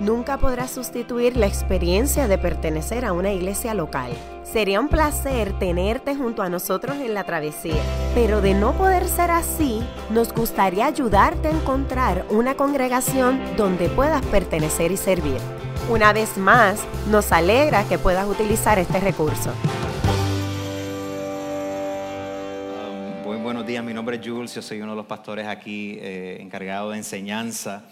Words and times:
nunca 0.00 0.38
podrá 0.38 0.68
sustituir 0.68 1.36
la 1.36 1.46
experiencia 1.46 2.28
de 2.28 2.38
pertenecer 2.38 3.04
a 3.04 3.12
una 3.12 3.32
iglesia 3.32 3.74
local. 3.74 4.12
Sería 4.44 4.80
un 4.80 4.88
placer 4.88 5.58
tenerte 5.58 6.14
junto 6.14 6.42
a 6.42 6.48
nosotros 6.48 6.96
en 6.98 7.14
la 7.14 7.24
travesía, 7.24 7.82
pero 8.14 8.40
de 8.40 8.54
no 8.54 8.72
poder 8.72 9.06
ser 9.06 9.30
así, 9.30 9.82
nos 10.10 10.32
gustaría 10.32 10.86
ayudarte 10.86 11.48
a 11.48 11.52
encontrar 11.52 12.24
una 12.30 12.54
congregación 12.54 13.40
donde 13.56 13.88
puedas 13.88 14.24
pertenecer 14.26 14.92
y 14.92 14.96
servir. 14.96 15.38
Una 15.88 16.12
vez 16.12 16.36
más, 16.36 16.80
nos 17.10 17.32
alegra 17.32 17.84
que 17.84 17.98
puedas 17.98 18.26
utilizar 18.28 18.78
este 18.78 19.00
recurso. 19.00 19.52
Muy 23.24 23.36
buenos 23.38 23.66
días, 23.66 23.84
mi 23.84 23.94
nombre 23.94 24.16
es 24.16 24.26
Jules, 24.26 24.54
yo 24.54 24.62
soy 24.62 24.80
uno 24.80 24.92
de 24.92 24.96
los 24.96 25.06
pastores 25.06 25.46
aquí 25.46 25.98
eh, 26.00 26.38
encargado 26.40 26.90
de 26.90 26.98
enseñanza. 26.98 27.84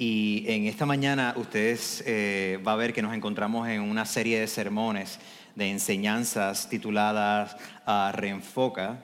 Y 0.00 0.44
en 0.46 0.66
esta 0.66 0.86
mañana 0.86 1.34
ustedes 1.34 2.04
eh, 2.06 2.62
va 2.64 2.74
a 2.74 2.76
ver 2.76 2.92
que 2.92 3.02
nos 3.02 3.12
encontramos 3.16 3.66
en 3.68 3.80
una 3.80 4.06
serie 4.06 4.38
de 4.38 4.46
sermones, 4.46 5.18
de 5.56 5.70
enseñanzas 5.70 6.68
tituladas 6.68 7.56
uh, 7.84 8.12
Reenfoca. 8.12 9.00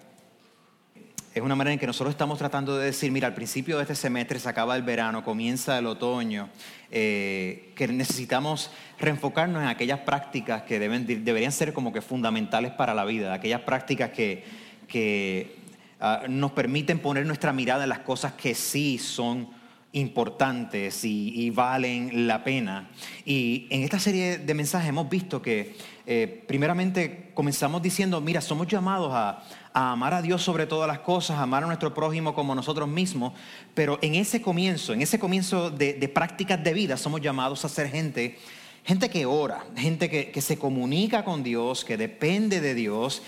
Es 1.34 1.43
una 1.43 1.57
manera 1.57 1.73
en 1.73 1.80
que 1.80 1.89
nosotros 1.89 2.15
estamos 2.15 2.39
tratando 2.39 2.79
de 2.79 2.87
decir, 2.87 3.11
mira, 3.11 3.27
al 3.27 3.34
principio 3.34 3.77
de 3.79 3.83
este 3.83 3.97
semestre 3.97 4.39
se 4.39 4.48
acaba 4.48 4.77
el 4.77 4.84
verano, 4.84 5.25
comienza 5.25 5.77
el 5.77 5.87
otoño, 5.87 6.48
eh, 6.93 7.73
que 7.75 7.89
necesitamos 7.89 8.70
reenfocarnos 9.01 9.65
en 9.65 9.69
aquellas 9.70 9.98
prácticas 9.98 10.62
que 10.62 10.78
deben, 10.78 11.06
deberían 11.25 11.50
ser 11.50 11.72
como 11.72 11.92
que 11.92 12.03
fundamentales 12.03 12.70
para 12.70 12.95
la 12.95 13.05
vida, 13.05 13.34
aquellas 13.34 13.62
prácticas 13.62 14.11
que, 14.11 14.45
que 14.87 15.56
uh, 16.00 16.28
nos 16.28 16.53
permiten 16.53 17.00
poner 17.00 17.27
nuestra 17.27 17.53
mirada 17.53 17.83
en 17.83 17.89
las 17.89 17.98
cosas 17.98 18.34
que 18.34 18.55
sí 18.55 18.98
son 18.98 19.48
importantes 19.95 21.05
y, 21.05 21.50
valen 21.50 22.27
la 22.27 22.42
pena. 22.42 22.91
Y 23.25 23.67
en 23.70 23.83
esta 23.83 23.98
serie 23.98 24.39
de 24.39 24.55
mensajes 24.55 24.89
hemos 24.89 25.09
visto 25.09 25.41
que 25.41 25.77
eh, 26.05 26.45
primeramente 26.47 27.31
comenzamos 27.33 27.81
diciendo, 27.81 28.20
mira, 28.20 28.41
somos 28.41 28.67
llamados 28.67 29.12
a, 29.12 29.42
amar 29.72 30.15
a 30.15 30.22
Dios 30.22 30.42
sobre 30.42 30.67
todas 30.67 30.89
las 30.89 31.00
cosas, 31.00 31.39
amar 31.39 31.65
a 31.65 31.67
nuestro 31.67 31.95
prójimo 31.95 32.34
como 32.34 32.55
nosotros 32.55 32.89
mismos, 32.89 33.33
pero 33.75 33.98
en 34.03 34.15
ese 34.15 34.42
comienzo, 34.42 34.92
en 34.92 35.03
ese 35.03 35.19
comienzo 35.19 35.70
de, 35.70 35.95
prácticas 36.12 36.62
de 36.62 36.75
vida, 36.75 36.97
somos 36.97 37.20
llamados 37.20 37.65
a 37.65 37.69
ser 37.69 37.89
gente, 37.89 38.39
gente 38.84 39.09
que 39.09 39.27
ora, 39.27 39.65
gente 39.77 40.09
que, 40.11 40.41
se 40.41 40.59
comunica 40.59 41.25
con 41.25 41.42
Dios, 41.42 41.84
que 41.84 41.97
depende 41.97 42.61
de 42.61 42.75
Dios, 42.75 43.22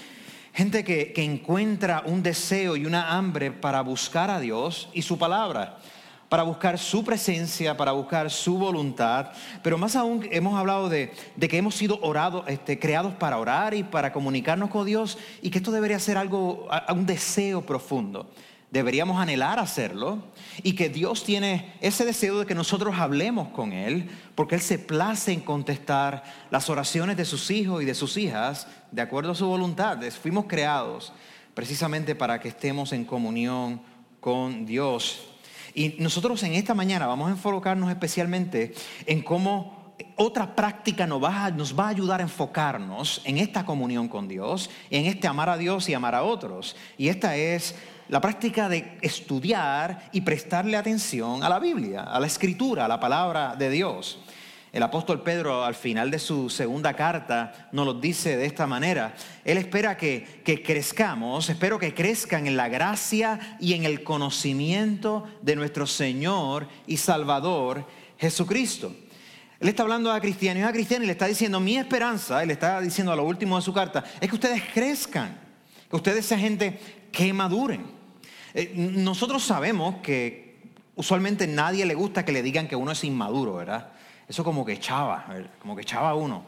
gente 0.52 0.84
que, 0.84 1.12
que 1.12 1.24
encuentra 1.24 2.02
un 2.06 2.22
deseo 2.22 2.76
y 2.76 2.86
una 2.86 3.16
hambre 3.16 3.50
para 3.50 3.80
buscar 3.82 4.30
a 4.30 4.40
Dios 4.40 4.88
y 4.92 5.02
su 5.02 5.18
palabra 5.18 5.78
para 6.28 6.42
buscar 6.42 6.78
su 6.78 7.04
presencia, 7.04 7.76
para 7.76 7.92
buscar 7.92 8.30
su 8.30 8.58
voluntad, 8.58 9.30
pero 9.62 9.78
más 9.78 9.94
aún 9.94 10.26
hemos 10.30 10.58
hablado 10.58 10.88
de, 10.88 11.12
que 11.38 11.56
hemos 11.56 11.74
sido 11.74 12.00
este, 12.46 12.78
creados 12.78 13.14
para 13.14 13.38
orar 13.38 13.74
y 13.74 13.84
para 13.84 14.12
comunicarnos 14.12 14.70
con 14.70 14.86
Dios 14.86 15.18
y 15.42 15.50
que 15.50 15.58
esto 15.58 15.70
debería 15.70 15.98
ser 15.98 16.18
algo, 16.18 16.68
un 16.88 17.06
deseo 17.06 17.64
profundo. 17.64 18.30
Deberíamos 18.70 19.20
anhelar 19.20 19.60
hacerlo 19.60 20.18
y 20.62 20.74
que 20.74 20.88
Dios 20.88 21.22
tiene 21.22 21.74
ese 21.80 22.04
deseo 22.04 22.40
de 22.40 22.46
que 22.46 22.54
nosotros 22.54 22.96
hablemos 22.98 23.48
con 23.48 23.72
Él, 23.72 24.10
porque 24.34 24.56
Él 24.56 24.60
se 24.60 24.78
place 24.78 25.32
en 25.32 25.40
contestar 25.40 26.24
las 26.50 26.68
oraciones 26.68 27.16
de 27.16 27.24
sus 27.24 27.50
hijos 27.52 27.82
y 27.82 27.86
de 27.86 27.94
sus 27.94 28.16
hijas 28.16 28.66
de 28.90 29.02
acuerdo 29.02 29.32
a 29.32 29.36
su 29.36 29.46
voluntad. 29.46 30.00
Fuimos 30.20 30.46
creados 30.46 31.12
precisamente 31.54 32.16
para 32.16 32.40
que 32.40 32.48
estemos 32.48 32.92
en 32.92 33.04
comunión 33.04 33.80
con 34.20 34.66
Dios. 34.66 35.35
Y 35.76 35.94
nosotros 35.98 36.42
en 36.42 36.54
esta 36.54 36.72
mañana 36.72 37.06
vamos 37.06 37.28
a 37.28 37.32
enfocarnos 37.32 37.90
especialmente 37.90 38.72
en 39.04 39.20
cómo 39.20 39.92
otra 40.16 40.56
práctica 40.56 41.06
nos 41.06 41.22
va, 41.22 41.44
a, 41.44 41.50
nos 41.50 41.78
va 41.78 41.84
a 41.84 41.88
ayudar 41.90 42.20
a 42.20 42.22
enfocarnos 42.22 43.20
en 43.26 43.36
esta 43.36 43.66
comunión 43.66 44.08
con 44.08 44.26
Dios, 44.26 44.70
en 44.90 45.04
este 45.04 45.28
amar 45.28 45.50
a 45.50 45.58
Dios 45.58 45.86
y 45.90 45.92
amar 45.92 46.14
a 46.14 46.22
otros. 46.22 46.76
Y 46.96 47.08
esta 47.08 47.36
es 47.36 47.74
la 48.08 48.22
práctica 48.22 48.70
de 48.70 48.96
estudiar 49.02 50.08
y 50.12 50.22
prestarle 50.22 50.78
atención 50.78 51.44
a 51.44 51.50
la 51.50 51.58
Biblia, 51.58 52.04
a 52.04 52.20
la 52.20 52.26
escritura, 52.26 52.86
a 52.86 52.88
la 52.88 52.98
palabra 52.98 53.54
de 53.54 53.68
Dios. 53.68 54.20
El 54.76 54.82
apóstol 54.82 55.22
Pedro 55.22 55.64
al 55.64 55.74
final 55.74 56.10
de 56.10 56.18
su 56.18 56.50
segunda 56.50 56.92
carta 56.92 57.70
nos 57.72 57.86
lo 57.86 57.94
dice 57.94 58.36
de 58.36 58.44
esta 58.44 58.66
manera. 58.66 59.14
Él 59.42 59.56
espera 59.56 59.96
que, 59.96 60.42
crezcamos, 60.62 61.48
espero 61.48 61.78
que 61.78 61.94
crezcan 61.94 62.46
en 62.46 62.58
la 62.58 62.68
gracia 62.68 63.56
y 63.58 63.72
en 63.72 63.86
el 63.86 64.04
conocimiento 64.04 65.24
de 65.40 65.56
nuestro 65.56 65.86
Señor 65.86 66.68
y 66.86 66.98
Salvador 66.98 67.86
Jesucristo. 68.18 68.94
Él 69.60 69.68
está 69.68 69.82
hablando 69.82 70.12
a 70.12 70.20
cristianos 70.20 70.60
y 70.60 70.66
a 70.66 70.72
cristianos 70.72 71.04
y 71.04 71.06
le 71.06 71.12
está 71.12 71.26
diciendo, 71.26 71.58
mi 71.58 71.78
esperanza, 71.78 72.42
él 72.42 72.50
está 72.50 72.78
diciendo 72.82 73.12
a 73.12 73.16
lo 73.16 73.24
último 73.24 73.56
de 73.56 73.62
su 73.62 73.72
carta, 73.72 74.04
es 74.20 74.28
que 74.28 74.34
ustedes 74.34 74.62
crezcan, 74.74 75.38
que 75.88 75.96
ustedes 75.96 76.26
sean 76.26 76.40
gente 76.40 76.78
que 77.10 77.32
maduren. 77.32 77.86
Eh, 78.52 78.74
nosotros 78.76 79.42
sabemos 79.42 80.02
que 80.02 80.60
usualmente 80.96 81.46
nadie 81.46 81.86
le 81.86 81.94
gusta 81.94 82.26
que 82.26 82.32
le 82.32 82.42
digan 82.42 82.68
que 82.68 82.76
uno 82.76 82.92
es 82.92 83.02
inmaduro, 83.04 83.54
¿verdad? 83.54 83.95
Eso 84.28 84.42
como 84.42 84.64
que 84.64 84.72
echaba, 84.72 85.26
como 85.60 85.76
que 85.76 85.82
echaba 85.82 86.14
uno. 86.14 86.42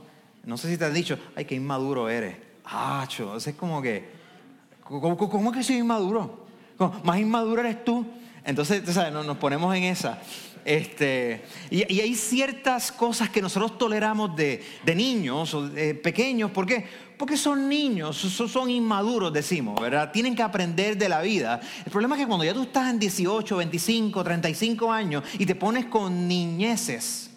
No 0.44 0.56
sé 0.56 0.70
si 0.70 0.78
te 0.78 0.84
has 0.84 0.94
dicho, 0.94 1.18
ay, 1.36 1.44
qué 1.44 1.54
inmaduro 1.54 2.08
eres. 2.08 2.36
Ah, 2.64 3.06
es 3.08 3.54
como 3.54 3.80
que, 3.80 4.08
¿cómo, 4.82 5.50
es 5.50 5.56
que 5.56 5.62
soy 5.62 5.76
inmaduro? 5.76 6.46
Más 7.02 7.18
inmaduro 7.18 7.60
eres 7.60 7.84
tú. 7.84 8.06
Entonces, 8.44 8.82
¿sabes? 8.92 9.12
Nos, 9.12 9.36
ponemos 9.36 9.74
en 9.76 9.84
esa. 9.84 10.18
Este, 10.64 11.44
y, 11.70 11.82
hay 12.00 12.14
ciertas 12.14 12.92
cosas 12.92 13.30
que 13.30 13.40
nosotros 13.40 13.78
toleramos 13.78 14.34
de, 14.36 14.62
niños 14.94 15.54
o 15.54 15.68
de 15.68 15.94
pequeños. 15.94 16.50
¿Por 16.50 16.66
qué? 16.66 16.86
Porque 17.16 17.36
son 17.36 17.68
niños, 17.68 18.16
son, 18.16 18.70
inmaduros, 18.70 19.32
decimos, 19.32 19.80
¿verdad? 19.80 20.12
Tienen 20.12 20.34
que 20.34 20.42
aprender 20.42 20.96
de 20.96 21.08
la 21.08 21.20
vida. 21.20 21.60
El 21.84 21.90
problema 21.90 22.16
es 22.16 22.22
que 22.22 22.26
cuando 22.26 22.44
ya 22.44 22.54
tú 22.54 22.62
estás 22.62 22.90
en 22.90 22.98
18, 22.98 23.56
25, 23.56 24.24
35 24.24 24.92
años 24.92 25.24
y 25.38 25.44
te 25.44 25.54
pones 25.54 25.86
con 25.86 26.28
niñeces, 26.28 27.27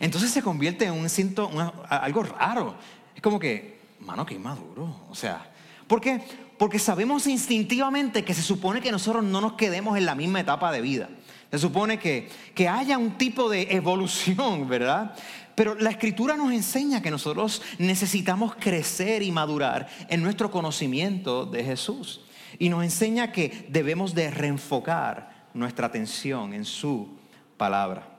entonces 0.00 0.30
se 0.30 0.42
convierte 0.42 0.84
en 0.84 0.92
un 0.92 1.08
cinto, 1.08 1.50
algo 1.88 2.22
raro. 2.22 2.76
Es 3.14 3.22
como 3.22 3.38
que, 3.38 3.78
mano, 4.00 4.26
qué 4.26 4.34
inmaduro. 4.34 5.02
O 5.10 5.14
sea, 5.14 5.50
¿por 5.86 6.00
qué? 6.00 6.20
Porque 6.58 6.78
sabemos 6.78 7.26
instintivamente 7.26 8.24
que 8.24 8.34
se 8.34 8.42
supone 8.42 8.80
que 8.80 8.92
nosotros 8.92 9.24
no 9.24 9.40
nos 9.40 9.54
quedemos 9.54 9.96
en 9.96 10.06
la 10.06 10.14
misma 10.14 10.40
etapa 10.40 10.72
de 10.72 10.80
vida. 10.80 11.08
Se 11.50 11.58
supone 11.58 11.98
que, 11.98 12.28
que 12.54 12.68
haya 12.68 12.98
un 12.98 13.16
tipo 13.18 13.48
de 13.48 13.68
evolución, 13.70 14.68
¿verdad? 14.68 15.14
Pero 15.54 15.74
la 15.74 15.90
escritura 15.90 16.36
nos 16.36 16.52
enseña 16.52 17.00
que 17.00 17.10
nosotros 17.10 17.62
necesitamos 17.78 18.54
crecer 18.56 19.22
y 19.22 19.32
madurar 19.32 19.88
en 20.08 20.22
nuestro 20.22 20.50
conocimiento 20.50 21.46
de 21.46 21.64
Jesús. 21.64 22.20
Y 22.58 22.68
nos 22.68 22.84
enseña 22.84 23.32
que 23.32 23.66
debemos 23.70 24.14
de 24.14 24.30
reenfocar 24.30 25.46
nuestra 25.54 25.86
atención 25.86 26.52
en 26.52 26.64
su 26.64 27.16
palabra. 27.56 28.15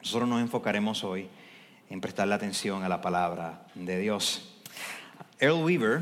Nosotros 0.00 0.28
nos 0.28 0.40
enfocaremos 0.40 1.04
hoy 1.04 1.28
en 1.90 2.00
prestarle 2.00 2.34
atención 2.34 2.82
a 2.82 2.88
la 2.88 3.02
palabra 3.02 3.66
de 3.74 3.98
Dios. 3.98 4.62
Earl 5.38 5.62
Weaver, 5.62 6.00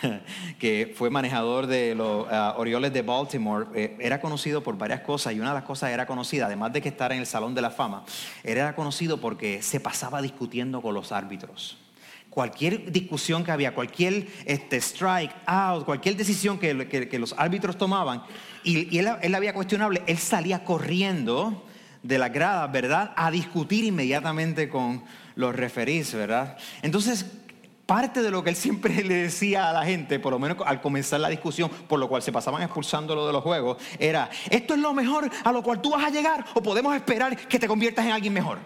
que 0.58 0.94
fue 0.96 1.10
manejador 1.10 1.66
de 1.66 1.94
los 1.94 2.26
uh, 2.26 2.54
Orioles 2.56 2.94
de 2.94 3.02
Baltimore, 3.02 3.66
eh, 3.74 3.96
era 4.00 4.22
conocido 4.22 4.62
por 4.62 4.78
varias 4.78 5.00
cosas 5.00 5.34
y 5.34 5.40
una 5.40 5.50
de 5.50 5.56
las 5.56 5.64
cosas 5.64 5.90
era 5.90 6.06
conocida, 6.06 6.46
además 6.46 6.72
de 6.72 6.80
que 6.80 6.88
estar 6.88 7.12
en 7.12 7.18
el 7.18 7.26
Salón 7.26 7.54
de 7.54 7.60
la 7.60 7.70
Fama, 7.70 8.04
era 8.42 8.74
conocido 8.74 9.20
porque 9.20 9.60
se 9.60 9.80
pasaba 9.80 10.22
discutiendo 10.22 10.80
con 10.80 10.94
los 10.94 11.12
árbitros. 11.12 11.76
Cualquier 12.30 12.90
discusión 12.90 13.44
que 13.44 13.50
había, 13.50 13.74
cualquier 13.74 14.28
este, 14.46 14.78
strike 14.78 15.34
out, 15.44 15.84
cualquier 15.84 16.16
decisión 16.16 16.58
que, 16.58 17.18
los 17.18 17.34
árbitros 17.36 17.76
tomaban 17.76 18.22
y, 18.64 18.98
él, 18.98 19.08
él 19.20 19.34
había 19.34 19.52
cuestionable, 19.52 20.02
él 20.06 20.18
salía 20.18 20.64
corriendo 20.64 21.64
de 22.06 22.18
la 22.18 22.28
grada, 22.28 22.66
¿verdad? 22.68 23.12
A 23.16 23.30
discutir 23.30 23.84
inmediatamente 23.84 24.68
con 24.68 25.02
los 25.34 25.54
referís, 25.54 26.14
¿verdad? 26.14 26.56
Entonces, 26.82 27.26
parte 27.84 28.22
de 28.22 28.30
lo 28.30 28.44
que 28.44 28.50
él 28.50 28.56
siempre 28.66 29.02
le 29.02 29.14
decía 29.14 29.70
a 29.70 29.72
la 29.72 29.84
gente, 29.84 30.18
por 30.18 30.32
lo 30.32 30.38
menos 30.38 30.58
al 30.64 30.80
comenzar 30.80 31.20
la 31.20 31.28
discusión, 31.28 31.68
por 31.88 31.98
lo 31.98 32.08
cual 32.08 32.22
se 32.22 32.32
pasaban 32.32 32.62
expulsándolo 32.62 33.26
de 33.26 33.32
los 33.32 33.42
juegos, 33.42 33.78
era, 33.98 34.30
¿esto 34.50 34.74
es 34.74 34.80
lo 34.80 34.92
mejor 34.92 35.30
a 35.44 35.52
lo 35.52 35.62
cual 35.62 35.80
tú 35.80 35.90
vas 35.90 36.04
a 36.04 36.10
llegar 36.10 36.44
o 36.54 36.62
podemos 36.62 36.94
esperar 36.94 37.36
que 37.36 37.58
te 37.58 37.66
conviertas 37.66 38.04
en 38.04 38.12
alguien 38.12 38.32
mejor? 38.32 38.58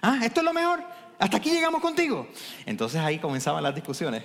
¿Ah? 0.00 0.20
¿Esto 0.22 0.40
es 0.40 0.44
lo 0.44 0.52
mejor? 0.52 0.82
¿Hasta 1.18 1.36
aquí 1.36 1.50
llegamos 1.50 1.80
contigo? 1.80 2.26
Entonces 2.66 3.00
ahí 3.00 3.18
comenzaban 3.18 3.62
las 3.62 3.74
discusiones. 3.74 4.22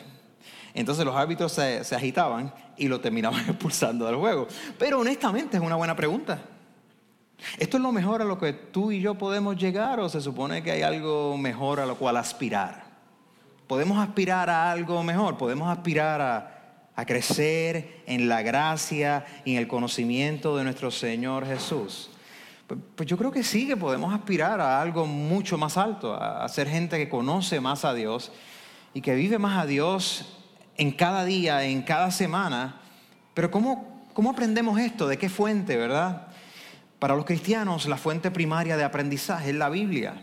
Entonces 0.74 1.04
los 1.06 1.16
árbitros 1.16 1.52
se, 1.52 1.84
se 1.84 1.96
agitaban 1.96 2.54
y 2.78 2.88
lo 2.88 3.00
terminaban 3.00 3.42
expulsando 3.50 4.06
del 4.06 4.16
juego. 4.16 4.48
Pero 4.78 5.00
honestamente 5.00 5.58
es 5.58 5.64
una 5.64 5.76
buena 5.76 5.96
pregunta. 5.96 6.42
¿Esto 7.58 7.78
es 7.78 7.84
lo 7.84 7.92
mejor 7.92 8.22
a 8.22 8.26
lo 8.26 8.38
que 8.38 8.54
tú 8.54 8.92
y 8.92 9.02
yo 9.02 9.16
podemos 9.16 9.56
llegar 9.58 10.00
o 10.00 10.10
se 10.10 10.22
supone 10.22 10.62
que 10.62 10.72
hay 10.72 10.82
algo 10.82 11.38
mejor 11.38 11.80
a 11.80 11.86
lo 11.86 11.96
cual 11.96 12.18
aspirar? 12.18 12.84
¿Podemos 13.68 14.00
aspirar 14.00 14.50
a 14.50 14.72
algo 14.72 15.04
mejor? 15.04 15.38
¿Podemos 15.38 15.70
aspirar 15.70 16.22
a, 16.22 16.56
crecer 17.06 18.02
en 18.08 18.28
la 18.28 18.42
gracia 18.42 19.26
y 19.46 19.54
en 19.54 19.60
el 19.60 19.70
conocimiento 19.70 20.58
de 20.58 20.66
nuestro 20.66 20.92
Señor 20.92 21.46
Jesús? 21.46 22.10
Pues, 22.68 22.80
pues, 22.96 23.08
yo 23.08 23.18
creo 23.18 23.32
que 23.32 23.42
sí, 23.42 23.68
que 23.68 23.78
podemos 23.78 24.14
aspirar 24.14 24.60
a 24.60 24.82
algo 24.82 25.06
mucho 25.06 25.58
más 25.58 25.78
alto, 25.78 26.14
a, 26.14 26.44
a 26.44 26.50
ser 26.50 26.68
gente 26.68 26.98
que 26.98 27.08
conoce 27.08 27.62
más 27.62 27.86
a 27.86 27.94
Dios 27.94 28.34
y 28.94 29.00
que 29.00 29.16
vive 29.16 29.40
más 29.40 29.64
a 29.64 29.66
Dios 29.66 30.40
en 30.76 30.92
cada 30.92 31.24
día, 31.24 31.64
en 31.64 31.84
cada 31.84 32.12
semana. 32.12 32.82
Pero 33.34 33.50
¿cómo, 33.50 34.06
cómo 34.14 34.32
aprendemos 34.32 34.80
esto? 34.80 35.08
¿De 35.08 35.18
qué 35.18 35.30
fuente, 35.30 35.78
verdad? 35.78 36.29
Para 37.00 37.16
los 37.16 37.26
cristianos, 37.26 37.88
la 37.88 37.96
fuente 37.96 38.30
primaria 38.30 38.76
de 38.76 38.84
aprendizaje 38.84 39.52
es 39.52 39.56
la 39.56 39.70
Biblia. 39.70 40.22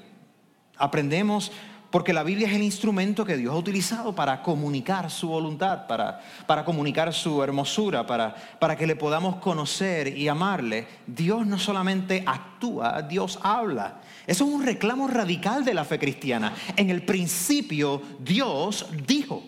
Aprendemos 0.76 1.50
porque 1.90 2.12
la 2.12 2.22
Biblia 2.22 2.48
es 2.48 2.54
el 2.54 2.62
instrumento 2.62 3.24
que 3.24 3.38
Dios 3.38 3.54
ha 3.54 3.56
utilizado 3.56 4.14
para 4.14 4.42
comunicar 4.42 5.10
su 5.10 5.28
voluntad, 5.28 5.86
para, 5.86 6.20
para 6.46 6.66
comunicar 6.66 7.14
su 7.14 7.42
hermosura, 7.42 8.06
para, 8.06 8.34
para 8.58 8.76
que 8.76 8.86
le 8.86 8.94
podamos 8.96 9.36
conocer 9.36 10.14
y 10.18 10.28
amarle. 10.28 10.86
Dios 11.06 11.46
no 11.46 11.58
solamente 11.58 12.22
actúa, 12.26 13.00
Dios 13.00 13.38
habla. 13.42 14.00
Eso 14.26 14.44
es 14.44 14.50
un 14.50 14.62
reclamo 14.62 15.08
radical 15.08 15.64
de 15.64 15.72
la 15.72 15.86
fe 15.86 15.98
cristiana. 15.98 16.52
En 16.76 16.90
el 16.90 17.02
principio 17.06 18.02
Dios 18.20 18.86
dijo. 19.06 19.42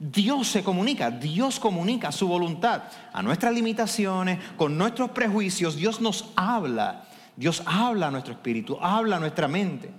Dios 0.00 0.48
se 0.48 0.62
comunica, 0.62 1.10
Dios 1.10 1.58
comunica 1.58 2.12
su 2.12 2.28
voluntad 2.28 2.84
a 3.12 3.22
nuestras 3.22 3.52
limitaciones, 3.52 4.38
con 4.56 4.78
nuestros 4.78 5.10
prejuicios. 5.10 5.76
Dios 5.76 6.00
nos 6.00 6.30
habla, 6.36 7.04
Dios 7.36 7.62
habla 7.66 8.06
a 8.06 8.10
nuestro 8.10 8.32
espíritu, 8.34 8.78
habla 8.80 9.16
a 9.16 9.20
nuestra 9.20 9.48
mente. 9.48 9.90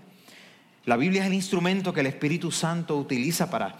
La 0.86 0.96
Biblia 0.96 1.22
es 1.22 1.28
el 1.28 1.34
instrumento 1.34 1.94
que 1.94 2.00
el 2.00 2.07
Espíritu 2.07 2.50
Santo 2.50 2.98
utiliza 2.98 3.50
para, 3.50 3.75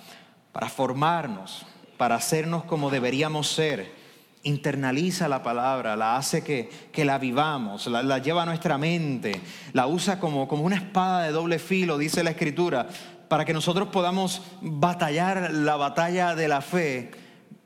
para 0.51 0.68
formarnos, 0.68 1.66
para 1.98 2.16
hacernos 2.16 2.66
como 2.66 2.89
deberíamos 2.89 3.48
ser. 3.48 3.98
Internaliza 4.44 5.27
la 5.27 5.42
palabra, 5.42 5.95
la 5.95 6.18
hace 6.18 6.44
que, 6.44 6.69
que 6.92 7.06
la 7.06 7.18
vivamos, 7.18 7.88
la, 7.88 8.19
lleva 8.19 8.44
a 8.44 8.45
nuestra 8.45 8.77
mente, 8.77 9.42
la 9.74 9.88
usa 9.88 10.19
como, 10.19 10.48
como 10.48 10.63
una 10.63 10.75
espada 10.75 11.24
de 11.24 11.31
doble 11.31 11.60
filo, 11.60 11.98
dice 11.98 12.24
la 12.24 12.31
Escritura, 12.31 12.88
para 13.29 13.45
que 13.45 13.53
nosotros 13.53 13.87
podamos 13.89 14.41
batallar 14.59 15.51
la 15.53 15.77
batalla 15.77 16.35
de 16.35 16.47
la 16.49 16.61
fe 16.61 17.11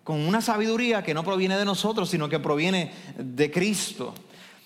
con 0.04 0.20
una 0.20 0.42
sabiduría 0.42 1.02
que 1.02 1.14
no 1.14 1.24
proviene 1.24 1.58
de 1.58 1.66
nosotros, 1.66 2.10
sino 2.10 2.30
que 2.30 2.40
proviene 2.40 2.92
de 3.18 3.50
Cristo. 3.50 4.14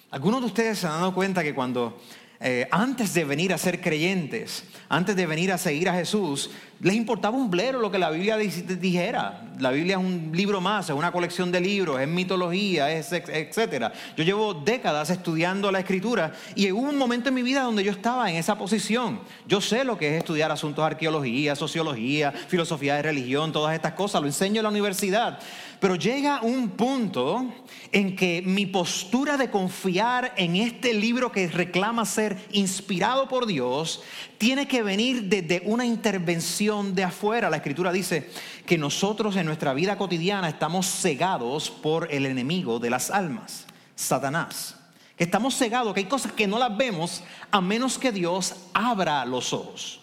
Algunos 0.10 0.42
de 0.42 0.48
ustedes 0.48 0.80
se 0.80 0.88
han 0.88 0.94
dado 0.94 1.14
cuenta 1.14 1.44
que 1.44 1.54
cuando 1.54 2.00
eh, 2.40 2.68
antes 2.70 3.14
de 3.14 3.26
venir 3.26 3.54
a 3.54 3.58
ser 3.58 3.82
creyentes, 3.82 4.64
antes 4.90 5.16
de 5.16 5.26
venir 5.26 5.52
a 5.52 5.58
seguir 5.58 5.90
a 5.90 5.94
Jesús, 5.94 6.52
les 6.80 6.94
importaba 6.94 7.36
un 7.36 7.50
blero 7.50 7.80
lo 7.80 7.90
que 7.90 7.98
la 7.98 8.12
Biblia 8.12 8.38
dijera. 8.38 9.42
La 9.60 9.72
Biblia 9.72 9.98
es 9.98 10.04
un 10.04 10.32
libro 10.34 10.62
más, 10.62 10.90
es 10.90 10.96
una 10.96 11.12
colección 11.12 11.52
de 11.52 11.60
libros, 11.60 12.00
es 12.00 12.08
mitología, 12.08 12.92
es 12.92 13.12
etcétera. 13.12 13.92
Yo 14.16 14.24
llevo 14.24 14.54
décadas 14.54 15.10
estudiando 15.10 15.72
la 15.72 15.80
escritura 15.80 16.34
y 16.54 16.72
hubo 16.72 16.88
un 16.88 16.98
momento 16.98 17.30
en 17.30 17.36
mi 17.36 17.42
vida 17.42 17.64
donde 17.64 17.84
yo 17.84 17.92
estaba 17.92 18.30
en 18.30 18.36
esa 18.36 18.56
posición. 18.56 19.22
Yo 19.48 19.60
sé 19.60 19.84
lo 19.84 19.98
que 19.98 20.10
es 20.10 20.18
estudiar 20.20 20.52
asuntos 20.52 20.84
de 20.84 20.92
arqueología, 20.92 21.56
sociología, 21.56 22.32
filosofía 22.32 22.96
de 22.96 23.02
religión, 23.02 23.52
todas 23.52 23.74
estas 23.74 23.94
cosas, 23.94 24.22
lo 24.22 24.28
enseño 24.28 24.60
en 24.60 24.64
la 24.64 24.70
universidad. 24.70 25.40
Pero 25.80 25.96
llega 25.96 26.42
un 26.42 26.70
punto 26.72 27.46
en 27.92 28.16
que 28.16 28.42
mi 28.42 28.66
postura 28.66 29.38
de 29.38 29.52
confiar 29.52 30.34
en 30.36 30.56
este 30.56 30.94
libro 30.94 31.32
que 31.32 31.48
reclama 31.48 32.06
ser 32.06 32.38
inspirado 32.52 33.28
por 33.28 33.46
Dios 33.46 34.02
tiene 34.38 34.68
que 34.68 34.82
venir 34.82 35.24
desde 35.24 35.62
una 35.66 35.86
intervención 35.86 36.96
de 36.96 37.04
afuera. 37.04 37.50
La 37.50 37.58
escritura 37.58 37.92
dice 37.92 38.30
que 38.66 38.78
nosotros 38.78 39.36
en 39.36 39.46
nuestra 39.46 39.74
vida 39.74 39.98
cotidiana 39.98 40.50
estamos 40.50 40.88
cegados 40.88 41.70
por 41.70 42.12
el 42.12 42.26
enemigo 42.26 42.80
de 42.80 42.90
las 42.90 43.12
almas, 43.12 43.68
Satanás. 43.96 44.76
Estamos 45.18 45.56
cegados, 45.58 45.94
que 45.94 46.02
hay 46.02 46.06
cosas 46.06 46.32
que 46.32 46.48
no 46.48 46.60
las 46.60 46.76
vemos 46.76 47.24
a 47.52 47.62
menos 47.62 47.98
que 47.98 48.12
Dios 48.12 48.54
abra 48.74 49.26
los 49.26 49.54
ojos. 49.54 50.02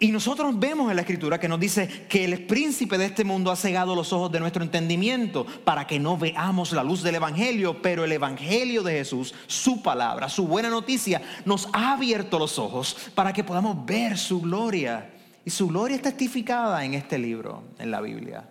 Y 0.00 0.12
nosotros 0.12 0.56
vemos 0.56 0.90
en 0.90 0.96
la 0.96 1.02
escritura 1.02 1.40
que 1.40 1.48
nos 1.48 1.58
dice 1.58 2.06
que 2.08 2.24
el 2.24 2.46
príncipe 2.46 2.98
de 2.98 3.06
este 3.06 3.24
mundo 3.24 3.50
ha 3.50 3.56
cegado 3.56 3.96
los 3.96 4.12
ojos 4.12 4.30
de 4.30 4.38
nuestro 4.38 4.62
entendimiento 4.62 5.44
para 5.64 5.88
que 5.88 5.98
no 5.98 6.16
veamos 6.16 6.70
la 6.70 6.84
luz 6.84 7.02
del 7.02 7.16
Evangelio, 7.16 7.82
pero 7.82 8.04
el 8.04 8.12
Evangelio 8.12 8.84
de 8.84 8.92
Jesús, 8.92 9.34
su 9.48 9.82
palabra, 9.82 10.28
su 10.28 10.46
buena 10.46 10.68
noticia, 10.68 11.20
nos 11.44 11.68
ha 11.72 11.94
abierto 11.94 12.38
los 12.38 12.60
ojos 12.60 13.10
para 13.16 13.32
que 13.32 13.42
podamos 13.42 13.84
ver 13.84 14.16
su 14.16 14.40
gloria. 14.40 15.10
Y 15.44 15.50
su 15.50 15.66
gloria 15.66 15.96
es 15.96 16.02
testificada 16.02 16.84
en 16.84 16.94
este 16.94 17.18
libro, 17.18 17.64
en 17.80 17.90
la 17.90 18.00
Biblia. 18.00 18.44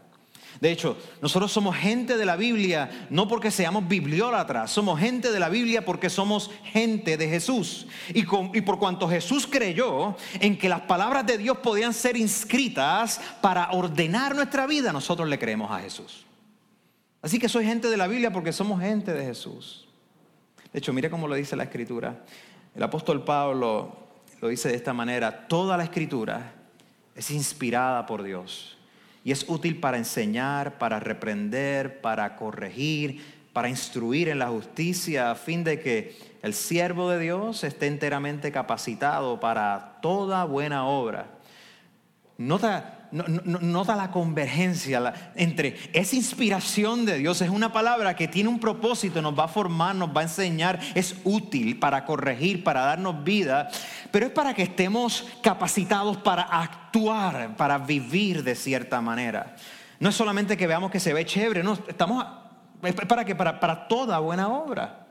De 0.60 0.72
hecho, 0.72 0.98
nosotros 1.22 1.52
somos 1.52 1.76
gente 1.76 2.18
de 2.18 2.26
la 2.26 2.36
Biblia 2.36 3.08
no 3.10 3.28
porque 3.28 3.52
seamos 3.52 3.88
bibliólatras, 3.88 4.72
somos 4.72 5.00
gente 5.00 5.32
de 5.32 5.40
la 5.40 5.50
Biblia 5.50 5.86
porque 5.86 6.10
somos 6.10 6.50
gente 6.64 7.18
de 7.18 7.30
Jesús. 7.30 7.88
Y, 8.14 8.24
por 8.24 8.80
cuanto 8.80 9.08
Jesús 9.08 9.46
creyó 9.48 10.16
en 10.40 10.58
que 10.58 10.70
las 10.70 10.82
palabras 10.82 11.26
de 11.26 11.38
Dios 11.38 11.58
podían 11.60 11.94
ser 11.94 12.18
inscritas 12.18 13.22
para 13.42 13.72
ordenar 13.72 14.36
nuestra 14.36 14.66
vida, 14.66 14.92
nosotros 14.92 15.30
le 15.30 15.38
creemos 15.38 15.72
a 15.72 15.80
Jesús. 15.80 16.26
Así 17.22 17.40
que 17.40 17.50
soy 17.50 17.66
gente 17.66 17.90
de 17.90 17.98
la 17.98 18.08
Biblia 18.08 18.32
porque 18.32 18.54
somos 18.54 18.82
gente 18.82 19.14
de 19.14 19.26
Jesús. 19.26 19.88
De 20.72 20.80
hecho, 20.80 20.94
mire 20.94 21.10
cómo 21.10 21.28
lo 21.28 21.36
dice 21.36 21.56
la 21.56 21.64
Escritura. 21.64 22.24
El 22.76 22.84
apóstol 22.84 23.24
Pablo 23.24 24.08
lo 24.42 24.48
dice 24.48 24.70
de 24.70 24.76
esta 24.76 24.94
manera, 24.94 25.48
toda 25.48 25.78
la 25.78 25.84
Escritura 25.84 26.54
es 27.16 27.32
inspirada 27.32 28.06
por 28.06 28.24
Dios 28.24 28.77
y 29.28 29.34
es 29.34 29.44
útil 29.50 29.82
para 29.82 29.98
enseñar, 29.98 30.78
para 30.78 31.02
reprender, 31.02 32.00
para 32.00 32.38
corregir, 32.38 33.22
para 33.52 33.68
instruir 33.68 34.30
en 34.30 34.40
la 34.40 34.48
justicia, 34.48 35.32
a 35.32 35.36
fin 35.36 35.66
de 35.66 35.82
que 35.82 36.18
el 36.42 36.54
siervo 36.54 37.10
de 37.10 37.20
Dios 37.20 37.66
esté 37.66 37.88
enteramente 37.88 38.54
capacitado 38.54 39.38
para 39.42 40.00
toda 40.02 40.46
buena 40.46 40.88
obra. 40.88 41.28
Nota 42.38 42.97
nota 43.12 43.96
la 43.96 44.12
convergencia 44.12 45.32
entre 45.36 45.78
esa 45.94 46.16
inspiración 46.16 47.06
de 47.06 47.18
Dios, 47.18 47.42
es 47.42 47.50
una 47.50 47.72
palabra 47.72 48.16
que 48.16 48.28
tiene 48.28 48.50
un 48.50 48.60
propósito, 48.60 49.22
nos 49.22 49.38
va 49.38 49.46
a 49.46 49.48
formar, 49.48 49.96
nos 49.96 50.16
va 50.16 50.22
a 50.22 50.24
enseñar, 50.24 50.80
es 50.96 51.16
útil 51.24 51.80
para 51.80 52.06
corregir, 52.06 52.64
para 52.64 52.82
darnos 52.82 53.24
vida, 53.24 53.70
pero 54.12 54.26
es 54.26 54.32
para 54.32 54.54
que 54.54 54.64
estemos 54.64 55.26
capacitados 55.42 56.18
para 56.18 56.44
actuar, 56.44 57.56
para 57.56 57.78
vivir 57.78 58.44
de 58.44 58.56
cierta 58.56 59.02
manera. 59.02 59.56
No 60.00 60.10
es 60.10 60.16
solamente 60.16 60.58
que 60.58 60.68
veamos 60.68 60.92
que 60.92 61.00
se 61.00 61.14
ve 61.14 61.26
chévere, 61.26 61.64
no, 61.64 61.78
estamos 61.88 62.26
es 62.84 62.94
para 62.94 63.26
que 63.26 63.36
para, 63.36 63.60
para 63.60 63.88
toda 63.88 64.20
buena 64.20 64.50
obra. 64.50 65.08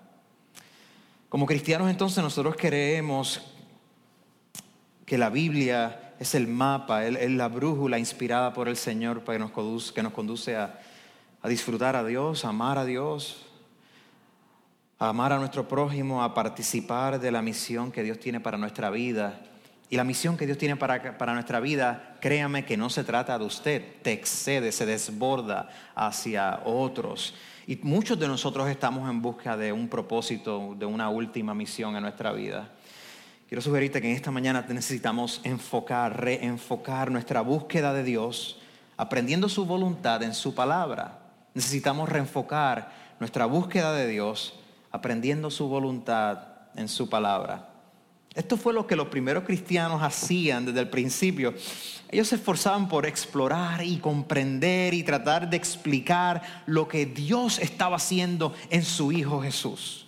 Como 1.29 1.47
cristianos 1.47 1.91
entonces 1.91 2.23
nosotros 2.23 2.57
queremos 2.57 3.43
que 5.05 5.19
la 5.19 5.31
Biblia 5.31 6.06
es 6.19 6.35
el 6.35 6.47
mapa, 6.47 7.05
es 7.05 7.31
la 7.31 7.49
brújula 7.49 7.99
inspirada 7.99 8.53
por 8.53 8.69
el 8.69 8.77
Señor 8.77 9.23
para 9.23 9.37
que 9.37 9.45
nos 9.45 9.51
conduce, 9.51 9.93
que 9.93 10.03
nos 10.03 10.13
conduce 10.13 10.57
a, 10.57 10.79
disfrutar 11.45 11.95
a 11.95 12.05
Dios, 12.05 12.45
a 12.45 12.49
amar 12.49 12.79
a 12.79 12.85
Dios, 12.85 13.47
a 14.99 15.09
amar 15.11 15.33
a 15.33 15.39
nuestro 15.39 15.69
prójimo, 15.69 16.25
a 16.25 16.35
participar 16.35 17.21
de 17.21 17.31
la 17.31 17.43
misión 17.43 17.93
que 17.93 18.03
Dios 18.03 18.19
tiene 18.19 18.41
para 18.41 18.59
nuestra 18.59 18.91
vida. 18.91 19.43
Y 19.89 19.97
la 19.97 20.03
misión 20.03 20.37
que 20.37 20.47
Dios 20.47 20.59
tiene 20.59 20.75
para, 20.75 21.17
para, 21.17 21.35
nuestra 21.35 21.61
vida, 21.61 22.17
créame 22.21 22.65
que 22.65 22.77
no 22.77 22.91
se 22.91 23.05
trata 23.05 23.39
de 23.39 23.45
usted, 23.45 24.03
te 24.03 24.13
excede, 24.13 24.73
se 24.73 24.87
desborda 24.87 25.69
hacia 25.95 26.63
otros. 26.65 27.35
Y 27.69 27.77
muchos 27.83 28.19
de 28.19 28.27
nosotros 28.27 28.69
estamos 28.69 29.09
en 29.09 29.23
busca 29.23 29.57
de 29.57 29.73
un 29.73 29.89
propósito, 29.89 30.75
de 30.77 30.87
una 30.87 31.09
última 31.11 31.55
misión 31.55 31.95
en 31.95 32.03
nuestra 32.03 32.33
vida. 32.33 32.73
Quiero 33.49 33.63
sugerirte 33.63 34.03
que 34.03 34.11
en 34.11 34.17
esta 34.17 34.33
mañana 34.33 34.67
necesitamos 34.69 35.41
enfocar, 35.45 36.21
reenfocar 36.21 37.13
nuestra 37.13 37.43
búsqueda 37.43 37.95
de 37.95 38.03
Dios, 38.03 38.59
aprendiendo 38.97 39.49
su 39.49 39.65
voluntad 39.67 40.25
en 40.25 40.35
su 40.35 40.53
palabra. 40.53 41.21
Necesitamos 41.55 42.09
reenfocar 42.09 42.91
nuestra 43.21 43.47
búsqueda 43.47 43.93
de 43.93 44.09
Dios, 44.09 44.59
aprendiendo 44.91 45.49
su 45.53 45.69
voluntad 45.69 46.41
en 46.75 46.89
su 46.89 47.09
palabra. 47.09 47.69
Esto 48.35 48.57
fue 48.57 48.73
lo 48.73 48.85
que 48.85 48.97
los 48.97 49.07
primeros 49.07 49.45
cristianos 49.45 50.03
hacían 50.03 50.67
desde 50.67 50.81
el 50.81 50.89
principio. 50.89 51.55
Ellos 52.11 52.27
se 52.27 52.35
esforzaban 52.35 52.89
por 52.89 53.07
explorar 53.07 53.85
y 53.85 53.99
comprender 53.99 54.93
y 54.93 55.05
tratar 55.05 55.49
de 55.49 55.57
explicar 55.57 56.43
lo 56.67 56.89
que 56.89 57.07
Dios 57.07 57.61
estaba 57.61 57.95
haciendo 57.95 58.55
en 58.71 58.83
su 58.83 59.13
Hijo 59.13 59.41
Jesús 59.41 60.06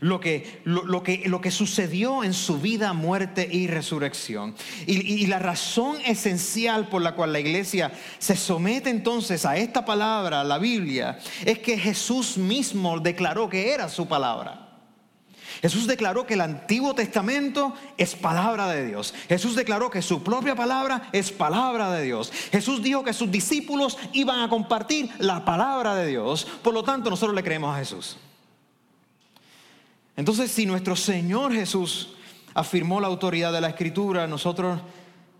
lo 0.00 0.20
que, 0.20 0.60
lo, 0.64 1.02
que, 1.02 1.22
lo 1.26 1.40
que 1.40 1.50
sucedió 1.50 2.24
en 2.24 2.34
su 2.34 2.60
vida, 2.60 2.92
muerte 2.92 3.48
y 3.50 3.66
resurrección. 3.66 4.54
Y, 4.86 5.00
y 5.00 5.26
la 5.26 5.38
razón 5.38 5.98
esencial 6.04 6.88
por 6.88 7.02
la 7.02 7.14
cual 7.14 7.32
la 7.32 7.40
iglesia 7.40 7.92
se 8.18 8.36
somete 8.36 8.90
entonces 8.90 9.44
a 9.44 9.56
esta 9.56 9.84
palabra, 9.84 10.44
la 10.44 10.58
Biblia, 10.58 11.18
es 11.44 11.58
que 11.58 11.78
Jesús 11.78 12.38
mismo 12.38 13.00
declaró 13.00 13.48
que 13.48 13.72
era 13.72 13.88
su 13.88 14.06
palabra. 14.06 14.68
Jesús 15.62 15.86
declaró 15.86 16.26
que 16.26 16.34
el 16.34 16.40
Antiguo 16.40 16.94
Testamento 16.94 17.74
es 17.96 18.14
palabra 18.14 18.68
de 18.68 18.86
Dios. 18.86 19.14
Jesús 19.28 19.56
declaró 19.56 19.90
que 19.90 20.02
su 20.02 20.22
propia 20.22 20.54
palabra 20.54 21.08
es 21.12 21.32
palabra 21.32 21.90
de 21.92 22.04
Dios. 22.04 22.32
Jesús 22.52 22.82
dijo 22.82 23.02
que 23.02 23.12
sus 23.12 23.30
discípulos 23.30 23.98
iban 24.12 24.40
a 24.40 24.48
compartir 24.48 25.10
la 25.18 25.44
palabra 25.44 25.94
de 25.96 26.06
Dios. 26.06 26.46
Por 26.62 26.74
lo 26.74 26.84
tanto, 26.84 27.10
nosotros 27.10 27.34
le 27.34 27.42
creemos 27.42 27.74
a 27.74 27.78
Jesús. 27.78 28.16
Entonces, 30.18 30.50
si 30.50 30.66
nuestro 30.66 30.96
Señor 30.96 31.52
Jesús 31.52 32.08
afirmó 32.52 33.00
la 33.00 33.06
autoridad 33.06 33.52
de 33.52 33.60
la 33.60 33.68
Escritura, 33.68 34.26
nosotros, 34.26 34.80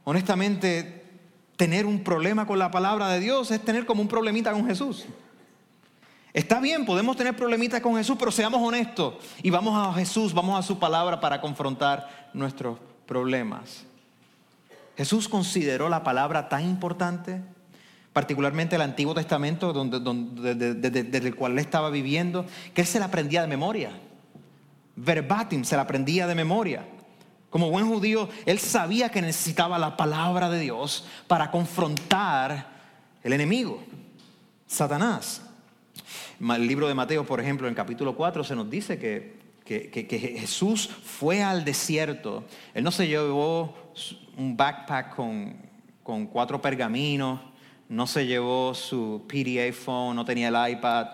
honestamente, 0.04 1.04
tener 1.56 1.84
un 1.84 2.04
problema 2.04 2.46
con 2.46 2.60
la 2.60 2.70
palabra 2.70 3.08
de 3.08 3.18
Dios 3.18 3.50
es 3.50 3.60
tener 3.64 3.84
como 3.84 4.02
un 4.02 4.06
problemita 4.06 4.52
con 4.52 4.64
Jesús. 4.68 5.06
Está 6.32 6.60
bien, 6.60 6.86
podemos 6.86 7.16
tener 7.16 7.34
problemitas 7.34 7.80
con 7.80 7.96
Jesús, 7.96 8.14
pero 8.16 8.30
seamos 8.30 8.62
honestos 8.62 9.14
y 9.42 9.50
vamos 9.50 9.74
a 9.76 9.92
Jesús, 9.94 10.32
vamos 10.32 10.56
a 10.56 10.62
su 10.62 10.78
palabra 10.78 11.18
para 11.18 11.40
confrontar 11.40 12.30
nuestros 12.32 12.78
problemas. 13.04 13.84
Jesús 14.96 15.28
consideró 15.28 15.88
la 15.88 16.04
palabra 16.04 16.48
tan 16.48 16.64
importante, 16.64 17.42
particularmente 18.12 18.76
el 18.76 18.82
Antiguo 18.82 19.12
Testamento, 19.12 19.72
donde, 19.72 20.54
desde, 20.54 21.18
el 21.18 21.34
cual 21.34 21.52
él 21.54 21.58
estaba 21.58 21.90
viviendo, 21.90 22.46
que 22.74 22.82
él 22.82 22.86
se 22.86 23.00
la 23.00 23.06
aprendía 23.06 23.40
de 23.40 23.48
memoria. 23.48 23.90
Verbatim, 24.98 25.64
se 25.64 25.76
la 25.76 25.82
aprendía 25.82 26.26
de 26.26 26.34
memoria. 26.34 26.84
Como 27.50 27.70
buen 27.70 27.88
judío, 27.88 28.28
él 28.44 28.58
sabía 28.58 29.08
que 29.08 29.22
necesitaba 29.22 29.78
la 29.78 29.96
palabra 29.96 30.50
de 30.50 30.60
Dios 30.60 31.06
para 31.26 31.50
confrontar 31.50 32.66
el 33.22 33.32
enemigo, 33.32 33.82
Satanás. 34.66 35.42
El 36.40 36.66
libro 36.66 36.88
de 36.88 36.94
Mateo, 36.94 37.24
por 37.24 37.40
ejemplo, 37.40 37.68
en 37.68 37.74
capítulo 37.74 38.14
4 38.14 38.44
se 38.44 38.54
nos 38.54 38.68
dice 38.68 38.98
que, 38.98 39.38
Jesús 39.66 40.88
fue 40.88 41.42
al 41.42 41.64
desierto. 41.64 42.44
Él 42.74 42.84
no 42.84 42.90
se 42.90 43.06
llevó 43.06 43.92
un 44.36 44.56
backpack 44.56 45.14
con, 45.14 45.56
con 46.02 46.26
cuatro 46.26 46.60
pergaminos, 46.60 47.40
no 47.88 48.06
se 48.06 48.26
llevó 48.26 48.74
su 48.74 49.26
PDA 49.28 49.72
phone, 49.72 50.16
no 50.16 50.24
tenía 50.24 50.48
el 50.48 50.72
iPad, 50.72 51.06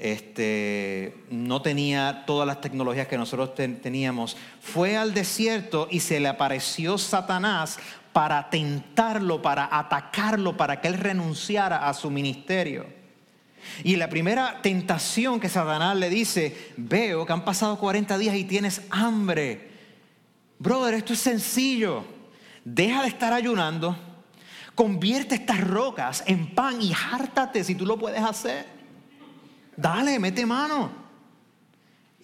este, 0.00 1.14
no 1.30 1.60
tenía 1.60 2.24
todas 2.26 2.46
las 2.46 2.60
tecnologías 2.60 3.06
que 3.06 3.18
nosotros 3.18 3.54
teníamos. 3.54 4.36
Fue 4.60 4.96
al 4.96 5.12
desierto 5.12 5.88
y 5.90 6.00
se 6.00 6.20
le 6.20 6.28
apareció 6.28 6.96
Satanás 6.96 7.78
para 8.12 8.48
tentarlo, 8.48 9.42
para 9.42 9.68
atacarlo, 9.70 10.56
para 10.56 10.80
que 10.80 10.88
él 10.88 10.94
renunciara 10.94 11.88
a 11.88 11.94
su 11.94 12.10
ministerio. 12.10 12.86
Y 13.84 13.96
la 13.96 14.08
primera 14.08 14.62
tentación 14.62 15.38
que 15.38 15.50
Satanás 15.50 15.96
le 15.96 16.08
dice, 16.08 16.72
veo 16.78 17.26
que 17.26 17.32
han 17.32 17.44
pasado 17.44 17.78
40 17.78 18.16
días 18.16 18.34
y 18.34 18.44
tienes 18.44 18.82
hambre. 18.90 19.70
Brother, 20.58 20.94
esto 20.94 21.12
es 21.12 21.20
sencillo. 21.20 22.04
Deja 22.64 23.02
de 23.02 23.08
estar 23.08 23.32
ayunando, 23.34 23.96
convierte 24.74 25.34
estas 25.34 25.60
rocas 25.60 26.24
en 26.26 26.54
pan 26.54 26.80
y 26.80 26.92
hártate 26.92 27.64
si 27.64 27.74
tú 27.74 27.84
lo 27.84 27.98
puedes 27.98 28.22
hacer. 28.22 28.79
Dale, 29.80 30.18
mete 30.18 30.44
mano. 30.44 30.90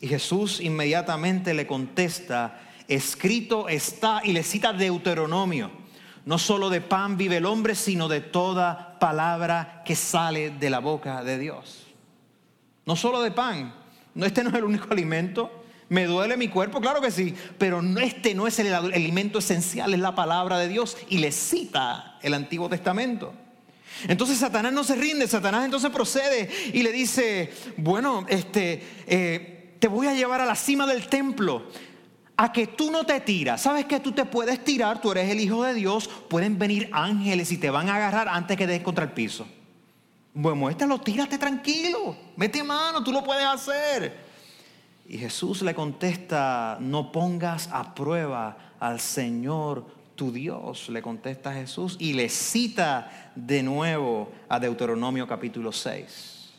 Y 0.01 0.09
Jesús 0.09 0.61
inmediatamente 0.61 1.55
le 1.55 1.67
contesta, 1.67 2.61
escrito 2.87 3.69
está, 3.69 4.21
y 4.23 4.33
le 4.33 4.43
cita 4.43 4.73
Deuteronomio 4.73 5.87
no 6.27 6.39
solo 6.39 6.71
de 6.71 6.81
pan 6.81 7.17
vive 7.17 7.37
el 7.37 7.47
hombre, 7.47 7.77
sino 7.77 8.09
de 8.09 8.21
toda 8.21 8.99
palabra 8.99 9.83
que 9.85 9.95
sale 9.95 10.51
de 10.51 10.71
la 10.71 10.81
boca 10.81 11.23
de 11.23 11.39
Dios. 11.39 11.87
No 12.85 12.97
solo 12.97 13.23
de 13.23 13.31
pan. 13.31 13.73
No, 14.13 14.27
este 14.27 14.43
no 14.43 14.51
es 14.51 14.57
el 14.57 14.65
único 14.65 14.89
alimento. 14.91 15.63
¿Me 15.89 16.05
duele 16.07 16.37
mi 16.37 16.49
cuerpo? 16.49 16.81
Claro 16.81 17.01
que 17.01 17.13
sí. 17.13 17.33
Pero 17.59 17.81
este 17.99 18.35
no 18.35 18.49
es 18.49 18.59
el 18.59 18.75
alimento 18.75 19.39
esencial, 19.39 19.95
es 19.95 20.01
la 20.01 20.17
palabra 20.17 20.59
de 20.59 20.67
Dios. 20.67 20.97
Y 21.09 21.19
le 21.19 21.31
cita 21.31 22.19
el 22.21 22.35
Antiguo 22.35 22.69
Testamento. 22.69 23.33
Entonces 24.09 24.39
Satanás 24.39 24.73
no 24.73 24.85
se 24.85 24.95
rinde, 24.95 25.27
Satanás 25.27 25.65
entonces 25.65 25.91
procede 25.91 26.51
y 26.73 26.83
le 26.83 26.93
dice, 26.93 27.53
bueno, 27.77 28.27
este, 28.29 28.83
eh, 29.07 29.77
te 29.79 29.89
voy 29.89 30.07
a 30.07 30.15
llevar 30.15 30.41
a 30.41 30.47
la 30.47 30.55
cima 30.55 30.87
del 30.87 31.09
templo 31.09 31.65
a 32.37 32.53
que 32.53 32.67
tú 32.67 32.91
no 32.91 33.05
te 33.05 33.21
tiras. 33.21 33.63
Sabes 33.63 33.87
que 33.87 34.01
tú 34.01 34.13
te 34.13 34.25
puedes 34.25 34.63
tirar, 34.63 35.01
tú 35.01 35.13
eres 35.13 35.31
el 35.31 35.41
Hijo 35.41 35.65
de 35.65 35.75
Dios, 35.75 36.09
pueden 36.29 36.59
venir 36.59 36.91
ángeles 36.93 37.51
y 37.53 37.59
te 37.59 37.71
van 37.71 37.89
a 37.89 37.97
agarrar 37.97 38.29
antes 38.29 38.57
que 38.57 38.67
des 38.67 38.83
contra 38.83 39.05
el 39.05 39.13
piso. 39.13 39.47
Bueno, 40.35 40.57
muéstralo, 40.57 41.01
tírate 41.01 41.39
tranquilo, 41.39 42.15
mete 42.37 42.63
mano, 42.63 43.03
tú 43.03 43.11
lo 43.11 43.25
puedes 43.25 43.47
hacer. 43.47 44.27
Y 45.09 45.17
Jesús 45.17 45.63
le 45.63 45.75
contesta, 45.75 46.77
no 46.81 47.11
pongas 47.11 47.69
a 47.73 47.95
prueba 47.95 48.75
al 48.79 49.01
Señor 49.01 49.87
tu 50.17 50.33
Dios, 50.33 50.89
le 50.89 51.03
contesta 51.03 51.53
Jesús 51.53 51.97
y 52.01 52.15
le 52.15 52.29
cita 52.29 53.33
de 53.35 53.63
nuevo 53.63 54.33
a 54.49 54.59
Deuteronomio 54.59 55.29
capítulo 55.29 55.71
6. 55.71 56.51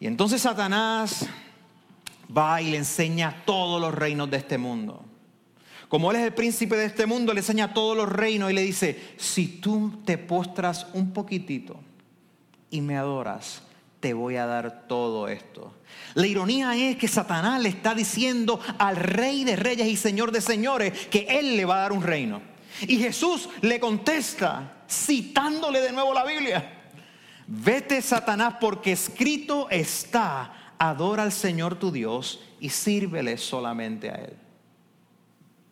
Y 0.00 0.06
entonces 0.06 0.42
Satanás 0.42 1.26
va 2.36 2.60
y 2.62 2.70
le 2.70 2.78
enseña 2.78 3.42
todos 3.44 3.80
los 3.80 3.94
reinos 3.94 4.30
de 4.30 4.38
este 4.38 4.58
mundo. 4.58 5.04
Como 5.88 6.10
Él 6.10 6.18
es 6.18 6.24
el 6.24 6.34
príncipe 6.34 6.76
de 6.76 6.86
este 6.86 7.06
mundo, 7.06 7.32
le 7.32 7.40
enseña 7.40 7.72
todos 7.72 7.96
los 7.96 8.08
reinos 8.08 8.50
y 8.50 8.54
le 8.54 8.62
dice, 8.62 9.14
si 9.16 9.46
tú 9.46 10.02
te 10.04 10.18
postras 10.18 10.86
un 10.92 11.12
poquitito 11.12 11.80
y 12.70 12.80
me 12.80 12.96
adoras, 12.96 13.62
te 14.00 14.14
voy 14.14 14.36
a 14.36 14.46
dar 14.46 14.86
todo 14.86 15.28
esto. 15.28 15.74
La 16.14 16.26
ironía 16.26 16.74
es 16.76 16.96
que 16.96 17.08
Satanás 17.08 17.60
le 17.60 17.68
está 17.68 17.94
diciendo 17.94 18.60
al 18.78 18.96
rey 18.96 19.44
de 19.44 19.56
reyes 19.56 19.88
y 19.88 19.96
señor 19.96 20.32
de 20.32 20.40
señores 20.40 21.06
que 21.08 21.26
Él 21.28 21.56
le 21.56 21.64
va 21.64 21.76
a 21.76 21.82
dar 21.82 21.92
un 21.92 22.02
reino. 22.02 22.40
Y 22.82 22.98
Jesús 22.98 23.48
le 23.60 23.80
contesta, 23.80 24.84
citándole 24.88 25.80
de 25.80 25.92
nuevo 25.92 26.14
la 26.14 26.24
Biblia, 26.24 26.92
vete 27.46 28.00
Satanás 28.02 28.54
porque 28.60 28.92
escrito 28.92 29.68
está, 29.70 30.74
adora 30.78 31.24
al 31.24 31.32
Señor 31.32 31.76
tu 31.76 31.90
Dios 31.90 32.40
y 32.60 32.68
sírvele 32.68 33.36
solamente 33.36 34.10
a 34.10 34.14
Él. 34.14 34.47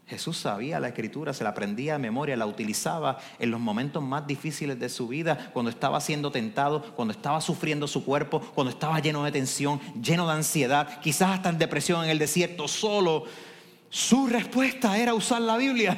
Jesús 0.07 0.37
sabía 0.37 0.79
la 0.79 0.89
escritura, 0.89 1.33
se 1.33 1.43
la 1.43 1.51
aprendía 1.51 1.95
de 1.95 1.99
memoria, 1.99 2.37
la 2.37 2.47
utilizaba 2.47 3.19
en 3.41 3.51
los 3.51 3.59
momentos 3.59 4.01
más 4.01 4.25
difíciles 4.25 4.79
de 4.79 4.89
su 4.89 5.09
vida, 5.09 5.51
cuando 5.53 5.69
estaba 5.69 6.01
siendo 6.01 6.31
tentado, 6.31 6.95
cuando 6.95 7.13
estaba 7.13 7.41
sufriendo 7.41 7.89
su 7.89 8.05
cuerpo, 8.05 8.41
cuando 8.55 8.71
estaba 8.71 9.01
lleno 9.01 9.25
de 9.25 9.33
tensión, 9.33 9.81
lleno 10.01 10.27
de 10.29 10.35
ansiedad, 10.35 11.01
quizás 11.01 11.31
hasta 11.31 11.49
en 11.49 11.59
depresión 11.59 12.05
en 12.05 12.11
el 12.11 12.21
desierto, 12.21 12.69
solo. 12.69 13.25
Su 13.91 14.29
respuesta 14.29 14.97
era 14.97 15.13
usar 15.13 15.43
la 15.43 15.57
Biblia 15.57 15.97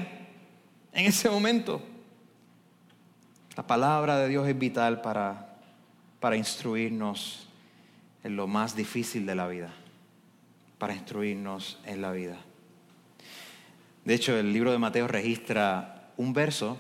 en 0.92 1.04
ese 1.04 1.28
momento. 1.28 1.82
La 3.56 3.66
palabra 3.66 4.18
de 4.18 4.28
Dios 4.28 4.48
es 4.48 4.58
vital 4.58 5.02
para, 5.02 5.58
para 6.18 6.36
instruirnos 6.36 7.46
en 8.24 8.36
lo 8.36 8.46
más 8.46 8.74
difícil 8.74 9.26
de 9.26 9.34
la 9.34 9.48
vida, 9.48 9.70
para 10.78 10.94
instruirnos 10.94 11.78
en 11.84 12.00
la 12.00 12.12
vida. 12.12 12.38
De 14.08 14.14
hecho, 14.14 14.38
el 14.38 14.54
libro 14.54 14.72
de 14.72 14.78
Mateo 14.78 15.06
registra 15.06 16.12
un 16.16 16.32
verso 16.32 16.78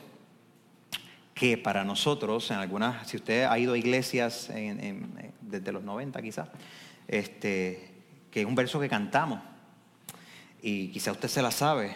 que 1.34 1.58
para 1.58 1.84
nosotros, 1.84 2.50
en 2.50 2.56
algunas, 2.56 3.06
si 3.06 3.18
usted 3.18 3.44
ha 3.44 3.58
ido 3.58 3.74
a 3.74 3.76
iglesias 3.76 4.50
desde 5.42 5.70
los 5.70 5.82
90 5.82 6.22
quizás, 6.22 6.48
este, 7.06 7.92
que 8.30 8.40
es 8.40 8.46
un 8.46 8.54
verso 8.54 8.80
que 8.80 8.88
cantamos, 8.88 9.40
y 10.62 10.88
quizá 10.88 11.12
usted 11.12 11.28
se 11.28 11.42
la 11.42 11.50
sabe, 11.50 11.94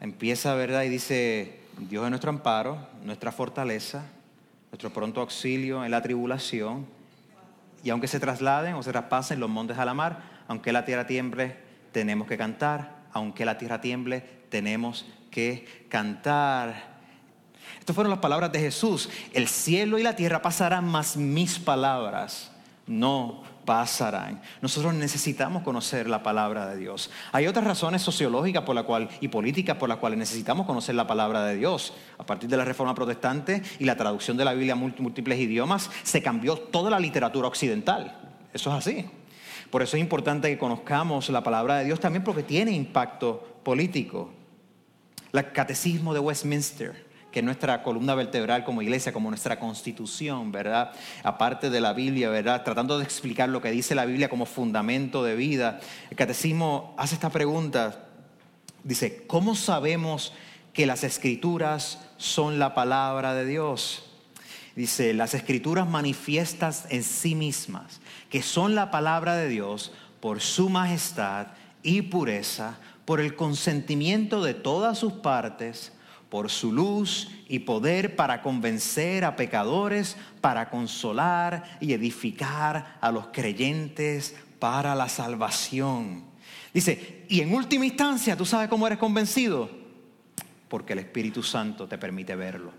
empieza, 0.00 0.54
¿verdad? 0.54 0.84
Y 0.84 0.88
dice, 0.88 1.60
Dios 1.76 2.04
es 2.04 2.08
nuestro 2.08 2.30
amparo, 2.30 2.88
nuestra 3.04 3.32
fortaleza, 3.32 4.06
nuestro 4.70 4.90
pronto 4.94 5.20
auxilio 5.20 5.84
en 5.84 5.90
la 5.90 6.00
tribulación, 6.00 6.86
y 7.84 7.90
aunque 7.90 8.08
se 8.08 8.18
trasladen 8.18 8.76
o 8.76 8.82
se 8.82 8.92
traspasen 8.92 9.40
los 9.40 9.50
montes 9.50 9.76
a 9.76 9.84
la 9.84 9.92
mar, 9.92 10.22
aunque 10.48 10.72
la 10.72 10.86
tierra 10.86 11.06
tiemble, 11.06 11.54
tenemos 11.92 12.26
que 12.26 12.38
cantar. 12.38 12.96
Aunque 13.10 13.46
la 13.46 13.56
tierra 13.56 13.80
tiemble, 13.80 14.37
tenemos 14.50 15.06
que 15.30 15.86
cantar. 15.88 16.98
Estas 17.78 17.94
fueron 17.94 18.10
las 18.10 18.20
palabras 18.20 18.52
de 18.52 18.60
Jesús. 18.60 19.08
El 19.32 19.48
cielo 19.48 19.98
y 19.98 20.02
la 20.02 20.16
tierra 20.16 20.42
pasarán, 20.42 20.86
mas 20.86 21.16
mis 21.16 21.58
palabras 21.58 22.50
no 22.86 23.42
pasarán. 23.64 24.40
Nosotros 24.62 24.94
necesitamos 24.94 25.62
conocer 25.62 26.08
la 26.08 26.22
palabra 26.22 26.66
de 26.66 26.78
Dios. 26.78 27.10
Hay 27.32 27.46
otras 27.46 27.66
razones 27.66 28.00
sociológicas 28.00 28.62
por 28.62 28.74
la 28.74 28.84
cual, 28.84 29.10
y 29.20 29.28
políticas 29.28 29.76
por 29.76 29.90
las 29.90 29.98
cuales 29.98 30.18
necesitamos 30.18 30.66
conocer 30.66 30.94
la 30.94 31.06
palabra 31.06 31.44
de 31.44 31.56
Dios. 31.56 31.92
A 32.16 32.24
partir 32.24 32.48
de 32.48 32.56
la 32.56 32.64
reforma 32.64 32.94
protestante 32.94 33.62
y 33.78 33.84
la 33.84 33.96
traducción 33.96 34.38
de 34.38 34.46
la 34.46 34.54
Biblia 34.54 34.72
a 34.72 34.76
múltiples 34.76 35.38
idiomas, 35.38 35.90
se 36.02 36.22
cambió 36.22 36.56
toda 36.56 36.90
la 36.90 36.98
literatura 36.98 37.46
occidental. 37.46 38.16
Eso 38.54 38.70
es 38.70 38.76
así. 38.76 39.04
Por 39.70 39.82
eso 39.82 39.98
es 39.98 40.00
importante 40.00 40.48
que 40.48 40.56
conozcamos 40.56 41.28
la 41.28 41.42
palabra 41.42 41.76
de 41.76 41.84
Dios 41.84 42.00
también 42.00 42.24
porque 42.24 42.42
tiene 42.42 42.72
impacto 42.72 43.60
político. 43.62 44.30
El 45.32 45.52
catecismo 45.52 46.14
de 46.14 46.20
Westminster 46.20 47.08
que 47.30 47.40
es 47.40 47.44
nuestra 47.44 47.82
columna 47.82 48.14
vertebral 48.14 48.64
como 48.64 48.82
iglesia, 48.82 49.12
como 49.12 49.28
nuestra 49.28 49.58
constitución, 49.58 50.50
¿verdad? 50.50 50.92
Aparte 51.22 51.68
de 51.68 51.80
la 51.80 51.92
Biblia, 51.92 52.30
¿verdad? 52.30 52.64
Tratando 52.64 52.98
de 52.98 53.04
explicar 53.04 53.48
lo 53.48 53.60
que 53.60 53.70
dice 53.70 53.94
la 53.94 54.06
Biblia 54.06 54.30
como 54.30 54.46
fundamento 54.46 55.22
de 55.22 55.36
vida. 55.36 55.80
El 56.10 56.16
catecismo 56.16 56.94
hace 56.96 57.16
esta 57.16 57.30
pregunta, 57.30 58.06
dice, 58.82 59.24
¿cómo 59.26 59.54
sabemos 59.54 60.32
que 60.72 60.86
las 60.86 61.04
escrituras 61.04 62.00
son 62.16 62.58
la 62.58 62.74
palabra 62.74 63.34
de 63.34 63.44
Dios? 63.44 64.04
Dice, 64.74 65.12
las 65.12 65.34
escrituras 65.34 65.88
manifiestas 65.88 66.86
en 66.88 67.02
sí 67.02 67.34
mismas, 67.34 68.00
que 68.30 68.42
son 68.42 68.74
la 68.74 68.90
palabra 68.90 69.34
de 69.34 69.48
Dios 69.48 69.92
por 70.20 70.40
su 70.40 70.70
majestad 70.70 71.48
y 71.82 72.02
pureza, 72.02 72.78
por 73.08 73.22
el 73.22 73.36
consentimiento 73.36 74.44
de 74.44 74.52
todas 74.52 74.98
sus 74.98 75.14
partes, 75.14 75.94
por 76.28 76.50
su 76.50 76.70
luz 76.70 77.30
y 77.48 77.60
poder 77.60 78.16
para 78.16 78.42
convencer 78.42 79.24
a 79.24 79.34
pecadores, 79.34 80.18
para 80.42 80.68
consolar 80.68 81.78
y 81.80 81.94
edificar 81.94 82.98
a 83.00 83.10
los 83.10 83.28
creyentes 83.28 84.36
para 84.58 84.94
la 84.94 85.08
salvación. 85.08 86.24
Dice, 86.74 87.24
y 87.30 87.40
en 87.40 87.54
última 87.54 87.86
instancia, 87.86 88.36
¿tú 88.36 88.44
sabes 88.44 88.68
cómo 88.68 88.86
eres 88.86 88.98
convencido? 88.98 89.70
Porque 90.68 90.92
el 90.92 90.98
Espíritu 90.98 91.42
Santo 91.42 91.88
te 91.88 91.96
permite 91.96 92.36
verlo 92.36 92.74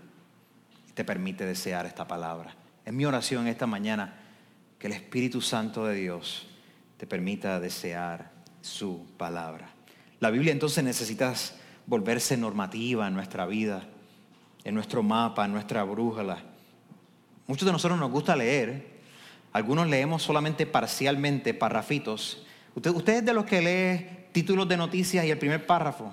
te 0.94 1.04
permite 1.04 1.46
desear 1.46 1.86
esta 1.86 2.06
palabra. 2.06 2.54
Es 2.84 2.92
mi 2.92 3.06
oración 3.06 3.46
esta 3.46 3.66
mañana 3.66 4.18
que 4.78 4.86
el 4.86 4.92
Espíritu 4.92 5.40
Santo 5.40 5.86
de 5.86 5.94
Dios 5.94 6.46
te 6.98 7.06
permita 7.06 7.58
desear 7.58 8.30
su 8.60 9.06
palabra. 9.16 9.79
La 10.20 10.30
Biblia 10.30 10.52
entonces 10.52 10.84
necesitas 10.84 11.54
volverse 11.86 12.36
normativa 12.36 13.08
en 13.08 13.14
nuestra 13.14 13.46
vida, 13.46 13.82
en 14.64 14.74
nuestro 14.74 15.02
mapa, 15.02 15.46
en 15.46 15.52
nuestra 15.52 15.82
brújula. 15.82 16.38
Muchos 17.46 17.64
de 17.64 17.72
nosotros 17.72 17.98
nos 17.98 18.10
gusta 18.10 18.36
leer, 18.36 19.00
algunos 19.52 19.88
leemos 19.88 20.22
solamente 20.22 20.66
parcialmente, 20.66 21.54
parrafitos. 21.54 22.44
¿Usted, 22.74 23.14
es 23.14 23.24
de 23.24 23.32
los 23.32 23.46
que 23.46 23.62
lee 23.62 24.28
títulos 24.32 24.68
de 24.68 24.76
noticias 24.76 25.24
y 25.24 25.30
el 25.30 25.38
primer 25.38 25.66
párrafo? 25.66 26.12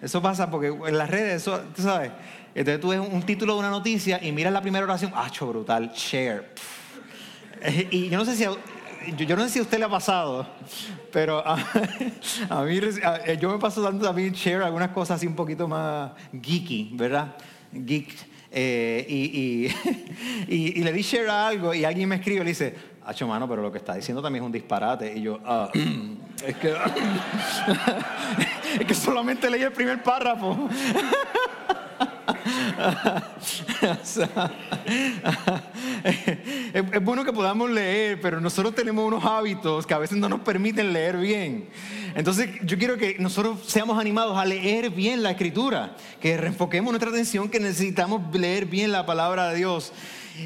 Eso 0.00 0.22
pasa 0.22 0.50
porque 0.50 0.68
en 0.68 0.98
las 0.98 1.10
redes, 1.10 1.42
eso, 1.42 1.60
tú 1.74 1.82
sabes, 1.82 2.10
entonces 2.54 2.80
tú 2.80 2.88
ves 2.88 3.00
un 3.00 3.22
título 3.22 3.52
de 3.52 3.60
una 3.60 3.70
noticia 3.70 4.22
y 4.22 4.32
miras 4.32 4.52
la 4.52 4.62
primera 4.62 4.84
oración, 4.84 5.12
¡acho, 5.14 5.46
brutal! 5.46 5.92
Share. 5.94 6.54
Y 7.90 8.08
yo 8.10 8.18
no 8.18 8.24
sé 8.24 8.36
si 8.36 8.44
yo, 9.16 9.36
no 9.36 9.44
sé 9.44 9.50
si 9.50 9.58
a 9.58 9.62
usted 9.62 9.78
le 9.78 9.84
ha 9.84 9.88
pasado, 9.88 10.46
pero 11.12 11.42
a, 11.46 11.56
mí 12.64 12.80
yo 13.40 13.50
me 13.50 13.58
paso 13.58 13.82
dando 13.82 14.04
también 14.04 14.32
share 14.32 14.62
algunas 14.62 14.90
cosas 14.90 15.16
así 15.16 15.26
un 15.26 15.36
poquito 15.36 15.68
más 15.68 16.12
geeky, 16.32 16.90
¿verdad? 16.94 17.36
Geek. 17.72 18.36
Eh, 18.50 19.04
y, 19.08 19.68
y, 20.48 20.80
le 20.82 20.92
di 20.92 21.02
share 21.02 21.28
algo 21.28 21.74
y 21.74 21.84
alguien 21.84 22.08
me 22.08 22.16
escribe 22.16 22.40
y 22.40 22.44
le 22.44 22.50
dice, 22.50 22.74
Hacho, 23.06 23.28
mano, 23.28 23.48
pero 23.48 23.62
lo 23.62 23.70
que 23.70 23.78
está 23.78 23.94
diciendo 23.94 24.20
también 24.20 24.42
es 24.42 24.46
un 24.46 24.52
disparate. 24.52 25.16
Y 25.16 25.22
yo, 25.22 25.38
ah, 25.44 25.70
es 26.44 26.56
que, 26.56 26.74
es 28.80 28.84
que 28.84 28.94
solamente 28.94 29.48
leí 29.48 29.62
el 29.62 29.70
primer 29.70 30.02
párrafo. 30.02 30.68
es, 36.74 37.02
bueno 37.02 37.24
que 37.24 37.32
podamos 37.32 37.70
leer, 37.70 38.20
pero 38.20 38.40
nosotros 38.40 38.74
tenemos 38.74 39.04
unos 39.04 39.24
hábitos 39.24 39.86
que 39.86 39.94
a 39.94 39.98
veces 39.98 40.18
no 40.18 40.28
nos 40.28 40.40
permiten 40.40 40.92
leer 40.92 41.16
bien. 41.16 41.68
Entonces 42.14 42.50
yo 42.64 42.78
quiero 42.78 42.96
que 42.96 43.16
nosotros 43.18 43.60
seamos 43.66 43.98
animados 43.98 44.36
a 44.36 44.44
leer 44.44 44.90
bien 44.90 45.22
la 45.22 45.30
escritura, 45.30 45.96
que 46.20 46.36
reenfoquemos 46.36 46.92
nuestra 46.92 47.10
atención, 47.10 47.48
que 47.48 47.60
necesitamos 47.60 48.34
leer 48.34 48.66
bien 48.66 48.92
la 48.92 49.06
palabra 49.06 49.50
de 49.50 49.56
Dios. 49.56 49.92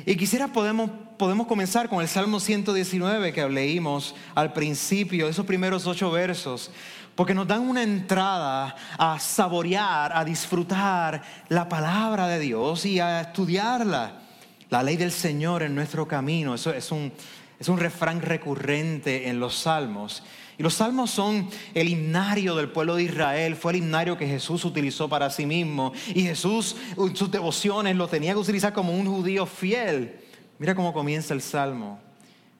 Y 0.06 0.16
quisiera 0.16 0.49
podemos, 0.49 0.90
podemos 1.16 1.46
comenzar 1.46 1.88
con 1.88 2.00
el 2.00 2.08
Salmo 2.08 2.40
119 2.40 3.32
que 3.32 3.49
leímos 3.49 4.14
al 4.34 4.52
principio, 4.52 5.28
esos 5.28 5.46
primeros 5.46 5.87
ocho 5.87 6.10
versos 6.10 6.70
porque 7.14 7.35
nos 7.35 7.47
dan 7.47 7.61
una 7.61 7.83
entrada 7.83 8.75
a 8.99 9.19
saborear, 9.19 10.12
a 10.17 10.25
disfrutar 10.25 11.23
la 11.49 11.68
palabra 11.68 12.29
de 12.29 12.38
Dios 12.38 12.87
y 12.87 13.01
a 13.01 13.20
estudiarla. 13.20 14.20
La 14.70 14.83
ley 14.83 14.96
del 14.96 15.12
Señor 15.12 15.62
en 15.62 15.75
nuestro 15.75 16.07
camino, 16.07 16.55
eso 16.55 16.73
es 16.73 16.92
un, 16.92 17.12
es 17.59 17.68
un 17.68 17.79
refrán 17.79 18.23
recurrente 18.23 19.29
en 19.29 19.40
los 19.40 19.55
salmos. 19.57 20.23
Y 20.61 20.62
los 20.62 20.75
salmos 20.75 21.11
son 21.11 21.49
el 21.73 21.88
himnario 21.88 22.55
del 22.55 22.68
pueblo 22.68 22.96
de 22.96 23.05
Israel, 23.05 23.57
fue 23.57 23.73
el 23.73 23.79
himnario 23.79 24.18
que 24.18 24.27
Jesús 24.27 24.64
utilizó 24.66 25.09
para 25.09 25.31
sí 25.31 25.46
mismo. 25.46 25.94
Y 26.09 26.20
Jesús, 26.20 26.77
sus 27.14 27.31
devociones, 27.31 27.96
lo 27.96 28.09
tenía 28.09 28.35
que 28.35 28.40
utilizar 28.40 28.75
como 28.75 28.92
un 28.92 29.07
judío 29.07 29.46
fiel. 29.46 30.20
Mira 30.59 30.75
cómo 30.75 30.92
comienza 30.92 31.33
el 31.33 31.40
salmo. 31.40 31.99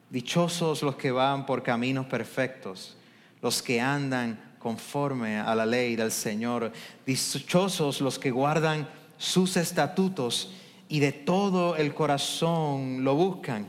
Dichosos 0.09 0.81
los 0.81 0.95
que 0.95 1.11
van 1.11 1.45
por 1.45 1.61
caminos 1.61 2.07
perfectos, 2.07 2.97
los 3.41 3.61
que 3.61 3.81
andan 3.81 4.39
conforme 4.59 5.39
a 5.39 5.53
la 5.55 5.65
ley 5.65 5.95
del 5.95 6.11
Señor. 6.11 6.71
Dichosos 7.05 8.01
los 8.01 8.19
que 8.19 8.31
guardan 8.31 8.87
sus 9.17 9.57
estatutos 9.57 10.53
y 10.89 10.99
de 10.99 11.11
todo 11.11 11.75
el 11.75 11.93
corazón 11.93 13.03
lo 13.03 13.15
buscan. 13.15 13.67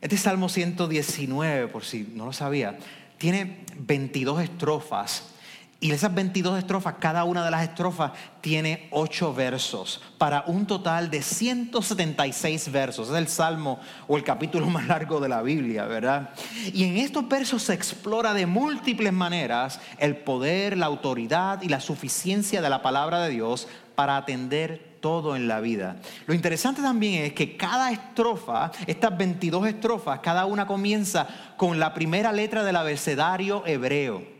Este 0.00 0.16
Salmo 0.16 0.48
119, 0.48 1.68
por 1.68 1.84
si 1.84 2.08
no 2.14 2.26
lo 2.26 2.32
sabía, 2.32 2.78
tiene 3.18 3.64
22 3.78 4.42
estrofas 4.42 5.30
y 5.78 5.90
esas 5.90 6.14
22 6.14 6.58
estrofas, 6.58 6.94
cada 6.98 7.24
una 7.24 7.44
de 7.44 7.50
las 7.50 7.62
estrofas 7.62 8.12
tiene 8.40 8.88
8 8.92 9.34
versos, 9.34 10.00
para 10.16 10.44
un 10.46 10.66
total 10.66 11.10
de 11.10 11.20
176 11.20 12.72
versos. 12.72 13.10
Es 13.10 13.14
el 13.16 13.28
salmo 13.28 13.78
o 14.08 14.16
el 14.16 14.24
capítulo 14.24 14.66
más 14.70 14.86
largo 14.86 15.20
de 15.20 15.28
la 15.28 15.42
Biblia, 15.42 15.84
¿verdad? 15.84 16.30
Y 16.72 16.84
en 16.84 16.96
estos 16.96 17.28
versos 17.28 17.62
se 17.62 17.74
explora 17.74 18.32
de 18.32 18.46
múltiples 18.46 19.12
maneras 19.12 19.78
el 19.98 20.16
poder, 20.16 20.78
la 20.78 20.86
autoridad 20.86 21.60
y 21.60 21.68
la 21.68 21.80
suficiencia 21.80 22.62
de 22.62 22.70
la 22.70 22.80
palabra 22.80 23.20
de 23.20 23.30
Dios 23.30 23.68
para 23.94 24.16
atender 24.16 24.96
todo 25.00 25.36
en 25.36 25.46
la 25.46 25.60
vida. 25.60 25.96
Lo 26.26 26.32
interesante 26.32 26.80
también 26.80 27.22
es 27.24 27.32
que 27.34 27.56
cada 27.56 27.92
estrofa, 27.92 28.72
estas 28.86 29.16
22 29.16 29.68
estrofas, 29.68 30.20
cada 30.20 30.46
una 30.46 30.66
comienza 30.66 31.28
con 31.58 31.78
la 31.78 31.92
primera 31.92 32.32
letra 32.32 32.64
del 32.64 32.76
abecedario 32.76 33.62
hebreo. 33.66 34.35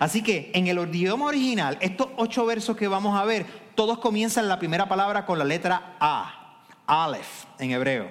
Así 0.00 0.22
que 0.22 0.50
en 0.54 0.66
el 0.66 0.78
idioma 0.94 1.26
original, 1.26 1.76
estos 1.80 2.08
ocho 2.16 2.46
versos 2.46 2.76
que 2.76 2.88
vamos 2.88 3.18
a 3.18 3.24
ver, 3.24 3.44
todos 3.74 3.98
comienzan 3.98 4.48
la 4.48 4.58
primera 4.58 4.88
palabra 4.88 5.26
con 5.26 5.38
la 5.38 5.44
letra 5.44 5.96
A, 6.00 6.64
Aleph 6.86 7.44
en 7.58 7.70
hebreo. 7.72 8.10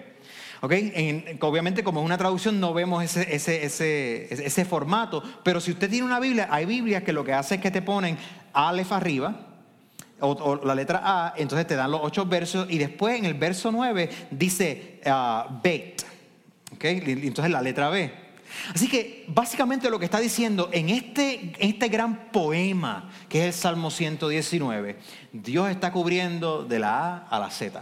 obviamente 0.61 1.83
como 1.83 2.01
es 2.01 2.05
una 2.05 2.17
traducción 2.17 2.59
no 2.59 2.73
vemos 2.73 3.03
ese, 3.03 3.65
ese, 3.65 4.65
formato, 4.65 5.23
pero 5.43 5.59
si 5.59 5.71
usted 5.71 5.89
tiene 5.89 6.05
una 6.05 6.19
Biblia, 6.19 6.47
hay 6.51 6.65
Biblias 6.65 7.03
que 7.03 7.13
lo 7.13 7.23
que 7.23 7.33
hace 7.33 7.55
es 7.55 7.61
que 7.61 7.71
te 7.71 7.81
ponen 7.81 8.17
Aleph 8.53 8.91
arriba, 8.91 9.47
o, 10.19 10.61
la 10.63 10.75
letra 10.75 11.01
A, 11.03 11.33
entonces 11.37 11.67
te 11.67 11.75
dan 11.75 11.91
los 11.91 12.01
ocho 12.03 12.25
versos 12.25 12.67
y 12.69 12.77
después 12.77 13.17
en 13.17 13.25
el 13.25 13.33
verso 13.33 13.71
9 13.71 14.09
dice 14.31 15.01
uh, 15.05 15.59
Bet, 15.61 16.05
entonces 16.79 17.51
la 17.51 17.61
letra 17.61 17.89
B. 17.89 18.24
Así 18.73 18.87
que 18.87 19.25
básicamente 19.27 19.89
lo 19.89 19.99
que 19.99 20.05
está 20.05 20.19
diciendo 20.19 20.69
en 20.71 20.89
este, 20.89 21.53
este 21.59 21.87
gran 21.87 22.31
poema 22.31 23.09
que 23.29 23.39
es 23.39 23.55
el 23.55 23.61
Salmo 23.61 23.91
119, 23.91 24.97
Dios 25.31 25.69
está 25.69 25.91
cubriendo 25.91 26.63
de 26.63 26.79
la 26.79 27.15
A 27.15 27.17
a 27.27 27.39
la 27.39 27.49
Z. 27.49 27.81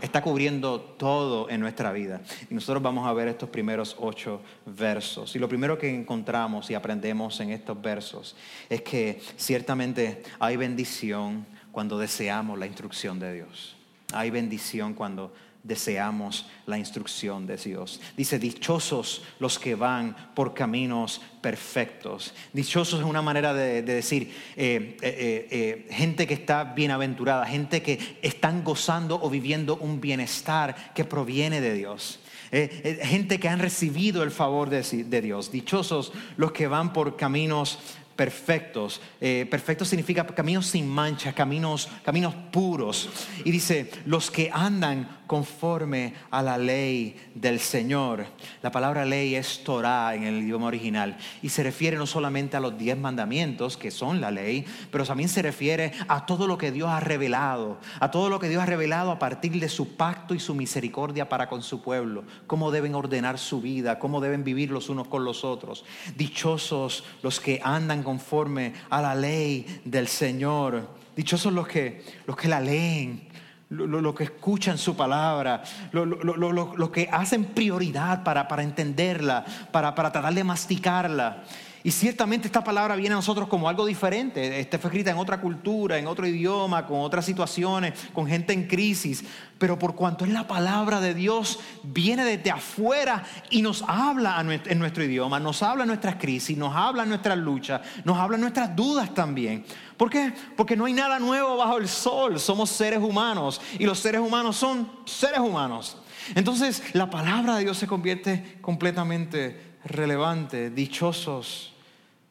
Está 0.00 0.22
cubriendo 0.22 0.80
todo 0.80 1.48
en 1.50 1.60
nuestra 1.60 1.92
vida. 1.92 2.20
Y 2.50 2.54
nosotros 2.54 2.82
vamos 2.82 3.06
a 3.06 3.12
ver 3.12 3.28
estos 3.28 3.50
primeros 3.50 3.96
ocho 3.98 4.40
versos. 4.66 5.36
Y 5.36 5.38
lo 5.38 5.48
primero 5.48 5.78
que 5.78 5.94
encontramos 5.94 6.70
y 6.70 6.74
aprendemos 6.74 7.38
en 7.40 7.50
estos 7.50 7.80
versos 7.80 8.34
es 8.68 8.82
que 8.82 9.20
ciertamente 9.36 10.22
hay 10.38 10.56
bendición 10.56 11.46
cuando 11.70 11.98
deseamos 11.98 12.58
la 12.58 12.66
instrucción 12.66 13.18
de 13.18 13.34
Dios. 13.34 13.76
Hay 14.12 14.30
bendición 14.30 14.94
cuando 14.94 15.32
deseamos 15.62 16.46
la 16.66 16.78
instrucción 16.78 17.46
de 17.46 17.56
Dios. 17.56 18.00
Dice, 18.16 18.38
dichosos 18.38 19.22
los 19.38 19.58
que 19.58 19.74
van 19.74 20.16
por 20.34 20.54
caminos 20.54 21.20
perfectos. 21.40 22.34
Dichosos 22.52 23.00
es 23.00 23.06
una 23.06 23.22
manera 23.22 23.52
de, 23.52 23.82
decir 23.82 24.34
eh, 24.56 24.96
eh, 25.02 25.48
eh, 25.50 25.86
gente 25.90 26.26
que 26.26 26.34
está 26.34 26.64
bienaventurada, 26.64 27.46
gente 27.46 27.82
que 27.82 28.18
están 28.22 28.64
gozando 28.64 29.20
o 29.20 29.28
viviendo 29.28 29.76
un 29.76 30.00
bienestar 30.00 30.92
que 30.94 31.04
proviene 31.04 31.60
de 31.60 31.74
Dios. 31.74 32.20
gente 32.50 33.38
que 33.38 33.48
han 33.48 33.60
recibido 33.60 34.22
el 34.22 34.30
favor 34.30 34.70
de, 34.70 35.20
Dios. 35.20 35.52
Dichosos 35.52 36.12
los 36.36 36.52
que 36.52 36.66
van 36.66 36.92
por 36.92 37.16
caminos 37.16 37.78
perfectos 38.16 39.00
perfectos 39.48 39.88
significa 39.88 40.26
caminos 40.26 40.66
sin 40.66 40.86
mancha, 40.86 41.32
caminos, 41.32 41.88
caminos 42.04 42.34
puros. 42.50 43.08
Y 43.44 43.50
dice, 43.50 43.90
los 44.04 44.30
que 44.30 44.50
andan 44.52 45.19
conforme 45.30 46.14
a 46.32 46.42
la 46.42 46.58
ley 46.58 47.14
del 47.36 47.60
Señor. 47.60 48.26
La 48.62 48.72
palabra 48.72 49.04
ley 49.04 49.36
es 49.36 49.62
Torah 49.62 50.12
en 50.16 50.24
el 50.24 50.42
idioma 50.42 50.66
original 50.66 51.16
y 51.40 51.50
se 51.50 51.62
refiere 51.62 51.96
no 51.96 52.04
solamente 52.08 52.56
a 52.56 52.60
los 52.60 52.76
diez 52.76 52.98
mandamientos, 52.98 53.76
que 53.76 53.92
son 53.92 54.20
la 54.20 54.32
ley, 54.32 54.64
pero 54.90 55.06
también 55.06 55.28
se 55.28 55.40
refiere 55.40 55.92
a 56.08 56.26
todo 56.26 56.48
lo 56.48 56.58
que 56.58 56.72
Dios 56.72 56.88
ha 56.88 56.98
revelado, 56.98 57.78
a 58.00 58.10
todo 58.10 58.28
lo 58.28 58.40
que 58.40 58.48
Dios 58.48 58.60
ha 58.60 58.66
revelado 58.66 59.12
a 59.12 59.20
partir 59.20 59.52
de 59.60 59.68
su 59.68 59.94
pacto 59.94 60.34
y 60.34 60.40
su 60.40 60.56
misericordia 60.56 61.28
para 61.28 61.48
con 61.48 61.62
su 61.62 61.80
pueblo, 61.80 62.24
cómo 62.48 62.72
deben 62.72 62.96
ordenar 62.96 63.38
su 63.38 63.60
vida, 63.60 64.00
cómo 64.00 64.20
deben 64.20 64.42
vivir 64.42 64.72
los 64.72 64.88
unos 64.88 65.06
con 65.06 65.24
los 65.24 65.44
otros. 65.44 65.84
Dichosos 66.16 67.04
los 67.22 67.38
que 67.38 67.60
andan 67.62 68.02
conforme 68.02 68.74
a 68.90 69.00
la 69.00 69.14
ley 69.14 69.80
del 69.84 70.08
Señor. 70.08 70.88
Dichosos 71.14 71.52
los 71.52 71.68
que, 71.68 72.02
los 72.26 72.36
que 72.36 72.48
la 72.48 72.60
leen, 72.60 73.30
lo, 73.70 74.14
que 74.14 74.24
escuchan 74.24 74.76
su 74.78 74.96
palabra, 74.96 75.62
lo, 75.92 76.92
que 76.92 77.08
hacen 77.10 77.44
prioridad 77.46 78.24
para, 78.24 78.48
para 78.48 78.62
entenderla, 78.62 79.44
para, 79.70 79.94
para 79.94 80.10
tratar 80.10 80.34
de 80.34 80.44
masticarla. 80.44 81.44
Y 81.82 81.92
ciertamente 81.92 82.46
esta 82.46 82.62
palabra 82.62 82.94
viene 82.94 83.14
a 83.14 83.16
nosotros 83.16 83.48
como 83.48 83.68
algo 83.68 83.86
diferente. 83.86 84.60
Esta 84.60 84.78
fue 84.78 84.88
escrita 84.88 85.10
en 85.12 85.16
otra 85.16 85.40
cultura, 85.40 85.96
en 85.98 86.06
otro 86.06 86.26
idioma, 86.26 86.86
con 86.86 87.00
otras 87.00 87.24
situaciones, 87.24 87.94
con 88.12 88.26
gente 88.26 88.52
en 88.52 88.66
crisis. 88.66 89.24
Pero 89.56 89.78
por 89.78 89.94
cuanto 89.94 90.26
es 90.26 90.30
la 90.30 90.46
palabra 90.46 91.00
de 91.00 91.14
Dios, 91.14 91.58
viene 91.82 92.24
desde 92.24 92.50
afuera 92.50 93.24
y 93.48 93.62
nos 93.62 93.82
habla 93.86 94.38
en 94.40 94.78
nuestro 94.78 95.04
idioma, 95.04 95.40
nos 95.40 95.62
habla 95.62 95.84
en 95.84 95.88
nuestras 95.88 96.16
crisis, 96.16 96.56
nos 96.56 96.76
habla 96.76 97.04
en 97.04 97.08
nuestras 97.08 97.38
luchas, 97.38 97.80
nos 98.04 98.18
habla 98.18 98.36
en 98.36 98.42
nuestras 98.42 98.76
dudas 98.76 99.14
también. 99.14 99.64
¿Por 100.00 100.08
qué? 100.08 100.32
Porque 100.56 100.76
no 100.76 100.86
hay 100.86 100.94
nada 100.94 101.18
nuevo 101.18 101.58
bajo 101.58 101.76
el 101.76 101.86
sol. 101.86 102.40
Somos 102.40 102.70
seres 102.70 103.00
humanos 103.00 103.60
y 103.78 103.84
los 103.84 103.98
seres 103.98 104.22
humanos 104.22 104.56
son 104.56 104.90
seres 105.04 105.40
humanos. 105.40 105.98
Entonces 106.34 106.82
la 106.94 107.10
palabra 107.10 107.56
de 107.56 107.64
Dios 107.64 107.76
se 107.76 107.86
convierte 107.86 108.56
completamente 108.62 109.76
relevante, 109.84 110.70
dichosos 110.70 111.74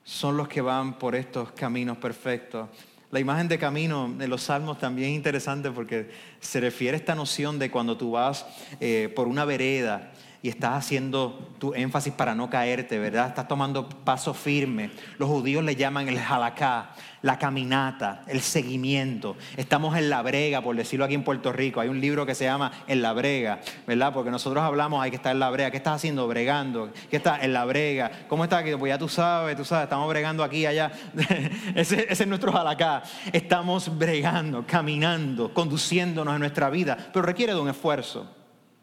son 0.03 0.35
los 0.35 0.47
que 0.47 0.61
van 0.61 0.97
por 0.97 1.13
estos 1.13 1.51
caminos 1.51 1.99
perfectos. 1.99 2.69
La 3.11 3.19
imagen 3.19 3.47
de 3.47 3.59
camino 3.59 4.11
de 4.17 4.27
los 4.27 4.41
salmos 4.41 4.79
también 4.79 5.11
es 5.11 5.15
interesante 5.17 5.69
porque 5.69 6.09
se 6.39 6.59
refiere 6.59 6.97
a 6.97 6.99
esta 6.99 7.13
noción 7.13 7.59
de 7.59 7.69
cuando 7.69 7.95
tú 7.95 8.09
vas 8.09 8.47
eh, 8.79 9.13
por 9.15 9.27
una 9.27 9.45
vereda 9.45 10.11
y 10.41 10.47
estás 10.47 10.77
haciendo 10.77 11.49
tu 11.59 11.73
énfasis 11.73 12.13
para 12.13 12.33
no 12.33 12.49
caerte, 12.49 12.97
¿verdad? 12.97 13.27
Estás 13.27 13.47
tomando 13.49 13.89
paso 13.89 14.33
firme. 14.33 14.91
Los 15.17 15.27
judíos 15.27 15.63
le 15.65 15.75
llaman 15.75 16.07
el 16.07 16.17
halakha, 16.17 16.91
la 17.21 17.37
caminata, 17.37 18.23
el 18.25 18.39
seguimiento. 18.39 19.35
Estamos 19.57 19.97
en 19.97 20.09
la 20.09 20.21
brega, 20.21 20.61
por 20.61 20.77
decirlo 20.77 21.03
aquí 21.03 21.13
en 21.13 21.25
Puerto 21.25 21.51
Rico. 21.51 21.81
Hay 21.81 21.89
un 21.89 21.99
libro 21.99 22.25
que 22.25 22.35
se 22.35 22.45
llama 22.45 22.71
En 22.87 23.01
la 23.01 23.11
brega, 23.11 23.59
¿verdad? 23.85 24.13
Porque 24.13 24.31
nosotros 24.31 24.63
hablamos, 24.63 25.03
hay 25.03 25.09
que 25.09 25.17
estar 25.17 25.33
en 25.33 25.39
la 25.39 25.49
brega. 25.49 25.71
¿Qué 25.71 25.77
estás 25.77 25.95
haciendo? 25.95 26.25
Bregando. 26.25 26.89
¿Qué 27.09 27.17
estás 27.17 27.43
en 27.43 27.51
la 27.51 27.65
brega? 27.65 28.09
¿Cómo 28.29 28.45
estás 28.45 28.61
aquí? 28.61 28.73
Pues 28.77 28.91
ya 28.91 28.97
tú 28.97 29.09
sabes, 29.09 29.57
tú 29.57 29.65
sabes, 29.65 29.83
estamos 29.83 30.07
bregando 30.07 30.41
aquí, 30.41 30.65
allá. 30.65 30.89
ese, 31.75 32.07
es 32.09 32.27
nuestro 32.27 32.57
halakha. 32.57 33.03
Estamos 33.33 33.97
bregando, 33.97 34.65
caminando, 34.65 35.53
conduciéndonos 35.53 36.33
en 36.33 36.39
nuestra 36.39 36.69
vida, 36.69 36.97
pero 37.11 37.25
requiere 37.25 37.53
de 37.53 37.59
un 37.59 37.67
esfuerzo, 37.67 38.33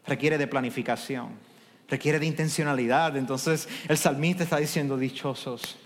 requiere 0.05 0.37
de 0.37 0.45
planificación 0.45 1.46
requiere 1.87 2.19
de 2.19 2.25
intencionalidad. 2.25 3.17
Entonces 3.17 3.67
el 3.87 3.97
salmista 3.97 4.43
está 4.43 4.57
diciendo, 4.57 4.97
dichosos 4.97 5.77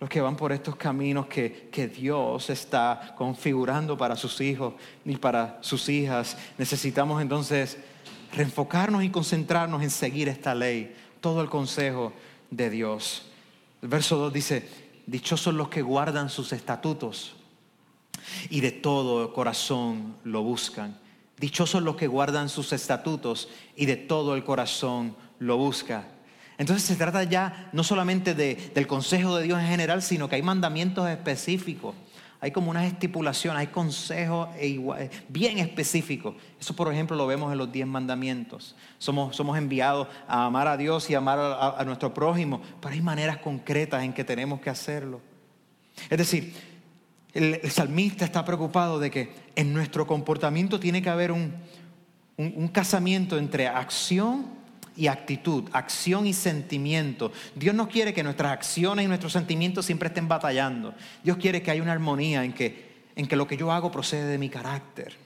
los 0.00 0.08
que 0.08 0.22
van 0.22 0.34
por 0.34 0.50
estos 0.50 0.76
caminos 0.76 1.26
que, 1.26 1.68
que, 1.70 1.86
Dios 1.86 2.48
está 2.48 3.14
configurando 3.18 3.98
para 3.98 4.16
sus 4.16 4.40
hijos 4.40 4.72
y 5.04 5.16
para 5.16 5.58
sus 5.60 5.90
hijas. 5.90 6.38
Necesitamos 6.56 7.20
entonces 7.20 7.76
reenfocarnos 8.32 9.04
y 9.04 9.10
concentrarnos 9.10 9.82
en 9.82 9.90
seguir 9.90 10.28
esta 10.28 10.54
ley, 10.54 10.96
todo 11.20 11.42
el 11.42 11.50
consejo 11.50 12.14
de 12.50 12.70
Dios. 12.70 13.26
El 13.82 13.90
verso 13.90 14.16
2 14.16 14.32
dice, 14.32 14.68
dichosos 15.06 15.52
los 15.52 15.68
que 15.68 15.82
guardan 15.82 16.30
sus 16.30 16.54
estatutos 16.54 17.36
y 18.48 18.60
de 18.60 18.72
todo 18.72 19.34
corazón 19.34 20.16
lo 20.24 20.42
buscan. 20.42 20.98
Dichosos 21.38 21.82
los 21.82 21.96
que 21.96 22.06
guardan 22.06 22.48
sus 22.48 22.72
estatutos 22.72 23.48
y 23.76 23.86
de 23.86 23.96
todo 23.96 24.34
el 24.34 24.44
corazón 24.44 25.16
lo 25.40 25.56
busca. 25.56 26.04
Entonces 26.58 26.84
se 26.84 26.94
trata 26.94 27.24
ya 27.24 27.70
no 27.72 27.82
solamente 27.82 28.34
del 28.34 28.86
consejo 28.86 29.36
de 29.36 29.44
Dios 29.44 29.58
en 29.58 29.66
general, 29.66 30.02
sino 30.02 30.28
que 30.28 30.36
hay 30.36 30.42
mandamientos 30.42 31.08
específicos. 31.08 31.94
Hay 32.42 32.52
como 32.52 32.70
unas 32.70 32.84
estipulaciones, 32.84 33.60
hay 33.60 33.66
consejos 33.66 34.48
e 34.58 34.78
bien 35.28 35.58
específicos. 35.58 36.34
Eso, 36.58 36.76
por 36.76 36.92
ejemplo, 36.92 37.16
lo 37.16 37.26
vemos 37.26 37.50
en 37.52 37.58
los 37.58 37.72
diez 37.72 37.86
mandamientos. 37.86 38.76
Somos, 38.98 39.36
somos 39.36 39.56
enviados 39.58 40.08
a 40.28 40.46
amar 40.46 40.68
a 40.68 40.76
Dios 40.76 41.08
y 41.10 41.14
amar 41.14 41.38
a, 41.38 41.82
nuestro 41.84 42.12
prójimo, 42.14 42.60
pero 42.80 42.94
hay 42.94 43.02
maneras 43.02 43.38
concretas 43.38 44.04
en 44.04 44.12
que 44.12 44.24
tenemos 44.24 44.60
que 44.60 44.70
hacerlo. 44.70 45.20
Es 46.08 46.16
decir, 46.16 46.54
el, 47.32 47.70
salmista 47.70 48.24
está 48.26 48.44
preocupado 48.44 48.98
de 48.98 49.10
que 49.10 49.32
en 49.54 49.72
nuestro 49.72 50.06
comportamiento 50.06 50.80
tiene 50.80 51.02
que 51.02 51.10
haber 51.10 51.32
un, 51.32 51.54
un 52.36 52.68
casamiento 52.68 53.38
entre 53.38 53.66
acción 53.66 54.59
y 54.96 55.06
actitud, 55.06 55.64
acción 55.72 56.26
y 56.26 56.32
sentimiento. 56.32 57.32
Dios 57.54 57.74
no 57.74 57.88
quiere 57.88 58.12
que 58.12 58.22
nuestras 58.22 58.52
acciones 58.52 59.04
y 59.04 59.08
nuestros 59.08 59.32
sentimientos 59.32 59.86
siempre 59.86 60.08
estén 60.08 60.28
batallando. 60.28 60.94
Dios 61.22 61.36
quiere 61.36 61.62
que 61.62 61.70
haya 61.70 61.82
una 61.82 61.92
armonía 61.92 62.44
en 62.44 62.52
que, 62.52 63.04
en 63.16 63.26
que 63.26 63.36
lo 63.36 63.46
que 63.46 63.56
yo 63.56 63.72
hago 63.72 63.90
procede 63.90 64.26
de 64.26 64.38
mi 64.38 64.48
carácter. 64.48 65.16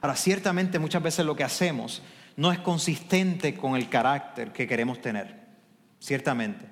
Ahora, 0.00 0.16
ciertamente 0.16 0.78
muchas 0.78 1.02
veces 1.02 1.26
lo 1.26 1.36
que 1.36 1.44
hacemos 1.44 2.02
no 2.36 2.52
es 2.52 2.58
consistente 2.58 3.54
con 3.54 3.76
el 3.76 3.88
carácter 3.88 4.52
que 4.52 4.66
queremos 4.66 5.00
tener, 5.00 5.36
ciertamente. 5.98 6.64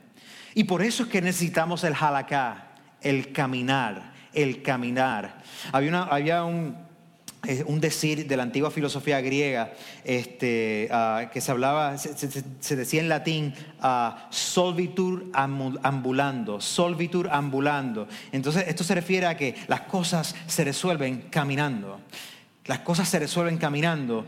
Y 0.55 0.65
por 0.65 0.83
eso 0.83 1.05
es 1.05 1.09
que 1.09 1.21
necesitamos 1.21 1.85
el 1.85 1.95
halakha, 1.95 2.75
el 3.01 3.33
caminar, 3.33 4.15
el 4.33 4.63
caminar. 4.63 5.43
Había 5.73 6.45
un, 6.45 6.88
un 7.67 7.81
decir 7.81 8.27
de 8.27 8.37
la 8.37 8.43
antigua 8.43 8.71
filosofía 8.71 9.21
griega 9.21 9.73
este, 10.05 10.89
ah, 10.91 11.31
que 11.33 11.41
se 11.41 11.51
hablaba, 11.51 11.97
se, 11.97 12.77
decía 12.77 13.01
en 13.01 13.09
latín 13.09 13.55
uh, 13.83 14.11
solvitur 14.31 15.27
ambulando, 15.33 16.61
solvitur 16.61 17.29
ambulando. 17.31 18.07
Entonces 18.33 18.65
esto 18.69 18.85
se 18.85 18.95
refiere 18.95 19.27
a 19.27 19.37
que 19.37 19.55
las 19.67 19.83
cosas 19.83 20.35
se 20.47 20.65
resuelven 20.65 21.29
caminando. 21.31 22.01
Las 22.67 22.81
cosas 22.81 23.09
se 23.09 23.19
resuelven 23.19 23.57
caminando, 23.57 24.27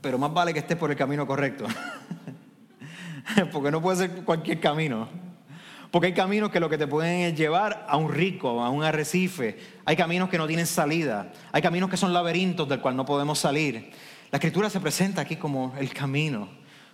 pero 0.00 0.18
más 0.18 0.32
vale 0.32 0.54
que 0.54 0.60
estés 0.60 0.76
por 0.76 0.90
el 0.90 0.96
camino 0.96 1.26
correcto. 1.26 1.66
Porque 3.52 3.70
no 3.70 3.82
puede 3.82 3.98
ser 3.98 4.24
cualquier 4.24 4.60
camino. 4.60 5.23
Porque 5.94 6.08
hay 6.08 6.12
caminos 6.12 6.50
que 6.50 6.58
lo 6.58 6.68
que 6.68 6.76
te 6.76 6.88
pueden 6.88 7.36
llevar 7.36 7.86
a 7.88 7.96
un 7.96 8.12
rico, 8.12 8.60
a 8.64 8.68
un 8.68 8.82
arrecife. 8.82 9.56
Hay 9.84 9.94
caminos 9.94 10.28
que 10.28 10.38
no 10.38 10.48
tienen 10.48 10.66
salida. 10.66 11.32
Hay 11.52 11.62
caminos 11.62 11.88
que 11.88 11.96
son 11.96 12.12
laberintos 12.12 12.68
del 12.68 12.80
cual 12.80 12.96
no 12.96 13.04
podemos 13.04 13.38
salir. 13.38 13.92
La 14.32 14.38
escritura 14.38 14.68
se 14.68 14.80
presenta 14.80 15.20
aquí 15.20 15.36
como 15.36 15.72
el 15.78 15.94
camino. 15.94 16.48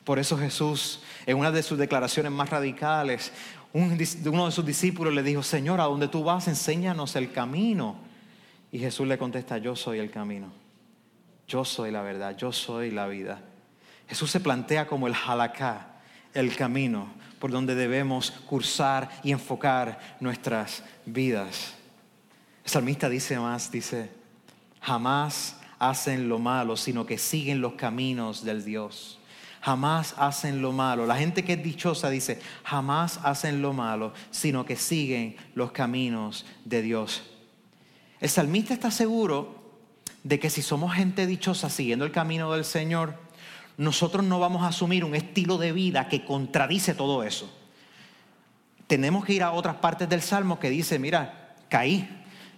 Por 0.05 0.19
eso 0.19 0.37
Jesús, 0.37 1.01
en 1.25 1.39
una 1.39 1.51
de 1.51 1.63
sus 1.63 1.79
declaraciones 1.79 2.31
más 2.31 2.51
radicales, 2.51 3.33
uno 3.73 4.45
de 4.45 4.53
sus 4.53 4.67
discípulos 4.67 5.15
le 5.15 5.23
dijo, 5.23 5.43
Señor, 5.43 5.81
a 5.81 5.85
donde 5.85 6.09
tú 6.09 6.23
vas, 6.23 6.47
enséñanos 6.47 7.17
el 7.17 7.33
camino. 7.33 7.97
Y 8.71 8.81
Jesús 8.81 9.09
le 9.09 9.17
contesta, 9.17 9.57
yo 9.57 9.77
soy 9.77 9.99
el 9.99 10.11
camino. 10.11 10.53
Yo 11.49 11.65
soy 11.65 11.91
la 11.91 12.03
verdad, 12.03 12.37
yo 12.37 12.53
soy 12.53 12.91
la 12.91 13.07
vida. 13.07 13.41
Jesús 14.09 14.31
se 14.31 14.41
plantea 14.41 14.87
como 14.87 15.07
el 15.07 15.15
halakha, 15.15 15.87
el 16.35 16.55
camino 16.55 17.19
por 17.41 17.51
donde 17.51 17.75
debemos 17.75 18.31
cursar 18.31 19.11
y 19.25 19.33
enfocar 19.33 19.99
nuestras 20.21 20.85
vidas. 21.07 21.75
El 22.65 22.71
salmista 22.71 23.09
dice 23.09 23.39
más, 23.41 23.73
dice, 23.73 24.11
jamás 24.81 25.57
hacen 25.79 26.29
lo 26.29 26.39
malo, 26.39 26.77
sino 26.77 27.07
que 27.07 27.19
siguen 27.19 27.63
los 27.63 27.73
caminos 27.73 28.45
del 28.45 28.65
Dios. 28.65 29.19
Jamás 29.63 30.15
hacen 30.19 30.63
lo 30.63 30.73
malo. 30.73 31.07
La 31.07 31.17
gente 31.17 31.43
que 31.43 31.55
es 31.55 31.63
dichosa 31.63 32.11
dice, 32.11 32.41
jamás 32.63 33.19
hacen 33.25 33.63
lo 33.63 33.73
malo, 33.73 34.13
sino 34.31 34.65
que 34.65 34.77
siguen 34.77 35.37
los 35.55 35.73
caminos 35.73 36.45
de 36.65 36.83
Dios. 36.83 37.23
El 38.21 38.29
salmista 38.29 38.75
está 38.75 38.91
seguro 38.91 39.61
de 40.23 40.39
que 40.39 40.51
si 40.51 40.61
somos 40.61 40.95
gente 40.95 41.27
dichosa 41.27 41.71
siguiendo 41.71 42.05
el 42.05 42.13
camino 42.13 42.53
del 42.53 42.67
Señor, 42.67 43.15
nosotros 43.81 44.23
no 44.27 44.39
vamos 44.39 44.63
a 44.63 44.67
asumir 44.69 45.07
un 45.07 45.15
estilo 45.15 45.57
de 45.57 45.73
vida 45.73 46.07
que 46.07 46.23
contradice 46.23 46.93
todo 46.93 47.25
eso. 47.25 47.51
Tenemos 48.87 49.25
que 49.25 49.33
ir 49.33 49.43
a 49.43 49.53
otras 49.53 49.77
partes 49.77 50.07
del 50.07 50.21
Salmo 50.21 50.61
que 50.61 50.69
dice, 50.69 50.99
mira, 50.99 51.55
caí, 51.71 52.07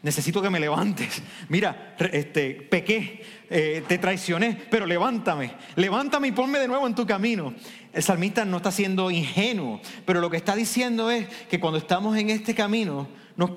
necesito 0.02 0.42
que 0.42 0.50
me 0.50 0.58
levantes. 0.58 1.22
Mira, 1.48 1.94
este, 2.12 2.54
pequé, 2.54 3.24
eh, 3.48 3.84
te 3.86 3.98
traicioné, 3.98 4.60
pero 4.68 4.84
levántame, 4.84 5.52
levántame 5.76 6.26
y 6.26 6.32
ponme 6.32 6.58
de 6.58 6.66
nuevo 6.66 6.88
en 6.88 6.94
tu 6.96 7.06
camino. 7.06 7.54
El 7.92 8.02
salmista 8.02 8.44
no 8.44 8.56
está 8.56 8.72
siendo 8.72 9.08
ingenuo, 9.08 9.80
pero 10.04 10.20
lo 10.20 10.28
que 10.28 10.38
está 10.38 10.56
diciendo 10.56 11.08
es 11.08 11.28
que 11.48 11.60
cuando 11.60 11.78
estamos 11.78 12.16
en 12.16 12.30
este 12.30 12.52
camino, 12.52 13.06
nos, 13.36 13.50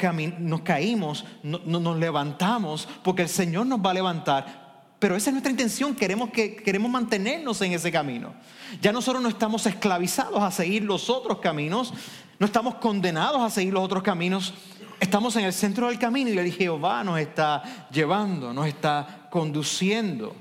caímos, 0.61 1.25
nos 1.41 1.97
levantamos, 1.97 2.87
porque 3.03 3.23
el 3.23 3.29
Señor 3.29 3.65
nos 3.65 3.79
va 3.79 3.89
a 3.89 3.95
levantar. 3.95 4.64
Pero 5.05 5.15
esa 5.15 5.29
es 5.29 5.33
nuestra 5.35 5.51
intención, 5.51 5.93
queremos, 5.93 6.31
que, 6.31 6.55
queremos 6.55 6.89
mantenernos 6.89 7.61
en 7.61 7.73
ese 7.73 7.91
camino. 7.91 8.33
Ya 8.81 8.91
nosotros 8.91 9.21
no 9.21 9.29
estamos 9.29 9.63
esclavizados 9.67 10.41
a 10.41 10.49
seguir 10.49 10.81
los 10.81 11.11
otros 11.11 11.37
caminos, 11.37 11.93
no 12.39 12.47
estamos 12.47 12.73
condenados 12.77 13.39
a 13.39 13.51
seguir 13.51 13.71
los 13.71 13.83
otros 13.83 14.01
caminos, 14.01 14.55
estamos 14.99 15.35
en 15.35 15.45
el 15.45 15.53
centro 15.53 15.89
del 15.89 15.99
camino 15.99 16.31
y 16.31 16.39
el 16.39 16.51
Jehová 16.51 17.03
nos 17.03 17.19
está 17.19 17.87
llevando, 17.91 18.51
nos 18.51 18.65
está 18.65 19.27
conduciendo. 19.29 20.35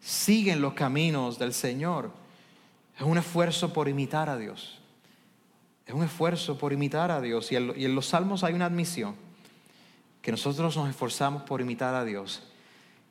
Siguen 0.00 0.60
los 0.60 0.74
caminos 0.74 1.36
del 1.36 1.52
Señor. 1.52 2.12
Es 2.96 3.02
un 3.02 3.18
esfuerzo 3.18 3.72
por 3.72 3.88
imitar 3.88 4.30
a 4.30 4.36
Dios. 4.36 4.78
Es 5.84 5.92
un 5.92 6.04
esfuerzo 6.04 6.56
por 6.56 6.72
imitar 6.72 7.10
a 7.10 7.20
Dios. 7.20 7.50
Y 7.50 7.56
en 7.56 7.94
los 7.96 8.06
salmos 8.06 8.44
hay 8.44 8.54
una 8.54 8.66
admisión, 8.66 9.16
que 10.22 10.30
nosotros 10.30 10.76
nos 10.76 10.88
esforzamos 10.88 11.42
por 11.42 11.60
imitar 11.60 11.96
a 11.96 12.04
Dios. 12.04 12.44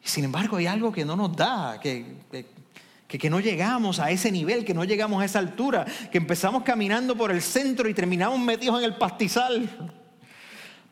Y 0.06 0.08
sin 0.08 0.24
embargo 0.24 0.58
hay 0.58 0.68
algo 0.68 0.92
que 0.92 1.04
no 1.04 1.16
nos 1.16 1.36
da, 1.36 1.80
que, 1.82 2.06
que, 3.08 3.30
no 3.30 3.40
llegamos 3.40 4.00
a 4.00 4.12
ese 4.12 4.32
nivel, 4.32 4.64
que 4.64 4.76
no 4.76 4.84
llegamos 4.84 5.20
a 5.20 5.26
esa 5.26 5.40
altura, 5.40 5.84
que 6.12 6.20
empezamos 6.20 6.62
caminando 6.62 7.18
por 7.18 7.32
el 7.32 7.42
centro 7.42 7.90
y 7.90 7.94
terminamos 7.96 8.40
metidos 8.40 8.78
en 8.78 8.86
el 8.86 8.98
pastizal. 8.98 9.68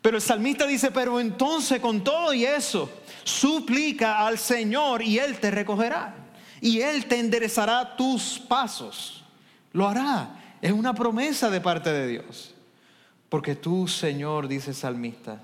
Pero 0.02 0.17
el 0.17 0.23
salmista 0.23 0.65
dice, 0.65 0.89
pero 0.89 1.19
entonces 1.19 1.80
con 1.80 2.04
todo 2.04 2.34
y 2.34 2.43
eso, 2.43 2.89
suplica 3.23 4.26
al 4.26 4.39
Señor 4.39 5.04
y 5.04 5.19
Él 5.19 5.38
te 5.39 5.52
recogerá. 5.52 6.15
Y 6.60 6.82
Él 6.82 7.06
te 7.06 7.19
enderezará 7.19 7.95
tus 7.95 8.39
pasos. 8.39 9.23
Lo 9.73 9.88
hará. 9.88 10.58
Es 10.60 10.71
una 10.71 10.95
promesa 10.95 11.52
de 11.52 11.62
parte 11.62 11.91
de 11.93 12.08
Dios. 12.08 12.56
Porque 13.30 13.56
tú, 13.56 13.88
Señor, 13.88 14.47
dice 14.47 14.71
el 14.71 14.76
salmista, 14.76 15.43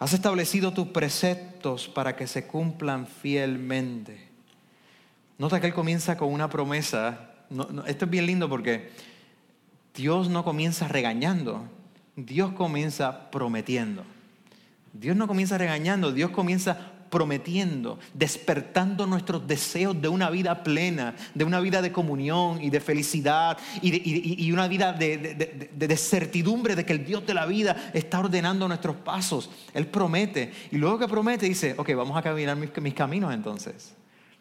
has 0.00 0.14
establecido 0.14 0.72
tus 0.72 0.88
preceptos 0.88 1.86
para 1.86 2.16
que 2.16 2.26
se 2.26 2.46
cumplan 2.46 3.06
fielmente. 3.06 4.28
Nota 5.38 5.60
que 5.60 5.66
Él 5.66 5.74
comienza 5.74 6.16
con 6.16 6.32
una 6.32 6.48
promesa. 6.48 7.30
esto 7.86 8.04
es 8.06 8.10
bien 8.10 8.26
lindo 8.26 8.48
porque 8.48 8.90
Dios 9.94 10.30
no 10.30 10.42
comienza 10.42 10.88
regañando, 10.88 11.68
Dios 12.16 12.52
comienza 12.52 13.30
prometiendo. 13.30 14.02
Dios 14.94 15.16
no 15.16 15.28
comienza 15.28 15.58
regañando, 15.58 16.12
Dios 16.12 16.30
comienza 16.30 16.92
prometiendo, 17.10 17.98
despertando 18.14 19.06
nuestros 19.06 19.46
deseos 19.46 20.00
de 20.00 20.08
una 20.08 20.30
vida 20.30 20.62
plena, 20.62 21.14
de 21.34 21.44
una 21.44 21.60
vida 21.60 21.82
de 21.82 21.92
comunión 21.92 22.62
y 22.62 22.70
de 22.70 22.80
felicidad 22.80 23.58
y, 23.82 24.50
una 24.52 24.68
vida 24.68 24.92
de, 24.92 25.96
certidumbre 25.96 26.76
de 26.76 26.86
que 26.86 26.92
el 26.92 27.04
Dios 27.04 27.26
de 27.26 27.34
la 27.34 27.46
vida 27.46 27.90
está 27.92 28.20
ordenando 28.20 28.66
nuestros 28.68 28.96
pasos. 28.96 29.50
Él 29.74 29.88
promete 29.88 30.52
y 30.70 30.76
luego 30.76 30.98
que 30.98 31.08
promete 31.08 31.46
dice, 31.46 31.74
ok, 31.76 31.94
vamos 31.94 32.16
a 32.16 32.22
caminar 32.22 32.56
mis, 32.56 32.70
mis 32.80 32.94
caminos 32.94 33.34
entonces. 33.34 33.94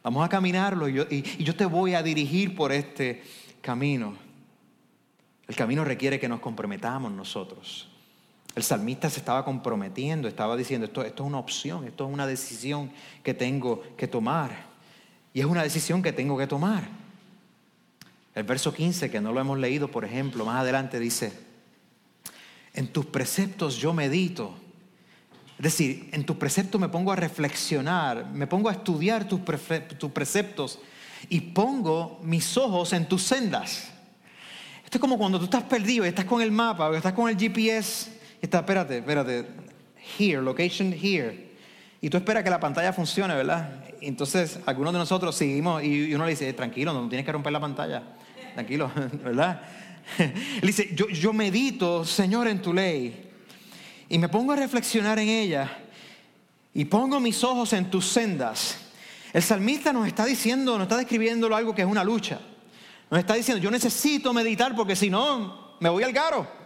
Vamos 0.03 0.23
a 0.23 0.29
caminarlo 0.29 0.87
y 0.87 0.93
yo 1.43 1.55
te 1.55 1.65
voy 1.65 1.93
a 1.95 2.03
dirigir 2.03 2.55
por 2.55 2.71
este 2.71 3.21
camino. 3.61 4.15
El 5.47 5.55
camino 5.55 5.83
requiere 5.83 6.19
que 6.19 6.29
nos 6.29 6.39
comprometamos 6.39 7.11
nosotros. 7.11 7.88
El 8.59 8.63
salmista 8.63 9.09
se 9.09 9.19
estaba 9.19 9.45
comprometiendo, 9.45 10.27
estaba 10.27 10.57
diciendo, 10.57 10.85
esto, 10.85 11.01
es 11.01 11.17
una 11.21 11.39
opción, 11.39 11.85
esto 11.85 12.05
es 12.05 12.13
una 12.13 12.27
decisión 12.27 12.91
que 13.23 13.33
tengo 13.33 13.81
que 13.95 14.05
tomar. 14.05 14.51
Y 15.33 15.39
es 15.39 15.45
una 15.45 15.63
decisión 15.63 16.03
que 16.03 16.11
tengo 16.11 16.37
que 16.37 16.45
tomar. 16.45 16.83
El 18.35 18.43
verso 18.43 18.73
15, 18.73 19.09
que 19.09 19.21
no 19.21 19.31
lo 19.31 19.39
hemos 19.39 19.57
leído, 19.57 19.89
por 19.89 20.03
ejemplo, 20.03 20.43
más 20.43 20.59
adelante 20.59 20.99
dice, 20.99 21.31
en 22.73 22.91
tus 22.91 23.05
preceptos 23.05 23.77
yo 23.77 23.93
medito. 23.93 24.53
Es 25.57 25.63
decir, 25.63 26.09
en 26.11 26.25
tus 26.25 26.35
preceptos 26.35 26.81
me 26.81 26.89
pongo 26.89 27.13
a 27.13 27.15
reflexionar, 27.15 28.25
me 28.25 28.45
pongo 28.45 28.67
a 28.67 28.73
estudiar 28.73 29.25
tus, 29.25 29.39
tus 29.97 30.11
preceptos 30.11 30.79
y 31.29 31.39
pongo 31.39 32.19
mis 32.23 32.57
ojos 32.57 32.91
en 32.91 33.07
tus 33.07 33.23
sendas. 33.23 33.87
Esto 34.83 34.97
es 34.97 34.99
como 34.99 35.17
cuando 35.17 35.39
tú 35.39 35.45
estás 35.45 35.63
perdido 35.63 36.03
y 36.03 36.09
estás 36.09 36.25
con 36.25 36.41
el 36.41 36.51
mapa 36.51 36.89
o 36.89 36.93
estás 36.93 37.13
con 37.13 37.29
el 37.29 37.37
GPS 37.37 38.18
está, 38.41 38.59
espérate, 38.59 38.99
espérate, 38.99 39.45
here, 40.17 40.41
location 40.41 40.93
here. 40.93 41.49
Y 42.01 42.09
tú 42.09 42.17
esperas 42.17 42.43
que 42.43 42.49
la 42.49 42.59
pantalla 42.59 42.93
funcione, 42.93 43.35
¿verdad? 43.35 43.83
Entonces, 44.01 44.59
algunos 44.65 44.93
de 44.93 44.99
nosotros 44.99 45.35
seguimos 45.35 45.83
y 45.83 46.13
uno 46.13 46.25
le 46.25 46.31
dice, 46.31 46.51
tranquilo, 46.53 46.93
no 46.93 47.07
tienes 47.09 47.25
que 47.25 47.31
romper 47.31 47.51
la 47.51 47.59
pantalla. 47.59 48.03
Tranquilo, 48.53 48.91
¿verdad? 49.23 49.61
Él 50.17 50.61
dice, 50.61 50.89
yo, 50.95 51.07
yo 51.09 51.33
medito, 51.33 52.05
Señor, 52.05 52.47
en 52.47 52.61
tu 52.61 52.73
ley. 52.73 53.29
Y 54.07 54.17
me 54.17 54.29
pongo 54.29 54.53
a 54.53 54.55
reflexionar 54.55 55.19
en 55.19 55.27
ella. 55.27 55.69
Y 56.73 56.85
pongo 56.85 57.19
mis 57.19 57.43
ojos 57.43 57.73
en 57.73 57.89
tus 57.89 58.07
sendas. 58.07 58.77
El 59.33 59.43
salmista 59.43 59.93
nos 59.93 60.07
está 60.07 60.25
diciendo, 60.25 60.77
nos 60.77 60.83
está 60.83 60.97
describiendo 60.97 61.53
algo 61.53 61.75
que 61.75 61.81
es 61.81 61.87
una 61.87 62.03
lucha. 62.03 62.39
Nos 63.11 63.19
está 63.19 63.33
diciendo, 63.33 63.61
yo 63.61 63.69
necesito 63.69 64.33
meditar 64.33 64.75
porque 64.75 64.95
si 64.95 65.09
no, 65.09 65.75
me 65.79 65.89
voy 65.89 66.03
al 66.03 66.13
garo. 66.13 66.58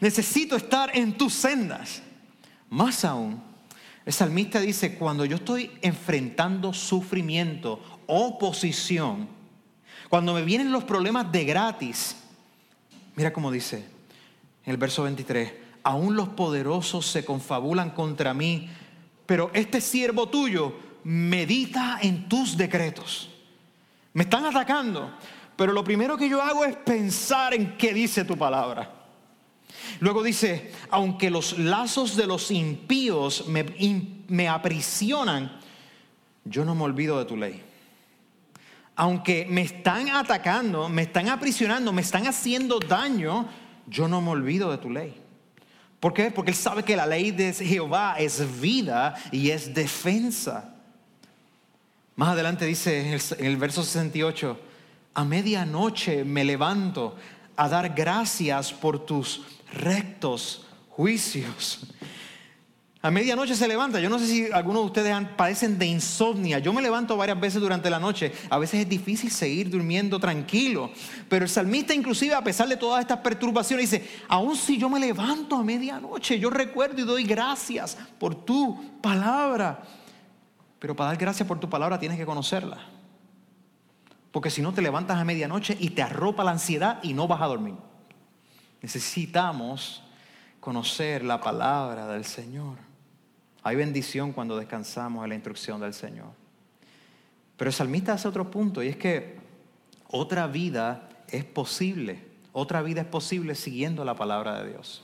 Necesito 0.00 0.56
estar 0.56 0.96
en 0.96 1.16
tus 1.16 1.34
sendas. 1.34 2.02
Más 2.70 3.04
aún, 3.04 3.42
el 4.04 4.12
salmista 4.12 4.60
dice, 4.60 4.96
cuando 4.96 5.24
yo 5.24 5.36
estoy 5.36 5.70
enfrentando 5.80 6.72
sufrimiento, 6.72 7.80
oposición, 8.06 9.28
cuando 10.08 10.34
me 10.34 10.42
vienen 10.42 10.72
los 10.72 10.84
problemas 10.84 11.30
de 11.32 11.44
gratis, 11.44 12.16
mira 13.16 13.32
cómo 13.32 13.50
dice 13.50 13.84
en 14.64 14.70
el 14.70 14.76
verso 14.76 15.02
23, 15.02 15.52
aún 15.82 16.16
los 16.16 16.28
poderosos 16.30 17.06
se 17.06 17.24
confabulan 17.24 17.90
contra 17.90 18.32
mí, 18.34 18.68
pero 19.26 19.50
este 19.54 19.80
siervo 19.80 20.28
tuyo 20.28 20.74
medita 21.04 21.98
en 22.00 22.28
tus 22.28 22.56
decretos. 22.56 23.30
Me 24.14 24.24
están 24.24 24.44
atacando, 24.46 25.12
pero 25.56 25.72
lo 25.72 25.84
primero 25.84 26.16
que 26.16 26.28
yo 26.28 26.40
hago 26.42 26.64
es 26.64 26.76
pensar 26.76 27.52
en 27.54 27.76
qué 27.76 27.92
dice 27.92 28.24
tu 28.24 28.36
palabra. 28.36 29.03
Luego 30.00 30.22
dice, 30.22 30.72
aunque 30.90 31.30
los 31.30 31.58
lazos 31.58 32.16
de 32.16 32.26
los 32.26 32.50
impíos 32.50 33.44
me, 33.48 34.48
aprisionan, 34.48 35.60
yo 36.44 36.64
no 36.64 36.74
me 36.74 36.84
olvido 36.84 37.18
de 37.18 37.24
tu 37.24 37.36
ley. 37.36 37.62
Aunque 38.96 39.46
me 39.48 39.62
están 39.62 40.08
atacando, 40.10 40.88
me 40.88 41.02
están 41.02 41.28
aprisionando, 41.28 41.92
me 41.92 42.02
están 42.02 42.26
haciendo 42.26 42.78
daño, 42.78 43.48
yo 43.86 44.08
no 44.08 44.20
me 44.20 44.30
olvido 44.30 44.70
de 44.70 44.78
tu 44.78 44.90
ley. 44.90 45.20
¿Por 46.00 46.12
qué? 46.12 46.30
Porque 46.30 46.50
él 46.50 46.56
sabe 46.56 46.82
que 46.82 46.96
la 46.96 47.06
ley 47.06 47.30
de 47.30 47.52
Jehová 47.52 48.16
es 48.18 48.60
vida 48.60 49.14
y 49.32 49.50
es 49.50 49.72
defensa. 49.74 50.74
Más 52.16 52.28
adelante 52.28 52.66
dice 52.66 53.18
en 53.38 53.46
el 53.46 53.56
verso 53.56 53.82
68, 53.82 54.60
a 55.14 55.24
medianoche 55.24 56.24
me 56.24 56.44
levanto 56.44 57.16
a 57.56 57.68
dar 57.68 57.94
gracias 57.94 58.72
por 58.72 59.04
tus 59.04 59.42
rectos 59.74 60.66
juicios. 60.90 61.80
A 63.04 63.10
medianoche 63.10 63.54
se 63.54 63.68
levanta. 63.68 64.00
Yo 64.00 64.08
no 64.08 64.18
sé 64.18 64.26
si 64.26 64.50
algunos 64.50 64.80
de 64.80 64.86
ustedes 64.86 65.28
padecen 65.36 65.78
de 65.78 65.84
insomnia. 65.84 66.58
Yo 66.58 66.72
me 66.72 66.80
levanto 66.80 67.18
varias 67.18 67.38
veces 67.38 67.60
durante 67.60 67.90
la 67.90 68.00
noche. 68.00 68.32
A 68.48 68.56
veces 68.56 68.80
es 68.80 68.88
difícil 68.88 69.30
seguir 69.30 69.68
durmiendo 69.68 70.18
tranquilo. 70.18 70.90
Pero 71.28 71.44
el 71.44 71.50
salmista 71.50 71.92
inclusive 71.92 72.34
a 72.34 72.42
pesar 72.42 72.66
de 72.66 72.78
todas 72.78 73.02
estas 73.02 73.18
perturbaciones 73.18 73.90
dice, 73.90 74.08
aun 74.26 74.56
si 74.56 74.78
yo 74.78 74.88
me 74.88 74.98
levanto 74.98 75.56
a 75.56 75.62
medianoche, 75.62 76.38
yo 76.38 76.48
recuerdo 76.48 77.02
y 77.02 77.04
doy 77.04 77.24
gracias 77.24 77.98
por 78.18 78.34
tu 78.34 78.98
palabra. 79.02 79.82
Pero 80.78 80.96
para 80.96 81.10
dar 81.10 81.18
gracias 81.18 81.46
por 81.46 81.60
tu 81.60 81.68
palabra 81.68 81.98
tienes 81.98 82.16
que 82.16 82.24
conocerla. 82.24 82.78
Porque 84.32 84.48
si 84.48 84.62
no 84.62 84.72
te 84.72 84.80
levantas 84.80 85.18
a 85.18 85.24
medianoche 85.26 85.76
y 85.78 85.90
te 85.90 86.00
arropa 86.00 86.42
la 86.42 86.52
ansiedad 86.52 87.00
y 87.02 87.12
no 87.12 87.28
vas 87.28 87.42
a 87.42 87.46
dormir. 87.48 87.74
Necesitamos 88.84 90.02
conocer 90.60 91.24
la 91.24 91.40
palabra 91.40 92.06
del 92.06 92.26
Señor. 92.26 92.76
Hay 93.62 93.76
bendición 93.76 94.34
cuando 94.34 94.58
descansamos 94.58 95.24
en 95.24 95.30
la 95.30 95.34
instrucción 95.36 95.80
del 95.80 95.94
Señor. 95.94 96.32
Pero 97.56 97.70
el 97.70 97.74
salmista 97.74 98.12
hace 98.12 98.28
otro 98.28 98.50
punto 98.50 98.82
y 98.82 98.88
es 98.88 98.98
que 98.98 99.38
otra 100.08 100.48
vida 100.48 101.08
es 101.28 101.46
posible. 101.46 102.26
Otra 102.52 102.82
vida 102.82 103.00
es 103.00 103.06
posible 103.06 103.54
siguiendo 103.54 104.04
la 104.04 104.16
palabra 104.16 104.62
de 104.62 104.72
Dios. 104.72 105.02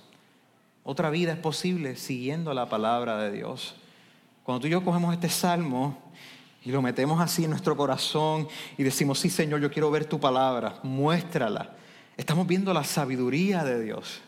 Otra 0.85 1.09
vida 1.09 1.33
es 1.33 1.39
posible 1.39 1.97
siguiendo 1.97 2.53
la 2.53 2.69
palabra 2.69 3.17
de 3.17 3.33
Dios. 3.33 3.77
Cuando 4.43 4.61
tú 4.61 4.67
y 4.67 4.73
yo 4.73 4.85
cogemos 4.85 5.15
este 5.15 5.31
salmo 5.31 5.97
y 6.63 6.71
lo 6.71 6.83
metemos 6.83 7.19
así 7.19 7.45
en 7.45 7.51
nuestro 7.51 7.79
corazón 7.79 8.47
y 8.77 8.83
decimos, 8.83 9.21
sí 9.21 9.31
Señor, 9.31 9.59
yo 9.59 9.71
quiero 9.71 9.91
ver 9.91 10.05
tu 10.05 10.21
palabra, 10.21 10.81
muéstrala. 10.83 11.80
Estamos 12.21 12.47
viendo 12.47 12.75
la 12.75 12.85
sabiduría 12.85 13.65
de 13.65 13.83
Dios. 13.83 14.21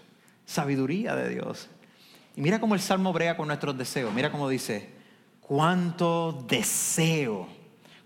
Sabiduría 0.47 1.15
de 1.15 1.29
Dios. 1.29 1.69
Y 2.35 2.41
mira 2.41 2.59
cómo 2.59 2.75
el 2.75 2.81
Salmo 2.81 3.13
brega 3.13 3.37
con 3.37 3.49
nuestros 3.49 3.77
deseos. 3.77 4.15
Mira 4.15 4.33
cómo 4.33 4.49
dice, 4.49 4.89
cuánto 5.43 6.43
deseo, 6.49 7.47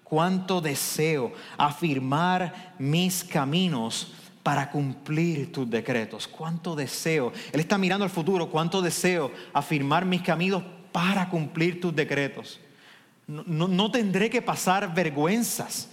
cuánto 0.03 0.61
deseo 0.61 1.33
afirmar 1.57 2.75
mis 2.81 3.23
caminos 3.23 4.13
para 4.43 4.73
cumplir 4.73 5.53
tus 5.53 5.71
decretos. 5.71 6.27
Cuánto 6.27 6.75
deseo. 6.75 7.33
Él 7.53 7.61
está 7.61 7.79
mirando 7.79 8.03
al 8.03 8.11
futuro. 8.11 8.51
Cuánto 8.51 8.83
deseo 8.83 9.31
afirmar 9.53 10.05
mis 10.05 10.23
caminos 10.23 10.65
para 10.91 11.29
cumplir 11.29 11.81
tus 11.81 11.95
decretos. 11.95 12.59
No, 13.29 13.89
tendré 13.93 14.31
que 14.31 14.43
pasar 14.43 14.93
vergüenzas. 14.93 15.91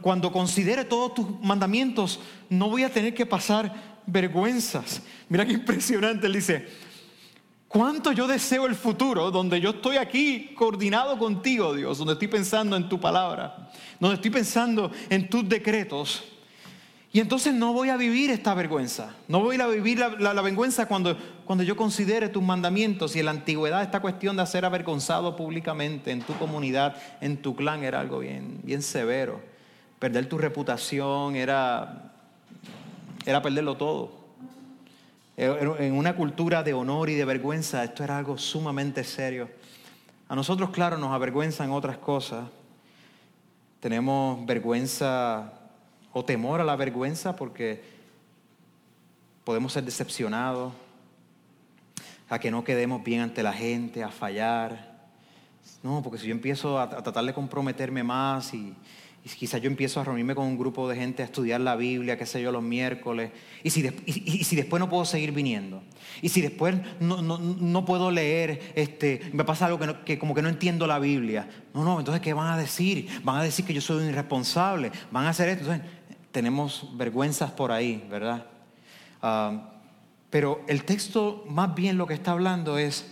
Cuando 0.00 0.30
considere 0.30 0.84
todos 0.84 1.14
tus 1.14 1.40
mandamientos, 1.40 2.20
no 2.48 2.68
voy 2.68 2.84
a 2.84 2.92
tener 2.92 3.14
que 3.14 3.26
pasar 3.26 4.00
vergüenzas. 4.06 5.02
Mira 5.28 5.44
qué 5.46 5.52
impresionante. 5.54 6.26
Él 6.26 6.34
dice, 6.34 6.68
cuánto 7.68 8.12
yo 8.12 8.26
deseo 8.26 8.66
el 8.66 8.74
futuro 8.74 9.30
donde 9.30 9.60
yo 9.60 9.70
estoy 9.70 9.96
aquí 9.96 10.54
coordinado 10.54 11.18
contigo, 11.18 11.74
Dios, 11.74 11.98
donde 11.98 12.14
estoy 12.14 12.28
pensando 12.28 12.76
en 12.76 12.88
tu 12.88 13.00
palabra, 13.00 13.70
donde 13.98 14.16
estoy 14.16 14.30
pensando 14.30 14.90
en 15.08 15.28
tus 15.28 15.48
decretos 15.48 16.24
y 17.14 17.20
entonces 17.20 17.52
no 17.52 17.74
voy 17.74 17.90
a 17.90 17.98
vivir 17.98 18.30
esta 18.30 18.54
vergüenza. 18.54 19.14
No 19.28 19.40
voy 19.40 19.60
a 19.60 19.66
vivir 19.66 19.98
la, 19.98 20.40
vergüenza 20.40 20.86
cuando, 20.86 21.14
cuando 21.44 21.62
yo 21.62 21.76
considere 21.76 22.30
tus 22.30 22.42
mandamientos. 22.42 23.14
Y 23.14 23.18
en 23.18 23.26
la 23.26 23.32
antigüedad 23.32 23.82
esta 23.82 24.00
cuestión 24.00 24.38
de 24.38 24.46
ser 24.46 24.64
avergonzado 24.64 25.36
públicamente 25.36 26.10
en 26.10 26.22
tu 26.22 26.32
comunidad, 26.38 26.96
en 27.20 27.36
tu 27.36 27.54
clan, 27.54 27.84
era 27.84 28.00
algo 28.00 28.20
bien, 28.20 28.60
bien 28.62 28.80
severo. 28.80 29.42
Perder 29.98 30.26
tu 30.26 30.38
reputación 30.38 31.36
era, 31.36 32.14
era 33.26 33.42
perderlo 33.42 33.76
todo. 33.76 34.22
En 35.36 35.92
una 35.92 36.16
cultura 36.16 36.62
de 36.62 36.72
honor 36.72 37.10
y 37.10 37.14
de 37.14 37.26
vergüenza, 37.26 37.84
esto 37.84 38.04
era 38.04 38.16
algo 38.16 38.38
sumamente 38.38 39.04
serio. 39.04 39.50
A 40.30 40.34
nosotros, 40.34 40.70
claro, 40.70 40.96
nos 40.96 41.12
avergüenzan 41.12 41.72
otras 41.72 41.98
cosas. 41.98 42.46
Tenemos 43.80 44.46
vergüenza 44.46 45.61
o 46.12 46.24
temor 46.24 46.60
a 46.60 46.64
la 46.64 46.76
vergüenza 46.76 47.36
porque 47.36 47.82
podemos 49.44 49.72
ser 49.72 49.84
decepcionados, 49.84 50.72
a 52.28 52.38
que 52.38 52.50
no 52.50 52.64
quedemos 52.64 53.02
bien 53.04 53.20
ante 53.20 53.42
la 53.42 53.52
gente, 53.52 54.02
a 54.02 54.08
fallar. 54.08 54.92
No, 55.82 56.02
porque 56.02 56.18
si 56.18 56.26
yo 56.26 56.32
empiezo 56.32 56.78
a, 56.78 56.88
tratar 56.88 57.24
de 57.24 57.34
comprometerme 57.34 58.02
más 58.02 58.54
y, 58.54 58.74
quizás 59.38 59.60
yo 59.60 59.68
empiezo 59.68 60.00
a 60.00 60.04
reunirme 60.04 60.34
con 60.34 60.46
un 60.46 60.58
grupo 60.58 60.88
de 60.88 60.96
gente 60.96 61.22
a 61.22 61.26
estudiar 61.26 61.60
la 61.60 61.76
Biblia, 61.76 62.16
qué 62.16 62.26
sé 62.26 62.40
yo, 62.40 62.50
los 62.50 62.62
miércoles. 62.62 63.30
Y 63.62 63.70
si, 63.70 63.88
y, 64.06 64.44
si 64.44 64.56
después 64.56 64.80
no 64.80 64.88
puedo 64.88 65.04
seguir 65.04 65.32
viniendo. 65.32 65.82
Y 66.22 66.30
si 66.30 66.40
después 66.40 66.74
no, 67.00 67.20
no, 67.20 67.38
no 67.38 67.84
puedo 67.84 68.10
leer, 68.10 68.72
este, 68.74 69.20
me 69.32 69.44
pasa 69.44 69.66
algo 69.66 69.78
que, 69.78 69.94
que, 70.04 70.18
como 70.18 70.34
que 70.34 70.42
no 70.42 70.48
entiendo 70.48 70.86
la 70.86 70.98
Biblia. 70.98 71.48
No, 71.74 71.84
no, 71.84 71.98
entonces 71.98 72.22
¿qué 72.22 72.32
van 72.32 72.52
a 72.52 72.56
decir? 72.56 73.08
Van 73.22 73.36
a 73.36 73.42
decir 73.42 73.64
que 73.64 73.74
yo 73.74 73.80
soy 73.80 74.02
un 74.02 74.08
irresponsable. 74.08 74.90
Van 75.10 75.26
a 75.26 75.30
hacer 75.30 75.50
esto. 75.50 75.70
Entonces, 75.70 76.01
tenemos 76.32 76.88
vergüenzas 76.94 77.50
por 77.52 77.70
ahí, 77.70 78.04
¿verdad? 78.10 78.46
Ah, 79.20 79.68
pero 80.30 80.62
el 80.66 80.84
texto 80.84 81.44
más 81.48 81.74
bien 81.74 81.98
lo 81.98 82.06
que 82.06 82.14
está 82.14 82.32
hablando 82.32 82.78
es 82.78 83.06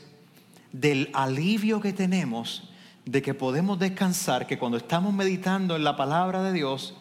del 0.72 1.10
alivio 1.12 1.80
que 1.80 1.92
tenemos 1.92 2.70
de 3.04 3.22
que 3.22 3.34
podemos 3.34 3.78
descansar, 3.78 4.46
que 4.46 4.58
cuando 4.58 4.78
estamos 4.78 5.12
meditando 5.12 5.76
en 5.76 5.84
la 5.84 5.96
palabra 5.96 6.42
de 6.42 6.52
Dios, 6.52 6.94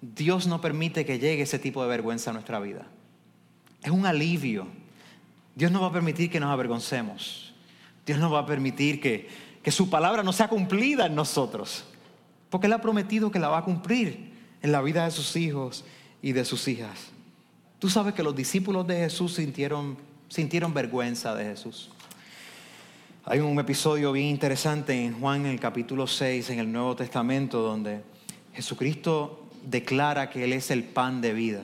Dios 0.00 0.46
no 0.46 0.60
permite 0.60 1.04
que 1.04 1.18
llegue 1.18 1.42
ese 1.42 1.58
tipo 1.58 1.82
de 1.82 1.88
vergüenza 1.88 2.30
a 2.30 2.32
nuestra 2.34 2.58
vida. 2.60 2.86
Es 3.82 3.90
un 3.90 4.04
alivio. 4.04 4.66
Dios 5.54 5.70
no 5.70 5.80
va 5.80 5.88
a 5.88 5.92
permitir 5.92 6.30
que 6.30 6.40
nos 6.40 6.50
avergoncemos. 6.50 7.54
Dios 8.04 8.18
no 8.18 8.30
va 8.30 8.40
a 8.40 8.46
permitir 8.46 9.00
que, 9.00 9.28
que 9.62 9.70
su 9.70 9.88
palabra 9.88 10.22
no 10.22 10.32
sea 10.32 10.48
cumplida 10.48 11.06
en 11.06 11.14
nosotros. 11.14 11.84
Porque 12.50 12.66
Él 12.66 12.72
ha 12.72 12.80
prometido 12.80 13.30
que 13.30 13.38
la 13.38 13.48
va 13.48 13.58
a 13.58 13.64
cumplir 13.64 14.31
en 14.62 14.72
la 14.72 14.80
vida 14.80 15.04
de 15.04 15.10
sus 15.10 15.36
hijos 15.36 15.84
y 16.22 16.32
de 16.32 16.44
sus 16.44 16.66
hijas. 16.68 17.10
Tú 17.78 17.90
sabes 17.90 18.14
que 18.14 18.22
los 18.22 18.34
discípulos 18.34 18.86
de 18.86 18.96
Jesús 18.96 19.34
sintieron, 19.34 19.96
sintieron 20.28 20.72
vergüenza 20.72 21.34
de 21.34 21.44
Jesús. 21.44 21.90
Hay 23.24 23.40
un 23.40 23.58
episodio 23.58 24.12
bien 24.12 24.26
interesante 24.26 25.04
en 25.04 25.18
Juan 25.20 25.46
en 25.46 25.52
el 25.52 25.60
capítulo 25.60 26.06
6 26.06 26.50
en 26.50 26.58
el 26.58 26.72
Nuevo 26.72 26.96
Testamento 26.96 27.60
donde 27.60 28.02
Jesucristo 28.54 29.48
declara 29.64 30.30
que 30.30 30.44
Él 30.44 30.52
es 30.52 30.70
el 30.70 30.84
pan 30.84 31.20
de 31.20 31.32
vida. 31.32 31.62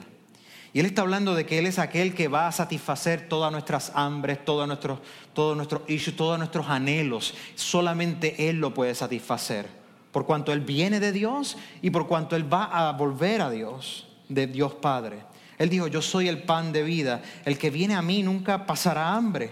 Y 0.73 0.81
Él 0.81 0.87
está 0.87 1.03
hablando 1.03 1.35
de 1.35 1.47
que 1.47 1.59
Él 1.59 1.67
es 1.67 1.79
aquel 1.79 2.15
que 2.15 2.29
va 2.29 2.47
a 2.47 2.53
satisfacer 2.53 3.29
todas 3.29 3.51
nuestras 3.51 3.91
hambres, 3.95 4.45
todos 4.45 4.67
nuestros, 4.67 5.01
todos 5.33 5.57
nuestros 5.57 5.83
issues, 5.89 6.17
todos 6.17 6.39
nuestros 6.39 6.69
anhelos. 6.69 7.35
Solamente 7.55 8.49
Él 8.49 8.57
lo 8.57 8.75
puede 8.75 8.95
satisfacer. 8.95 9.67
Por 10.13 10.27
cuanto 10.27 10.53
Él 10.53 10.61
viene 10.61 11.01
de 11.01 11.13
Dios 11.13 11.57
y 11.83 11.91
por 11.91 12.07
cuanto 12.07 12.37
Él 12.37 12.53
va 12.53 12.65
a 12.65 12.93
volver 12.93 13.41
a 13.43 13.51
Dios, 13.51 14.09
de 14.29 14.47
Dios 14.47 14.75
Padre. 14.75 15.19
Él 15.59 15.69
dijo, 15.69 15.89
yo 15.89 16.01
soy 16.01 16.29
el 16.29 16.43
pan 16.43 16.73
de 16.73 16.83
vida. 16.83 17.23
El 17.45 17.59
que 17.59 17.71
viene 17.71 17.95
a 17.95 18.03
mí 18.03 18.23
nunca 18.23 18.67
pasará 18.67 19.13
hambre. 19.13 19.51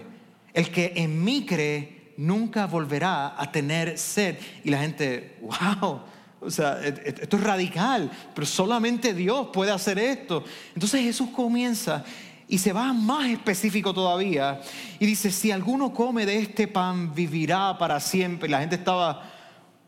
El 0.53 0.71
que 0.71 0.93
en 0.95 1.23
mí 1.23 1.45
cree 1.45 2.13
nunca 2.17 2.65
volverá 2.65 3.39
a 3.39 3.51
tener 3.51 3.97
sed. 3.97 4.37
Y 4.63 4.69
la 4.69 4.79
gente, 4.79 5.37
wow, 5.41 6.01
o 6.39 6.49
sea, 6.49 6.79
e, 6.81 6.89
e, 6.89 7.15
esto 7.21 7.37
es 7.37 7.43
radical, 7.43 8.11
pero 8.33 8.47
solamente 8.47 9.13
Dios 9.13 9.47
puede 9.51 9.71
hacer 9.71 9.99
esto. 9.99 10.43
Entonces 10.73 11.01
Jesús 11.01 11.29
comienza 11.35 12.03
y 12.47 12.57
se 12.57 12.71
va 12.71 12.93
más 12.93 13.29
específico 13.29 13.93
todavía 13.93 14.61
y 14.99 15.05
dice, 15.05 15.31
si 15.31 15.51
alguno 15.51 15.93
come 15.93 16.25
de 16.25 16.37
este 16.37 16.67
pan, 16.67 17.13
vivirá 17.13 17.77
para 17.77 17.99
siempre. 17.99 18.47
Y 18.47 18.51
la 18.51 18.59
gente 18.59 18.75
estaba, 18.75 19.23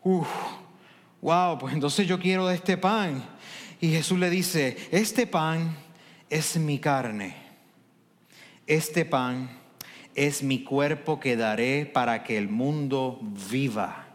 uff, 0.03 0.27
wow, 1.21 1.57
pues 1.57 1.73
entonces 1.73 2.07
yo 2.07 2.19
quiero 2.19 2.47
de 2.47 2.55
este 2.55 2.77
pan. 2.77 3.23
Y 3.81 3.89
Jesús 3.89 4.19
le 4.19 4.29
dice, 4.29 4.77
este 4.91 5.25
pan 5.25 5.75
es 6.29 6.57
mi 6.57 6.79
carne. 6.79 7.35
Este 8.67 9.05
pan 9.05 9.49
es 10.15 10.43
mi 10.43 10.63
cuerpo 10.63 11.19
que 11.19 11.35
daré 11.35 11.85
para 11.85 12.23
que 12.23 12.37
el 12.37 12.49
mundo 12.49 13.19
viva. 13.49 14.05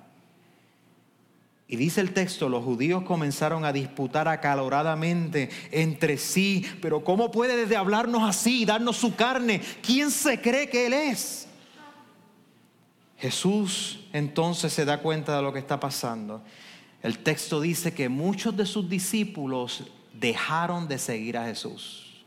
Y 1.66 1.76
dice 1.76 2.02
el 2.02 2.12
texto, 2.12 2.48
los 2.48 2.62
judíos 2.62 3.04
comenzaron 3.04 3.64
a 3.64 3.72
disputar 3.72 4.28
acaloradamente 4.28 5.48
entre 5.72 6.18
sí, 6.18 6.64
pero 6.82 7.02
¿cómo 7.02 7.30
puede 7.30 7.56
desde 7.56 7.76
hablarnos 7.76 8.22
así, 8.22 8.66
darnos 8.66 8.98
su 8.98 9.16
carne? 9.16 9.60
¿Quién 9.82 10.10
se 10.10 10.40
cree 10.40 10.68
que 10.68 10.86
Él 10.86 10.92
es? 10.92 11.48
Jesús 13.24 14.00
entonces 14.12 14.70
se 14.70 14.84
da 14.84 15.00
cuenta 15.00 15.34
de 15.34 15.40
lo 15.40 15.50
que 15.50 15.58
está 15.58 15.80
pasando. 15.80 16.42
El 17.02 17.20
texto 17.20 17.58
dice 17.58 17.94
que 17.94 18.10
muchos 18.10 18.54
de 18.54 18.66
sus 18.66 18.86
discípulos 18.86 19.84
dejaron 20.12 20.88
de 20.88 20.98
seguir 20.98 21.38
a 21.38 21.46
Jesús 21.46 22.22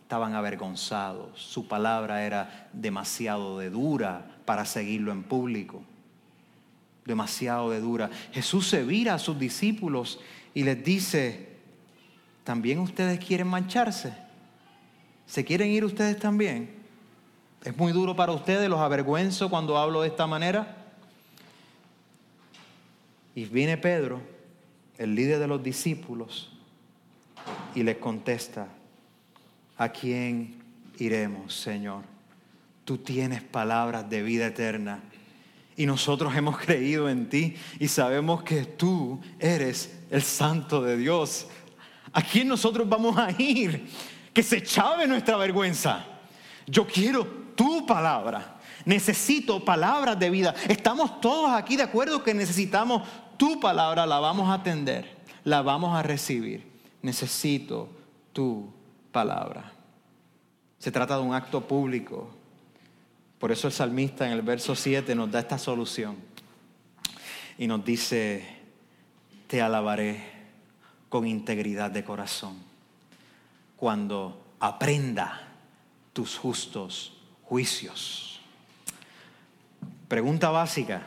estaban 0.00 0.34
avergonzados. 0.34 1.40
Su 1.40 1.68
palabra 1.68 2.24
era 2.24 2.68
demasiado 2.72 3.60
de 3.60 3.70
dura 3.70 4.26
para 4.46 4.64
seguirlo 4.64 5.12
en 5.12 5.22
público. 5.22 5.84
Demasiado 7.04 7.70
de 7.70 7.78
dura. 7.78 8.10
Jesús 8.32 8.66
se 8.68 8.82
vira 8.82 9.14
a 9.14 9.20
sus 9.20 9.38
discípulos 9.38 10.18
y 10.54 10.64
les 10.64 10.82
dice, 10.82 11.50
¿también 12.42 12.80
ustedes 12.80 13.24
quieren 13.24 13.46
mancharse? 13.46 14.12
¿Se 15.24 15.44
quieren 15.44 15.70
ir 15.70 15.84
ustedes 15.84 16.18
también? 16.18 16.79
¿Es 17.62 17.76
muy 17.76 17.92
duro 17.92 18.16
para 18.16 18.32
ustedes? 18.32 18.70
¿Los 18.70 18.80
avergüenzo 18.80 19.50
cuando 19.50 19.76
hablo 19.76 20.00
de 20.00 20.08
esta 20.08 20.26
manera? 20.26 20.76
Y 23.34 23.44
viene 23.44 23.76
Pedro, 23.76 24.20
el 24.96 25.14
líder 25.14 25.38
de 25.38 25.46
los 25.46 25.62
discípulos, 25.62 26.50
y 27.74 27.82
les 27.82 27.98
contesta, 27.98 28.68
¿a 29.76 29.88
quién 29.90 30.62
iremos, 30.98 31.54
Señor? 31.54 32.02
Tú 32.84 32.98
tienes 32.98 33.42
palabras 33.42 34.08
de 34.08 34.22
vida 34.22 34.46
eterna. 34.46 35.00
Y 35.76 35.86
nosotros 35.86 36.34
hemos 36.34 36.58
creído 36.58 37.08
en 37.08 37.28
ti 37.28 37.56
y 37.78 37.88
sabemos 37.88 38.42
que 38.42 38.64
tú 38.64 39.20
eres 39.38 39.98
el 40.10 40.22
santo 40.22 40.82
de 40.82 40.96
Dios. 40.96 41.46
¿A 42.12 42.22
quién 42.22 42.48
nosotros 42.48 42.88
vamos 42.88 43.16
a 43.16 43.30
ir? 43.40 43.86
Que 44.32 44.42
se 44.42 44.62
chave 44.62 45.06
nuestra 45.06 45.36
vergüenza. 45.36 46.04
Yo 46.66 46.86
quiero 46.86 47.39
tu 47.60 47.84
palabra. 47.84 48.58
Necesito 48.86 49.62
palabras 49.62 50.18
de 50.18 50.30
vida. 50.30 50.54
Estamos 50.66 51.20
todos 51.20 51.50
aquí 51.50 51.76
de 51.76 51.82
acuerdo 51.82 52.22
que 52.22 52.32
necesitamos 52.32 53.06
tu 53.36 53.60
palabra. 53.60 54.06
La 54.06 54.18
vamos 54.18 54.48
a 54.48 54.54
atender. 54.54 55.18
La 55.44 55.60
vamos 55.60 55.94
a 55.94 56.02
recibir. 56.02 56.66
Necesito 57.02 57.90
tu 58.32 58.72
palabra. 59.12 59.74
Se 60.78 60.90
trata 60.90 61.16
de 61.16 61.22
un 61.22 61.34
acto 61.34 61.60
público. 61.60 62.30
Por 63.38 63.52
eso 63.52 63.66
el 63.66 63.74
salmista 63.74 64.24
en 64.24 64.32
el 64.32 64.40
verso 64.40 64.74
7 64.74 65.14
nos 65.14 65.30
da 65.30 65.40
esta 65.40 65.58
solución. 65.58 66.16
Y 67.58 67.66
nos 67.66 67.84
dice, 67.84 68.56
te 69.48 69.60
alabaré 69.60 70.24
con 71.10 71.26
integridad 71.26 71.90
de 71.90 72.04
corazón 72.04 72.56
cuando 73.76 74.46
aprenda 74.60 75.46
tus 76.14 76.38
justos 76.38 77.18
juicios. 77.50 78.38
Pregunta 80.06 80.50
básica, 80.50 81.02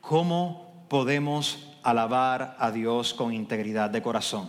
¿cómo 0.00 0.84
podemos 0.88 1.76
alabar 1.84 2.56
a 2.58 2.72
Dios 2.72 3.14
con 3.14 3.32
integridad 3.32 3.88
de 3.88 4.02
corazón? 4.02 4.48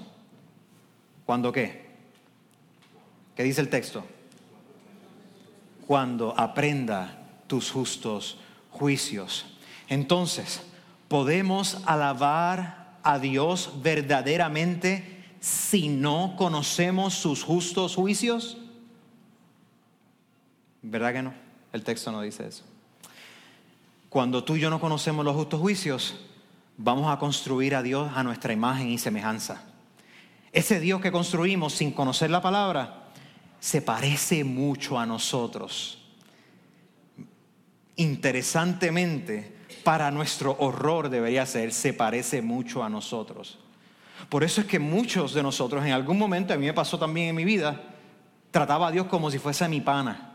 ¿Cuándo 1.27 1.51
qué? 1.51 1.91
¿Qué 3.35 3.43
dice 3.43 3.61
el 3.61 3.69
texto? 3.69 4.03
Cuando 5.85 6.33
aprenda 6.35 7.19
tus 7.45 7.69
justos 7.69 8.39
juicios. 8.71 9.45
Entonces, 9.89 10.63
¿podemos 11.07 11.83
alabar 11.85 12.97
a 13.03 13.19
Dios 13.19 13.73
verdaderamente 13.83 15.23
si 15.39 15.87
no 15.87 16.33
conocemos 16.35 17.13
sus 17.13 17.43
justos 17.43 17.93
juicios? 17.95 18.57
¿Verdad 20.81 21.13
que 21.13 21.21
no? 21.21 21.33
El 21.73 21.83
texto 21.83 22.11
no 22.11 22.21
dice 22.21 22.47
eso. 22.47 22.63
Cuando 24.09 24.43
tú 24.43 24.55
y 24.55 24.59
yo 24.59 24.69
no 24.69 24.79
conocemos 24.79 25.23
los 25.23 25.35
justos 25.35 25.59
juicios, 25.59 26.15
vamos 26.77 27.11
a 27.11 27.19
construir 27.19 27.75
a 27.75 27.83
Dios 27.83 28.11
a 28.15 28.23
nuestra 28.23 28.53
imagen 28.53 28.89
y 28.89 28.97
semejanza. 28.97 29.63
Ese 30.51 30.79
Dios 30.79 30.99
que 30.99 31.11
construimos 31.11 31.73
sin 31.73 31.91
conocer 31.91 32.31
la 32.31 32.41
palabra 32.41 33.09
se 33.59 33.81
parece 33.81 34.43
mucho 34.43 34.97
a 34.97 35.05
nosotros. 35.05 35.99
Interesantemente, 37.97 39.59
para 39.83 40.09
nuestro 40.09 40.55
horror 40.59 41.09
debería 41.09 41.45
ser, 41.45 41.73
se 41.73 41.93
parece 41.93 42.41
mucho 42.41 42.83
a 42.83 42.89
nosotros. 42.89 43.59
Por 44.29 44.43
eso 44.43 44.61
es 44.61 44.67
que 44.67 44.79
muchos 44.79 45.33
de 45.33 45.43
nosotros 45.43 45.85
en 45.85 45.91
algún 45.91 46.17
momento, 46.17 46.53
a 46.53 46.57
mí 46.57 46.65
me 46.65 46.73
pasó 46.73 46.97
también 46.97 47.29
en 47.29 47.35
mi 47.35 47.45
vida, 47.45 47.81
trataba 48.51 48.87
a 48.87 48.91
Dios 48.91 49.07
como 49.07 49.29
si 49.29 49.37
fuese 49.37 49.67
mi 49.67 49.81
pana, 49.81 50.28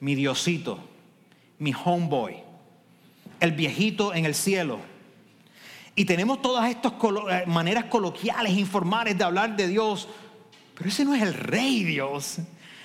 mi 0.00 0.14
diosito, 0.14 0.78
mi 1.58 1.72
homeboy, 1.72 2.36
el 3.40 3.52
viejito 3.52 4.14
en 4.14 4.24
el 4.24 4.34
cielo 4.34 4.78
y 5.98 6.04
tenemos 6.04 6.42
todas 6.42 6.68
estas 6.68 6.92
eh, 6.92 7.44
maneras 7.46 7.86
coloquiales, 7.86 8.52
informales 8.52 9.16
de 9.16 9.24
hablar 9.24 9.56
de 9.56 9.66
Dios. 9.66 10.06
Pero 10.74 10.90
ese 10.90 11.06
no 11.06 11.14
es 11.14 11.22
el 11.22 11.32
rey 11.32 11.84
Dios. 11.84 12.36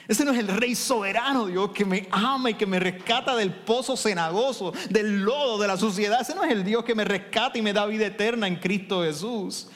Ese 0.07 0.23
no 0.23 0.31
es 0.31 0.39
el 0.39 0.47
rey 0.47 0.75
soberano 0.75 1.45
Dios 1.45 1.71
que 1.71 1.83
me 1.83 2.07
ama 2.09 2.51
y 2.51 2.53
que 2.53 2.65
me 2.65 2.79
rescata 2.79 3.35
del 3.35 3.53
pozo 3.53 3.97
cenagoso, 3.97 4.73
del 4.89 5.23
lodo, 5.23 5.61
de 5.61 5.67
la 5.67 5.75
suciedad. 5.75 6.21
Ese 6.21 6.33
no 6.33 6.45
es 6.45 6.51
el 6.51 6.63
Dios 6.63 6.85
que 6.85 6.95
me 6.95 7.03
rescata 7.03 7.57
y 7.59 7.61
me 7.61 7.73
da 7.73 7.85
vida 7.85 8.05
eterna 8.05 8.47
en 8.47 8.55
Cristo 8.55 9.03
Jesús. 9.03 9.67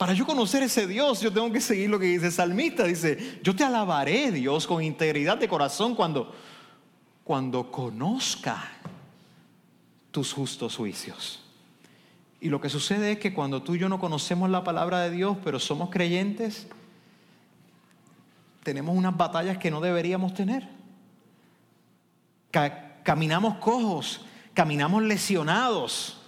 Para 0.00 0.14
yo 0.14 0.24
conocer 0.24 0.62
ese 0.62 0.86
Dios, 0.86 1.20
yo 1.20 1.30
tengo 1.30 1.52
que 1.52 1.60
seguir 1.60 1.90
lo 1.90 1.98
que 1.98 2.06
dice 2.06 2.24
el 2.28 2.32
salmista. 2.32 2.84
Dice, 2.84 3.38
yo 3.42 3.54
te 3.54 3.64
alabaré, 3.64 4.32
Dios, 4.32 4.66
con 4.66 4.82
integridad 4.82 5.36
de 5.36 5.46
corazón 5.46 5.94
cuando, 5.94 6.34
cuando 7.22 7.70
conozca 7.70 8.66
tus 10.10 10.32
justos 10.32 10.74
juicios. 10.74 11.42
Y 12.40 12.48
lo 12.48 12.62
que 12.62 12.70
sucede 12.70 13.12
es 13.12 13.18
que 13.18 13.34
cuando 13.34 13.62
tú 13.62 13.74
y 13.74 13.78
yo 13.78 13.90
no 13.90 13.98
conocemos 13.98 14.48
la 14.48 14.64
palabra 14.64 15.00
de 15.00 15.10
Dios, 15.10 15.36
pero 15.44 15.60
somos 15.60 15.90
creyentes, 15.90 16.66
tenemos 18.62 18.96
unas 18.96 19.14
batallas 19.14 19.58
que 19.58 19.70
no 19.70 19.82
deberíamos 19.82 20.32
tener. 20.32 20.66
Caminamos 23.04 23.56
cojos, 23.58 24.24
caminamos 24.54 25.02
lesionados. 25.02 26.22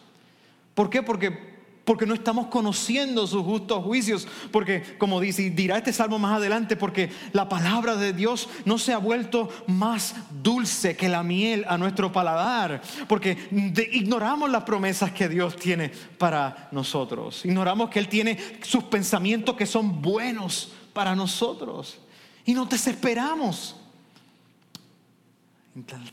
¿Por 0.74 0.90
qué? 0.90 1.02
Porque 1.02 1.51
porque 1.84 2.06
no 2.06 2.14
estamos 2.14 2.46
conociendo 2.46 3.26
sus 3.26 3.42
justos 3.42 3.82
juicios, 3.84 4.28
porque 4.50 4.96
como 4.98 5.20
dice, 5.20 5.50
dirá 5.50 5.78
este 5.78 5.92
salmo 5.92 6.18
más 6.18 6.36
adelante, 6.36 6.76
porque 6.76 7.10
la 7.32 7.48
palabra 7.48 7.96
de 7.96 8.12
Dios 8.12 8.48
no 8.64 8.78
se 8.78 8.92
ha 8.92 8.98
vuelto 8.98 9.48
más 9.66 10.14
dulce 10.42 10.96
que 10.96 11.08
la 11.08 11.22
miel 11.22 11.64
a 11.68 11.76
nuestro 11.78 12.12
paladar, 12.12 12.82
porque 13.08 13.48
ignoramos 13.92 14.50
las 14.50 14.62
promesas 14.62 15.12
que 15.12 15.28
Dios 15.28 15.56
tiene 15.56 15.90
para 16.18 16.68
nosotros, 16.70 17.44
ignoramos 17.44 17.90
que 17.90 17.98
Él 17.98 18.08
tiene 18.08 18.38
sus 18.62 18.84
pensamientos 18.84 19.56
que 19.56 19.66
son 19.66 20.00
buenos 20.00 20.72
para 20.92 21.16
nosotros 21.16 21.98
y 22.44 22.54
nos 22.54 22.68
desesperamos. 22.68 23.76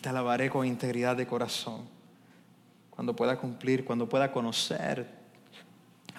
Te 0.02 0.08
alabaré 0.08 0.50
con 0.50 0.66
integridad 0.66 1.18
de 1.18 1.28
corazón, 1.28 1.82
cuando 2.90 3.14
pueda 3.14 3.38
cumplir, 3.38 3.84
cuando 3.84 4.08
pueda 4.08 4.32
conocer 4.32 5.19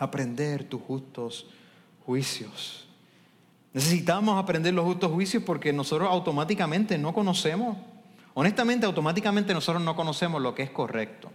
aprender 0.00 0.64
tus 0.64 0.80
justos 0.80 1.46
juicios. 2.06 2.88
Necesitamos 3.72 4.42
aprender 4.42 4.74
los 4.74 4.84
justos 4.84 5.12
juicios 5.12 5.42
porque 5.44 5.72
nosotros 5.72 6.08
automáticamente 6.10 6.98
no 6.98 7.12
conocemos. 7.12 7.76
Honestamente, 8.34 8.86
automáticamente 8.86 9.52
nosotros 9.52 9.82
no 9.82 9.94
conocemos 9.94 10.40
lo 10.40 10.54
que 10.54 10.62
es 10.62 10.70
correcto. 10.70 11.30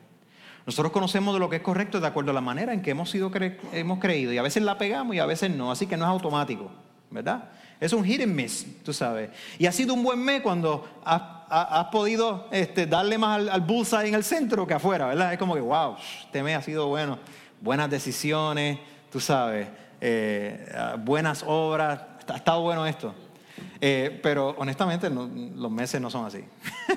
Nosotros 0.66 0.91
conocemos 0.91 1.36
de 1.36 1.39
lo 1.39 1.49
que 1.49 1.57
es 1.57 1.61
correcto 1.61 2.01
de 2.01 2.07
acuerdo 2.07 2.32
a 2.32 2.34
la 2.34 2.41
manera 2.41 2.74
en 2.74 2.82
que 2.82 2.89
hemos, 2.89 3.11
sido 3.11 3.32
hemos 3.72 3.99
creído 3.99 4.34
y 4.34 4.39
a 4.39 4.41
veces 4.41 4.63
la 4.63 4.80
pegamos 4.80 5.16
y 5.16 5.20
a 5.20 5.28
veces 5.28 5.51
no, 5.51 5.72
así 5.72 5.86
que 5.86 5.95
no 5.95 6.05
es 6.05 6.09
automático, 6.09 6.72
¿verdad? 7.11 7.51
Es 7.80 7.93
un 7.93 8.03
hit 8.03 8.22
and 8.22 8.34
miss, 8.34 8.66
tú 8.84 8.91
sabes. 8.91 9.30
Y 9.59 9.68
ha 9.68 9.72
sido 9.72 9.93
un 9.93 10.01
buen 10.01 10.20
mes 10.20 10.41
cuando 10.41 11.01
has, 11.05 11.86
podido 11.91 12.47
este, 12.51 12.88
darle 12.88 13.20
más 13.20 13.38
al, 13.38 13.49
al, 13.49 13.61
bullseye 13.61 14.07
en 14.07 14.16
el 14.16 14.24
centro 14.24 14.66
que 14.66 14.74
afuera, 14.74 15.05
¿verdad? 15.05 15.34
Es 15.34 15.38
como 15.38 15.53
que, 15.53 15.61
wow, 15.61 15.97
este 16.24 16.41
mes 16.41 16.57
ha 16.57 16.61
sido 16.63 16.88
bueno 16.88 17.20
buenas 17.66 17.89
decisiones, 17.89 18.78
tú 19.11 19.20
sabes, 19.20 19.68
eh, 19.99 20.68
buenas 20.99 21.43
obras. 21.47 21.99
Ha 22.28 22.36
estado 22.38 22.61
bueno 22.61 22.86
esto. 22.86 23.13
Eh, 23.82 24.20
pero 24.22 24.55
honestamente 24.59 25.09
los 25.09 25.72
meses 25.72 25.99
no 25.99 26.11
son 26.11 26.26
así. 26.26 26.43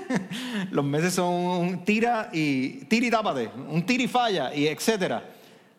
los 0.71 0.85
meses 0.85 1.15
son 1.15 1.33
un 1.33 1.85
tira 1.87 2.29
y 2.35 2.85
tira 2.85 3.07
y 3.07 3.11
tápate, 3.11 3.51
un 3.71 3.85
tira 3.87 4.03
y 4.03 4.09
falla 4.09 4.55
y 4.55 4.67
etcétera. 4.67 5.25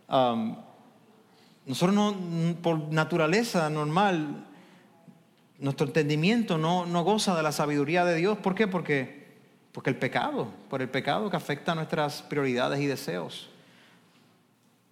Um, 0.09 0.55
nosotros 1.67 1.95
no, 1.95 2.55
por 2.59 2.91
naturaleza 2.91 3.69
normal, 3.69 4.47
nuestro 5.59 5.85
entendimiento 5.85 6.57
no, 6.57 6.87
no 6.87 7.03
goza 7.03 7.35
de 7.35 7.43
la 7.43 7.51
sabiduría 7.51 8.05
de 8.05 8.15
Dios. 8.15 8.39
¿Por 8.39 8.55
qué? 8.55 8.67
Porque, 8.67 9.27
porque 9.71 9.91
el 9.91 9.97
pecado, 9.97 10.47
por 10.67 10.81
el 10.81 10.89
pecado 10.89 11.29
que 11.29 11.37
afecta 11.37 11.75
nuestras 11.75 12.23
prioridades 12.23 12.79
y 12.79 12.87
deseos. 12.87 13.51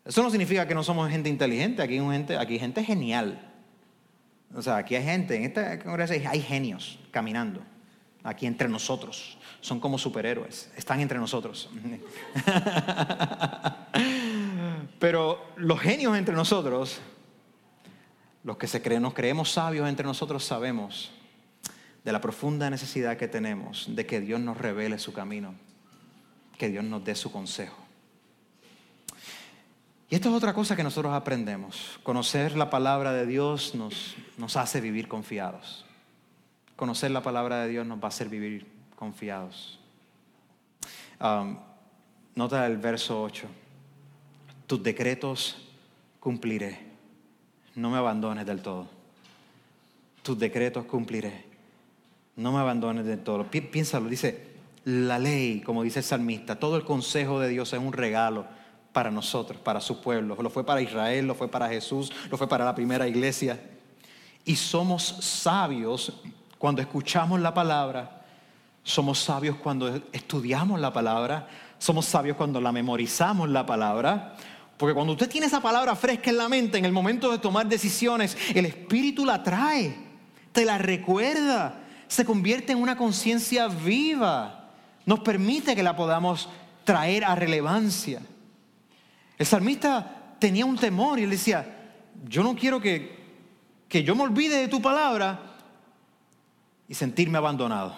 Eso 0.07 0.23
no 0.23 0.29
significa 0.29 0.65
que 0.65 0.73
no 0.73 0.83
somos 0.83 1.09
gente 1.09 1.27
inteligente, 1.27 1.81
aquí 1.81 1.97
hay 1.97 2.09
gente, 2.09 2.37
aquí 2.37 2.57
gente 2.57 2.83
genial. 2.83 3.41
O 4.55 4.61
sea, 4.61 4.77
aquí 4.77 4.95
hay 4.95 5.03
gente, 5.03 5.35
en 5.35 5.43
esta 5.43 5.77
congregación 5.79 6.25
hay 6.27 6.41
genios 6.41 6.97
caminando, 7.11 7.61
aquí 8.23 8.45
entre 8.45 8.69
nosotros. 8.69 9.37
Son 9.59 9.81
como 9.81 9.97
superhéroes, 9.97 10.71
están 10.77 11.01
entre 11.01 11.19
nosotros. 11.19 11.69
Pero 14.99 15.45
los 15.57 15.79
genios 15.81 16.17
entre 16.17 16.35
nosotros, 16.35 17.01
los 18.45 18.55
que 18.55 18.67
se 18.67 18.99
nos 19.01 19.13
creemos 19.13 19.51
sabios 19.51 19.89
entre 19.89 20.05
nosotros, 20.05 20.45
sabemos 20.45 21.11
de 22.05 22.13
la 22.13 22.21
profunda 22.21 22.69
necesidad 22.69 23.17
que 23.17 23.27
tenemos 23.27 23.93
de 23.93 24.05
que 24.05 24.21
Dios 24.21 24.39
nos 24.39 24.55
revele 24.55 24.99
su 24.99 25.11
camino, 25.11 25.53
que 26.57 26.69
Dios 26.69 26.85
nos 26.85 27.03
dé 27.03 27.13
su 27.13 27.29
consejo. 27.29 27.86
Y 30.09 30.15
esto 30.15 30.29
es 30.29 30.35
otra 30.35 30.53
cosa 30.53 30.75
que 30.75 30.83
nosotros 30.83 31.13
aprendemos. 31.13 31.99
Conocer 32.03 32.55
la 32.55 32.69
palabra 32.69 33.11
de 33.11 33.25
Dios 33.25 33.75
nos, 33.75 34.15
nos 34.37 34.55
hace 34.55 34.79
vivir 34.79 35.09
confiados. 35.09 35.85
Conocer 36.77 37.11
la 37.11 37.21
palabra 37.21 37.63
de 37.63 37.69
Dios 37.69 37.85
nos 37.85 37.99
va 37.99 38.05
a 38.05 38.07
hacer 38.07 38.29
vivir 38.29 38.65
confiados. 38.95 39.79
Um, 41.19 41.57
nota 42.35 42.65
el 42.65 42.77
verso 42.77 43.21
8. 43.21 43.47
Tus 44.65 44.81
decretos 44.81 45.57
cumpliré. 46.21 46.79
No 47.75 47.89
me 47.89 47.97
abandones 47.97 48.45
del 48.45 48.61
todo. 48.61 48.87
Tus 50.23 50.39
decretos 50.39 50.85
cumpliré. 50.85 51.45
No 52.37 52.53
me 52.53 52.59
abandones 52.59 53.05
del 53.05 53.19
todo. 53.19 53.43
Piénsalo, 53.49 54.07
dice 54.07 54.55
la 54.85 55.19
ley, 55.19 55.59
como 55.59 55.83
dice 55.83 55.99
el 55.99 56.05
salmista, 56.05 56.57
todo 56.57 56.77
el 56.77 56.85
consejo 56.85 57.41
de 57.41 57.49
Dios 57.49 57.73
es 57.73 57.79
un 57.79 57.91
regalo 57.91 58.45
para 58.97 59.11
nosotros, 59.11 59.61
para 59.61 59.79
su 59.79 60.01
pueblo. 60.01 60.35
Lo 60.41 60.49
fue 60.49 60.65
para 60.65 60.81
Israel, 60.81 61.27
lo 61.27 61.35
fue 61.35 61.47
para 61.47 61.69
Jesús, 61.69 62.11
lo 62.31 62.35
fue 62.35 62.49
para 62.49 62.65
la 62.65 62.73
primera 62.73 63.07
iglesia. 63.07 63.61
Y 64.43 64.55
somos 64.55 65.03
sabios 65.03 66.13
cuando 66.57 66.81
escuchamos 66.81 67.39
la 67.39 67.53
palabra, 67.53 68.23
somos 68.81 69.19
sabios 69.19 69.57
cuando 69.57 70.01
estudiamos 70.11 70.79
la 70.79 70.91
palabra, 70.91 71.47
somos 71.77 72.07
sabios 72.07 72.37
cuando 72.37 72.59
la 72.59 72.71
memorizamos 72.71 73.47
la 73.49 73.67
palabra. 73.67 74.35
Porque 74.77 74.95
cuando 74.95 75.13
usted 75.13 75.29
tiene 75.29 75.45
esa 75.45 75.61
palabra 75.61 75.95
fresca 75.95 76.31
en 76.31 76.37
la 76.37 76.49
mente, 76.49 76.79
en 76.79 76.85
el 76.85 76.91
momento 76.91 77.31
de 77.31 77.37
tomar 77.37 77.67
decisiones, 77.67 78.35
el 78.55 78.65
Espíritu 78.65 79.25
la 79.25 79.43
trae, 79.43 79.95
te 80.51 80.65
la 80.65 80.79
recuerda, 80.79 81.83
se 82.07 82.25
convierte 82.25 82.71
en 82.71 82.81
una 82.81 82.97
conciencia 82.97 83.67
viva, 83.67 84.71
nos 85.05 85.19
permite 85.19 85.75
que 85.75 85.83
la 85.83 85.95
podamos 85.95 86.49
traer 86.83 87.25
a 87.25 87.35
relevancia. 87.35 88.23
El 89.37 89.45
salmista 89.45 90.35
tenía 90.39 90.65
un 90.65 90.77
temor 90.77 91.19
y 91.19 91.23
él 91.23 91.29
decía, 91.29 91.93
yo 92.27 92.43
no 92.43 92.55
quiero 92.55 92.79
que, 92.79 93.15
que 93.87 94.03
yo 94.03 94.15
me 94.15 94.23
olvide 94.23 94.57
de 94.57 94.67
tu 94.67 94.81
palabra 94.81 95.55
y 96.87 96.93
sentirme 96.93 97.37
abandonado. 97.37 97.95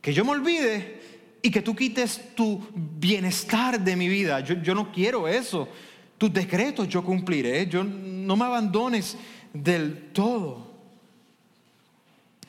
Que 0.00 0.12
yo 0.12 0.24
me 0.24 0.32
olvide 0.32 1.00
y 1.42 1.50
que 1.50 1.62
tú 1.62 1.74
quites 1.74 2.34
tu 2.34 2.66
bienestar 2.74 3.80
de 3.80 3.96
mi 3.96 4.08
vida. 4.08 4.40
Yo, 4.40 4.54
yo 4.56 4.74
no 4.74 4.92
quiero 4.92 5.28
eso. 5.28 5.68
Tus 6.18 6.32
decretos 6.32 6.88
yo 6.88 7.02
cumpliré. 7.04 7.66
Yo 7.66 7.84
no 7.84 8.36
me 8.36 8.44
abandones 8.44 9.16
del 9.52 10.10
todo. 10.12 10.72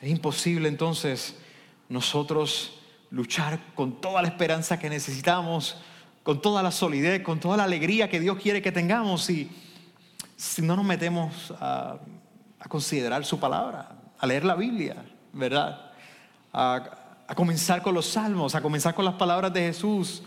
Es 0.00 0.10
imposible 0.10 0.68
entonces 0.68 1.36
nosotros 1.88 2.80
luchar 3.10 3.60
con 3.74 4.00
toda 4.00 4.20
la 4.20 4.28
esperanza 4.28 4.78
que 4.78 4.90
necesitamos, 4.90 5.76
con 6.26 6.42
toda 6.42 6.60
la 6.60 6.72
solidez, 6.72 7.22
con 7.22 7.38
toda 7.38 7.56
la 7.56 7.62
alegría 7.62 8.10
que 8.10 8.18
Dios 8.18 8.36
quiere 8.42 8.60
que 8.60 8.72
tengamos 8.72 9.30
y 9.30 9.48
si 10.34 10.60
no 10.60 10.74
nos 10.74 10.84
metemos 10.84 11.54
a, 11.60 12.00
considerar 12.68 13.24
su 13.24 13.38
palabra, 13.38 13.92
a 14.18 14.26
leer 14.26 14.44
la 14.44 14.56
Biblia, 14.56 15.04
¿verdad? 15.32 15.92
A, 16.52 16.82
a 17.28 17.34
comenzar 17.36 17.80
con 17.80 17.94
los 17.94 18.06
salmos, 18.06 18.56
a 18.56 18.60
comenzar 18.60 18.92
con 18.92 19.04
las 19.04 19.14
palabras 19.14 19.52
de 19.52 19.68
Jesús. 19.68 20.24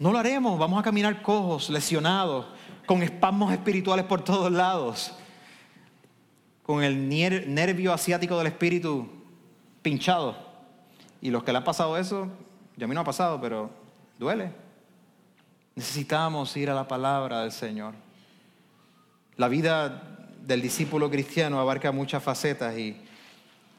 No 0.00 0.10
lo 0.10 0.18
haremos, 0.18 0.58
vamos 0.58 0.80
a 0.80 0.82
caminar 0.82 1.22
cojos, 1.22 1.70
lesionados, 1.70 2.46
con 2.84 3.00
espasmos 3.04 3.52
espirituales 3.52 4.06
por 4.06 4.24
todos 4.24 4.50
lados, 4.50 5.12
con 6.64 6.82
el 6.82 7.08
nervio 7.08 7.92
asiático 7.92 8.36
del 8.38 8.48
espíritu 8.48 9.08
pinchado. 9.82 10.34
Y 11.20 11.30
los 11.30 11.44
que 11.44 11.52
le 11.52 11.58
han 11.58 11.64
pasado 11.64 11.96
eso, 11.96 12.26
ya 12.76 12.86
a 12.86 12.88
mí 12.88 12.94
no 12.96 13.02
ha 13.02 13.04
pasado, 13.04 13.40
pero 13.40 13.70
duele. 14.18 14.61
Necesitamos 15.74 16.56
ir 16.56 16.68
a 16.70 16.74
la 16.74 16.86
palabra 16.86 17.42
del 17.42 17.52
Señor. 17.52 17.94
La 19.36 19.48
vida 19.48 20.18
del 20.42 20.60
discípulo 20.60 21.10
cristiano 21.10 21.60
abarca 21.60 21.92
muchas 21.92 22.22
facetas 22.22 22.76
y 22.76 23.00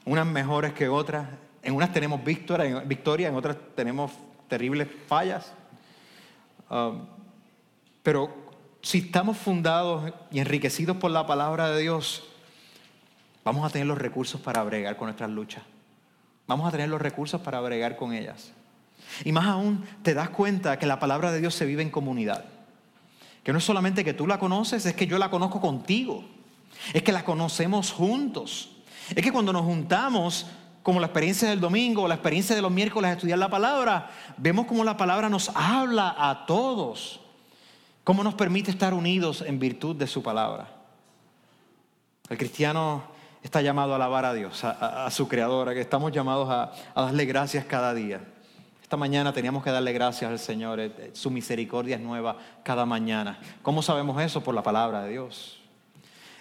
unas 0.05 0.25
mejores 0.25 0.73
que 0.73 0.89
otras. 0.89 1.27
En 1.61 1.75
unas 1.75 1.93
tenemos 1.93 2.23
victoria, 2.23 3.27
en 3.27 3.35
otras 3.35 3.57
tenemos 3.75 4.11
terribles 4.47 4.87
fallas. 5.07 5.53
Um, 6.69 7.05
pero 8.01 8.33
si 8.81 8.97
estamos 8.99 9.37
fundados 9.37 10.11
y 10.31 10.39
enriquecidos 10.39 10.97
por 10.97 11.11
la 11.11 11.25
palabra 11.25 11.69
de 11.69 11.81
Dios, 11.81 12.23
vamos 13.43 13.65
a 13.65 13.69
tener 13.69 13.87
los 13.87 13.97
recursos 13.97 14.41
para 14.41 14.63
bregar 14.63 14.97
con 14.97 15.07
nuestras 15.07 15.29
luchas. 15.29 15.63
Vamos 16.47 16.67
a 16.67 16.71
tener 16.71 16.89
los 16.89 17.01
recursos 17.01 17.39
para 17.39 17.61
bregar 17.61 17.95
con 17.95 18.13
ellas. 18.13 18.51
Y 19.23 19.31
más 19.31 19.45
aún, 19.45 19.85
te 20.01 20.13
das 20.13 20.29
cuenta 20.29 20.79
que 20.79 20.85
la 20.85 20.99
palabra 20.99 21.31
de 21.31 21.39
Dios 21.39 21.53
se 21.55 21.65
vive 21.65 21.81
en 21.81 21.89
comunidad. 21.89 22.45
Que 23.43 23.51
no 23.51 23.59
es 23.59 23.63
solamente 23.63 24.03
que 24.03 24.13
tú 24.13 24.25
la 24.25 24.39
conoces, 24.39 24.85
es 24.85 24.95
que 24.95 25.07
yo 25.07 25.17
la 25.17 25.29
conozco 25.29 25.61
contigo. 25.61 26.23
Es 26.93 27.03
que 27.03 27.11
la 27.11 27.23
conocemos 27.23 27.91
juntos. 27.91 28.71
Es 29.15 29.23
que 29.23 29.31
cuando 29.31 29.53
nos 29.53 29.63
juntamos, 29.63 30.47
como 30.81 30.99
la 30.99 31.07
experiencia 31.07 31.49
del 31.49 31.59
domingo 31.59 32.03
o 32.03 32.07
la 32.07 32.15
experiencia 32.15 32.55
de 32.55 32.61
los 32.61 32.71
miércoles 32.71 33.09
a 33.09 33.13
estudiar 33.13 33.39
la 33.39 33.49
palabra, 33.49 34.09
vemos 34.37 34.65
cómo 34.65 34.83
la 34.83 34.97
palabra 34.97 35.29
nos 35.29 35.49
habla 35.55 36.15
a 36.17 36.45
todos. 36.45 37.21
Cómo 38.03 38.23
nos 38.23 38.33
permite 38.33 38.71
estar 38.71 38.93
unidos 38.93 39.43
en 39.45 39.59
virtud 39.59 39.95
de 39.95 40.07
su 40.07 40.21
palabra. 40.21 40.67
El 42.29 42.37
cristiano 42.37 43.03
está 43.41 43.61
llamado 43.61 43.93
a 43.93 43.95
alabar 43.95 44.25
a 44.25 44.33
Dios, 44.33 44.63
a, 44.63 45.09
su 45.11 45.27
creadora, 45.27 45.73
que 45.73 45.81
estamos 45.81 46.11
llamados 46.11 46.49
a, 46.49 46.71
darle 46.95 47.25
gracias 47.25 47.65
cada 47.65 47.93
día. 47.93 48.21
Esta 48.93 48.99
mañana 48.99 49.33
teníamos 49.33 49.63
que 49.63 49.71
darle 49.71 49.91
gracias 49.91 50.29
al 50.29 50.37
Señor, 50.37 50.79
eh, 50.79 50.91
eh, 50.99 51.09
su 51.13 51.31
misericordia 51.31 51.95
es 51.95 52.01
nueva 52.03 52.37
cada 52.61 52.85
mañana. 52.85 53.39
¿Cómo 53.63 53.81
sabemos 53.81 54.21
eso? 54.21 54.43
Por 54.43 54.53
la 54.53 54.61
palabra 54.61 55.01
de 55.01 55.09
Dios. 55.09 55.59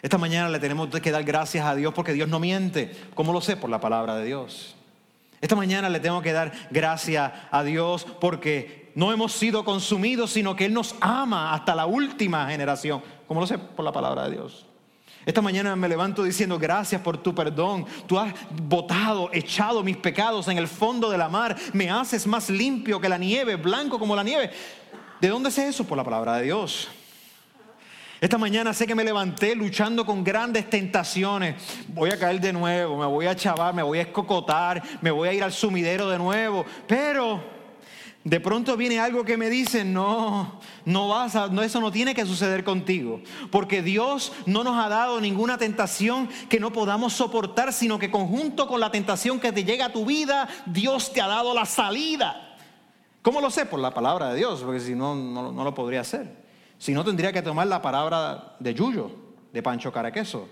Esta 0.03 0.19
mañana 0.19 0.51
le 0.51 0.59
tenemos 0.59 0.91
que 0.91 1.11
dar 1.11 1.25
gracias 1.25 1.65
a 1.65 1.75
Dios 1.75 1.95
porque 1.95 2.13
Dios 2.13 2.29
no 2.29 2.39
miente. 2.39 2.95
¿Cómo 3.15 3.33
lo 3.33 3.41
sé? 3.41 3.57
Por 3.57 3.71
la 3.71 3.81
palabra 3.81 4.17
de 4.17 4.27
Dios. 4.27 4.77
Esta 5.41 5.57
mañana 5.57 5.89
le 5.89 5.99
tengo 5.99 6.21
que 6.21 6.35
dar 6.35 6.53
gracias 6.71 7.33
a 7.51 7.63
Dios 7.63 8.07
porque 8.21 8.93
no 8.97 9.11
hemos 9.15 9.33
sido 9.33 9.65
consumidos, 9.65 10.33
sino 10.33 10.55
que 10.55 10.67
Él 10.67 10.75
nos 10.75 10.95
ama 11.01 11.55
hasta 11.55 11.75
la 11.75 11.87
última 11.87 12.47
generación. 12.49 13.03
¿Cómo 13.27 13.41
lo 13.41 13.47
sé? 13.47 13.57
Por 13.57 13.83
la 13.83 13.93
palabra 13.93 14.25
de 14.25 14.33
Dios. 14.33 14.67
Esta 15.25 15.41
mañana 15.41 15.77
me 15.77 15.89
levanto 15.89 16.25
diciendo 16.25 16.59
gracias 16.59 17.01
por 17.01 17.17
tu 17.19 17.35
perdón. 17.35 17.87
Tú 18.07 18.19
has 18.19 18.35
botado, 18.51 19.31
echado 19.33 19.85
mis 19.85 19.97
pecados 19.97 20.49
en 20.49 20.59
el 20.59 20.67
fondo 20.67 21.11
de 21.11 21.19
la 21.19 21.29
mar. 21.29 21.57
Me 21.73 21.91
haces 21.91 22.27
más 22.27 22.51
limpio 22.51 23.01
que 23.01 23.09
la 23.09 23.19
nieve, 23.19 23.55
blanco 23.55 23.99
como 23.99 24.17
la 24.17 24.25
nieve. 24.25 24.51
¿De 25.21 25.29
dónde 25.29 25.51
es 25.51 25.59
eso? 25.59 25.85
Por 25.85 25.97
la 25.97 26.03
palabra 26.03 26.37
de 26.39 26.45
Dios. 26.45 26.89
Esta 28.21 28.39
mañana 28.39 28.73
sé 28.73 28.87
que 28.87 28.95
me 28.95 29.05
levanté 29.05 29.55
luchando 29.55 30.05
con 30.07 30.23
grandes 30.23 30.71
tentaciones. 30.71 31.57
Voy 31.89 32.11
a 32.11 32.19
caer 32.19 32.41
de 32.41 32.53
nuevo, 32.53 32.97
me 32.97 33.07
voy 33.07 33.27
a 33.27 33.35
chavar, 33.35 33.75
me 33.75 33.83
voy 33.83 33.99
a 33.99 34.03
escocotar, 34.03 34.83
me 35.01 35.11
voy 35.11 35.29
a 35.29 35.33
ir 35.33 35.43
al 35.43 35.53
sumidero 35.53 36.09
de 36.09 36.19
nuevo. 36.19 36.65
Pero 36.87 37.43
de 38.25 38.41
pronto 38.41 38.77
viene 38.77 39.01
algo 39.01 39.25
que 39.25 39.37
me 39.37 39.51
dice, 39.51 39.85
no, 39.85 40.61
no 40.85 41.09
vas 41.09 41.35
a, 41.35 41.49
no, 41.49 41.63
eso 41.63 41.81
no 41.81 41.91
tiene 41.91 42.15
que 42.15 42.25
suceder 42.25 42.63
contigo, 42.63 43.21
porque 43.51 43.83
Dios 43.83 44.33
no 44.47 44.63
nos 44.63 44.83
ha 44.83 44.89
dado 44.89 45.21
ninguna 45.21 45.59
tentación 45.59 46.29
que 46.49 46.61
no 46.61 46.73
podamos 46.73 47.15
soportar, 47.15 47.73
sino 47.73 47.99
que 47.99 48.11
conjunto 48.11 48.69
con 48.69 48.81
la 48.81 48.91
tentación 48.91 49.41
que 49.41 49.53
te 49.53 49.65
llega 49.65 49.87
a 49.87 49.93
tu 49.93 50.07
vida, 50.07 50.49
Dios 50.67 51.13
te 51.13 51.21
ha 51.21 51.27
dado 51.27 51.53
la 51.53 51.67
salida. 51.67 52.57
¿Cómo 53.23 53.41
lo 53.41 53.51
sé? 53.51 53.67
Por 53.67 53.81
la 53.81 53.95
palabra 53.95 54.31
de 54.31 54.37
Dios, 54.37 54.63
porque 54.63 54.81
si 54.81 54.95
no, 54.95 55.15
no, 55.15 55.53
no 55.53 55.65
lo 55.65 55.75
podría 55.75 56.01
hacer. 56.01 56.43
Si 56.79 56.93
no, 56.93 57.05
tendría 57.05 57.33
que 57.33 57.43
tomar 57.43 57.69
la 57.69 57.81
palabra 57.81 58.57
de 58.59 58.75
Yuyo, 58.75 59.11
de 59.53 59.63
Pancho 59.63 59.93
Caraqueso, 59.93 60.49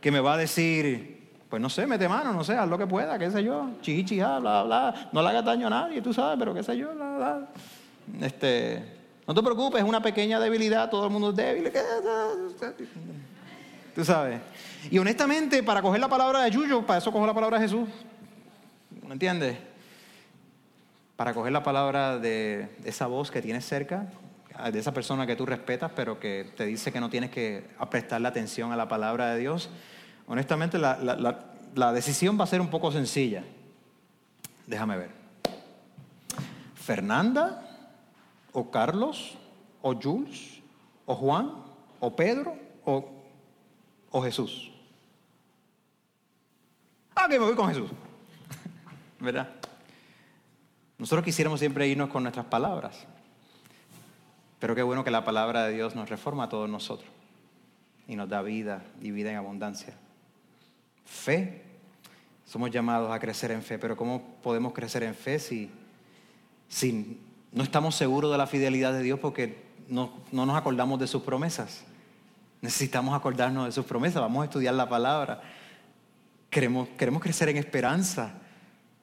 que 0.00 0.12
me 0.12 0.20
va 0.20 0.34
a 0.34 0.36
decir, 0.36 1.17
pues 1.48 1.62
no 1.62 1.70
sé, 1.70 1.86
mete 1.86 2.08
mano, 2.08 2.32
no 2.32 2.44
sé, 2.44 2.54
haz 2.54 2.68
lo 2.68 2.76
que 2.76 2.86
pueda, 2.86 3.18
qué 3.18 3.30
sé 3.30 3.42
yo, 3.42 3.70
chichi, 3.80 4.16
bla, 4.16 4.38
bla, 4.38 5.08
no 5.12 5.22
le 5.22 5.28
hagas 5.28 5.44
daño 5.44 5.66
a 5.68 5.70
nadie, 5.70 6.02
tú 6.02 6.12
sabes, 6.12 6.38
pero 6.38 6.52
qué 6.52 6.62
sé 6.62 6.76
yo, 6.76 6.94
bla, 6.94 7.16
bla. 7.16 7.48
Este, 8.20 8.82
no 9.26 9.34
te 9.34 9.42
preocupes, 9.42 9.80
es 9.80 9.88
una 9.88 10.02
pequeña 10.02 10.38
debilidad, 10.38 10.90
todo 10.90 11.06
el 11.06 11.12
mundo 11.12 11.30
es 11.30 11.36
débil. 11.36 11.72
Tú 13.94 14.04
sabes. 14.04 14.40
Y 14.90 14.98
honestamente, 14.98 15.62
para 15.62 15.82
coger 15.82 16.00
la 16.00 16.08
palabra 16.08 16.42
de 16.42 16.50
Yuyo, 16.50 16.86
para 16.86 16.98
eso 16.98 17.10
cojo 17.10 17.26
la 17.26 17.34
palabra 17.34 17.58
de 17.58 17.64
Jesús. 17.64 17.88
¿Me 19.06 19.12
entiendes? 19.12 19.56
Para 21.16 21.34
coger 21.34 21.52
la 21.52 21.62
palabra 21.62 22.18
de 22.18 22.68
esa 22.84 23.06
voz 23.06 23.30
que 23.30 23.42
tienes 23.42 23.64
cerca, 23.64 24.06
de 24.70 24.78
esa 24.78 24.92
persona 24.92 25.26
que 25.26 25.34
tú 25.34 25.46
respetas, 25.46 25.90
pero 25.96 26.20
que 26.20 26.52
te 26.56 26.66
dice 26.66 26.92
que 26.92 27.00
no 27.00 27.10
tienes 27.10 27.30
que 27.30 27.64
prestarle 27.90 28.28
atención 28.28 28.70
a 28.70 28.76
la 28.76 28.86
palabra 28.86 29.32
de 29.32 29.40
Dios 29.40 29.70
honestamente 30.28 30.78
la, 30.78 31.92
decisión 31.92 32.38
va 32.38 32.44
a 32.44 32.46
ser 32.46 32.60
un 32.60 32.68
poco 32.68 32.92
sencilla. 32.92 33.42
Déjame 34.66 34.96
ver. 34.96 35.10
Fernanda, 36.74 37.66
o 38.52 38.70
Carlos, 38.70 39.36
o 39.82 39.94
Jules, 39.94 40.60
o 41.06 41.14
Juan, 41.14 41.52
o 42.00 42.14
Pedro, 42.14 42.56
o, 42.84 43.10
o 44.10 44.22
Jesús. 44.22 44.70
Ah, 47.14 47.26
que 47.28 47.38
me 47.38 47.46
voy 47.46 47.54
con 47.54 47.68
Jesús. 47.68 47.90
¿Verdad? 49.20 49.48
Nosotros 50.98 51.24
quisiéramos 51.24 51.60
siempre 51.60 51.86
irnos 51.88 52.10
con 52.10 52.22
nuestras 52.22 52.46
palabras. 52.46 53.06
Pero 54.58 54.74
qué 54.74 54.82
bueno 54.82 55.04
que 55.04 55.10
la 55.10 55.24
palabra 55.24 55.64
de 55.64 55.74
Dios 55.74 55.94
nos 55.94 56.08
reforma 56.08 56.44
a 56.44 56.48
todos 56.48 56.68
nosotros 56.68 57.08
y 58.08 58.16
nos 58.16 58.28
da 58.28 58.42
vida 58.42 58.82
y 59.00 59.10
vida 59.10 59.30
en 59.30 59.36
abundancia. 59.36 59.94
Fe. 61.08 61.62
Somos 62.44 62.70
llamados 62.70 63.10
a 63.12 63.18
crecer 63.18 63.50
en 63.50 63.62
fe, 63.62 63.78
pero 63.78 63.96
¿cómo 63.96 64.22
podemos 64.42 64.72
crecer 64.72 65.02
en 65.02 65.14
fe 65.14 65.38
si, 65.38 65.70
si 66.68 67.20
no 67.52 67.62
estamos 67.62 67.94
seguros 67.94 68.30
de 68.30 68.38
la 68.38 68.46
fidelidad 68.46 68.92
de 68.92 69.02
Dios 69.02 69.18
porque 69.18 69.62
no, 69.88 70.12
nos 70.32 70.56
acordamos 70.56 71.00
de 71.00 71.06
sus 71.06 71.22
promesas? 71.22 71.84
Necesitamos 72.60 73.14
acordarnos 73.14 73.66
de 73.66 73.72
sus 73.72 73.84
promesas, 73.84 74.20
vamos 74.20 74.42
a 74.42 74.44
estudiar 74.44 74.74
la 74.74 74.88
palabra. 74.88 75.42
Queremos, 76.50 76.88
queremos 76.96 77.22
crecer 77.22 77.48
en 77.48 77.56
esperanza, 77.56 78.34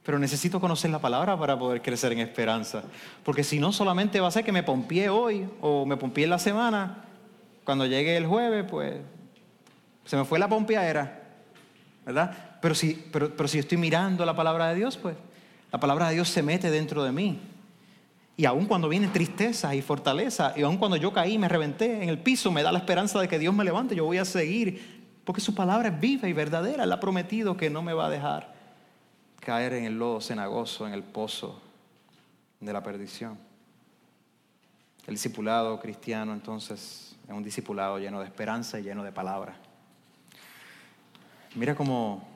pero 0.03 0.17
necesito 0.17 0.59
conocer 0.59 0.91
la 0.91 0.99
palabra 0.99 1.37
para 1.37 1.57
poder 1.57 1.81
crecer 1.81 2.11
en 2.13 2.19
esperanza. 2.19 2.83
Porque 3.23 3.43
si 3.43 3.59
no, 3.59 3.71
solamente 3.71 4.19
va 4.19 4.27
a 4.27 4.31
ser 4.31 4.43
que 4.43 4.51
me 4.51 4.63
pompié 4.63 5.09
hoy 5.09 5.47
o 5.61 5.85
me 5.85 5.97
pompié 5.97 6.25
en 6.25 6.31
la 6.31 6.39
semana. 6.39 7.05
Cuando 7.63 7.85
llegue 7.85 8.17
el 8.17 8.25
jueves, 8.25 8.65
pues 8.69 8.95
se 10.05 10.17
me 10.17 10.25
fue 10.25 10.39
la 10.39 10.47
pompiadera. 10.47 11.24
¿Verdad? 12.05 12.57
Pero 12.61 12.75
si, 12.75 12.93
pero, 13.11 13.35
pero 13.35 13.47
si 13.47 13.59
estoy 13.59 13.77
mirando 13.77 14.25
la 14.25 14.35
palabra 14.35 14.69
de 14.69 14.75
Dios, 14.75 14.97
pues 14.97 15.15
la 15.71 15.79
palabra 15.79 16.07
de 16.09 16.15
Dios 16.15 16.29
se 16.29 16.43
mete 16.43 16.69
dentro 16.69 17.03
de 17.03 17.11
mí. 17.11 17.39
Y 18.37 18.45
aun 18.45 18.65
cuando 18.65 18.89
viene 18.89 19.07
tristeza 19.07 19.73
y 19.75 19.81
fortaleza, 19.81 20.53
y 20.55 20.61
aun 20.61 20.77
cuando 20.77 20.97
yo 20.97 21.13
caí 21.13 21.37
me 21.37 21.47
reventé 21.47 22.03
en 22.03 22.09
el 22.09 22.19
piso, 22.19 22.51
me 22.51 22.63
da 22.63 22.71
la 22.71 22.79
esperanza 22.79 23.19
de 23.19 23.27
que 23.27 23.39
Dios 23.39 23.53
me 23.53 23.63
levante, 23.63 23.95
yo 23.95 24.05
voy 24.05 24.17
a 24.17 24.25
seguir, 24.25 25.03
porque 25.23 25.41
su 25.41 25.55
palabra 25.55 25.89
es 25.89 25.99
viva 25.99 26.27
y 26.27 26.33
verdadera. 26.33 26.83
Él 26.83 26.91
ha 26.91 26.99
prometido 26.99 27.57
que 27.57 27.69
no 27.69 27.81
me 27.81 27.93
va 27.93 28.07
a 28.07 28.09
dejar 28.09 28.53
caer 29.39 29.73
en 29.73 29.85
el 29.85 29.97
lodo 29.97 30.21
cenagoso, 30.21 30.87
en 30.87 30.93
el 30.93 31.03
pozo 31.03 31.61
de 32.59 32.73
la 32.73 32.83
perdición. 32.83 33.37
El 35.07 35.13
discipulado 35.13 35.79
cristiano 35.79 36.33
entonces 36.33 37.15
es 37.27 37.33
un 37.33 37.43
discipulado 37.43 37.99
lleno 37.99 38.19
de 38.19 38.25
esperanza 38.25 38.79
y 38.79 38.83
lleno 38.83 39.03
de 39.03 39.11
palabra. 39.11 39.55
Mira 41.55 41.73
cómo 41.73 42.27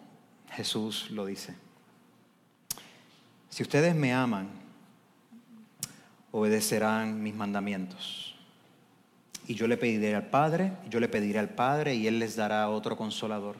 Jesús 0.51 1.11
lo 1.11 1.26
dice. 1.26 1.53
Si 3.49 3.63
ustedes 3.63 3.93
me 3.93 4.13
aman, 4.13 4.47
obedecerán 6.32 7.22
mis 7.22 7.36
mandamientos. 7.36 8.36
Y 9.45 9.55
yo 9.55 9.67
le 9.67 9.76
pediré 9.76 10.15
al 10.15 10.28
Padre, 10.30 10.72
yo 10.89 11.01
le 11.01 11.09
pediré 11.09 11.39
al 11.39 11.49
Padre 11.49 11.95
y 11.95 12.07
Él 12.07 12.20
les 12.20 12.38
dará 12.38 12.70
otro 12.70 12.95
consolador 12.95 13.57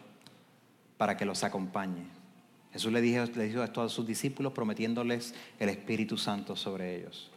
para 0.98 1.18
que 1.18 1.26
los 1.26 1.44
acompañe. 1.44 2.04
Jesús 2.72 2.94
le 2.94 3.02
dijo, 3.02 3.26
le 3.36 3.46
dijo 3.46 3.62
esto 3.62 3.82
a 3.82 3.90
sus 3.90 4.08
discípulos 4.08 4.54
prometiéndoles 4.54 5.34
el 5.60 5.68
Espíritu 5.68 6.18
Santo 6.18 6.56
sobre 6.56 6.96
ellos. 6.96 7.32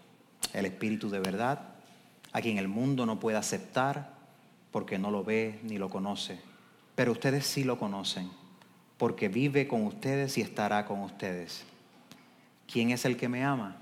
El 0.52 0.66
Espíritu 0.66 1.10
de 1.10 1.18
verdad, 1.18 1.70
a 2.32 2.40
quien 2.40 2.58
el 2.58 2.68
mundo 2.68 3.04
no 3.04 3.18
puede 3.18 3.38
aceptar 3.38 4.14
porque 4.70 4.98
no 4.98 5.10
lo 5.10 5.24
ve 5.24 5.58
ni 5.64 5.78
lo 5.78 5.90
conoce. 5.90 6.51
Pero 6.94 7.12
ustedes 7.12 7.46
sí 7.46 7.64
lo 7.64 7.78
conocen, 7.78 8.30
porque 8.98 9.28
vive 9.28 9.66
con 9.66 9.86
ustedes 9.86 10.36
y 10.38 10.42
estará 10.42 10.84
con 10.86 11.00
ustedes. 11.00 11.64
¿Quién 12.70 12.90
es 12.90 13.04
el 13.04 13.16
que 13.16 13.28
me 13.28 13.44
ama? 13.44 13.76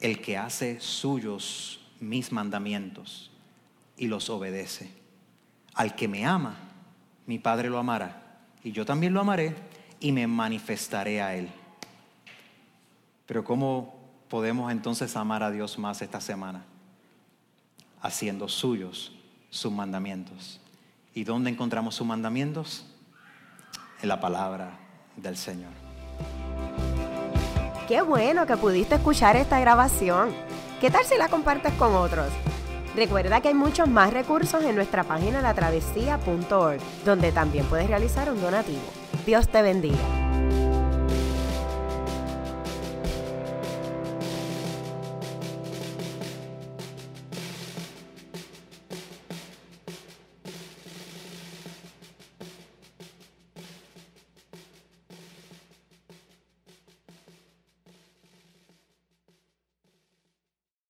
El 0.00 0.20
que 0.20 0.36
hace 0.36 0.80
suyos 0.80 1.80
mis 2.00 2.32
mandamientos 2.32 3.30
y 3.96 4.06
los 4.06 4.30
obedece. 4.30 4.90
Al 5.74 5.94
que 5.94 6.08
me 6.08 6.26
ama, 6.26 6.56
mi 7.26 7.38
Padre 7.38 7.70
lo 7.70 7.78
amará, 7.78 8.40
y 8.64 8.72
yo 8.72 8.84
también 8.84 9.14
lo 9.14 9.20
amaré 9.20 9.54
y 10.00 10.12
me 10.12 10.26
manifestaré 10.26 11.20
a 11.20 11.36
Él. 11.36 11.48
Pero 13.26 13.44
¿cómo 13.44 13.94
podemos 14.28 14.72
entonces 14.72 15.14
amar 15.16 15.42
a 15.42 15.50
Dios 15.50 15.78
más 15.78 16.02
esta 16.02 16.20
semana? 16.20 16.64
Haciendo 18.00 18.48
suyos 18.48 19.12
sus 19.50 19.70
mandamientos. 19.70 20.60
¿Y 21.14 21.24
dónde 21.24 21.50
encontramos 21.50 21.94
sus 21.94 22.06
mandamientos? 22.06 22.86
En 24.02 24.08
la 24.08 24.20
palabra 24.20 24.78
del 25.16 25.36
Señor. 25.36 25.72
Qué 27.88 28.02
bueno 28.02 28.46
que 28.46 28.56
pudiste 28.56 28.94
escuchar 28.94 29.36
esta 29.36 29.58
grabación. 29.58 30.30
¿Qué 30.80 30.90
tal 30.90 31.04
si 31.04 31.18
la 31.18 31.28
compartes 31.28 31.72
con 31.74 31.94
otros? 31.94 32.28
Recuerda 32.94 33.40
que 33.40 33.48
hay 33.48 33.54
muchos 33.54 33.88
más 33.88 34.12
recursos 34.12 34.62
en 34.64 34.74
nuestra 34.76 35.04
página 35.04 35.42
latravesía.org, 35.42 36.80
donde 37.04 37.32
también 37.32 37.66
puedes 37.66 37.88
realizar 37.88 38.30
un 38.30 38.40
donativo. 38.40 38.80
Dios 39.26 39.48
te 39.48 39.62
bendiga. 39.62 40.29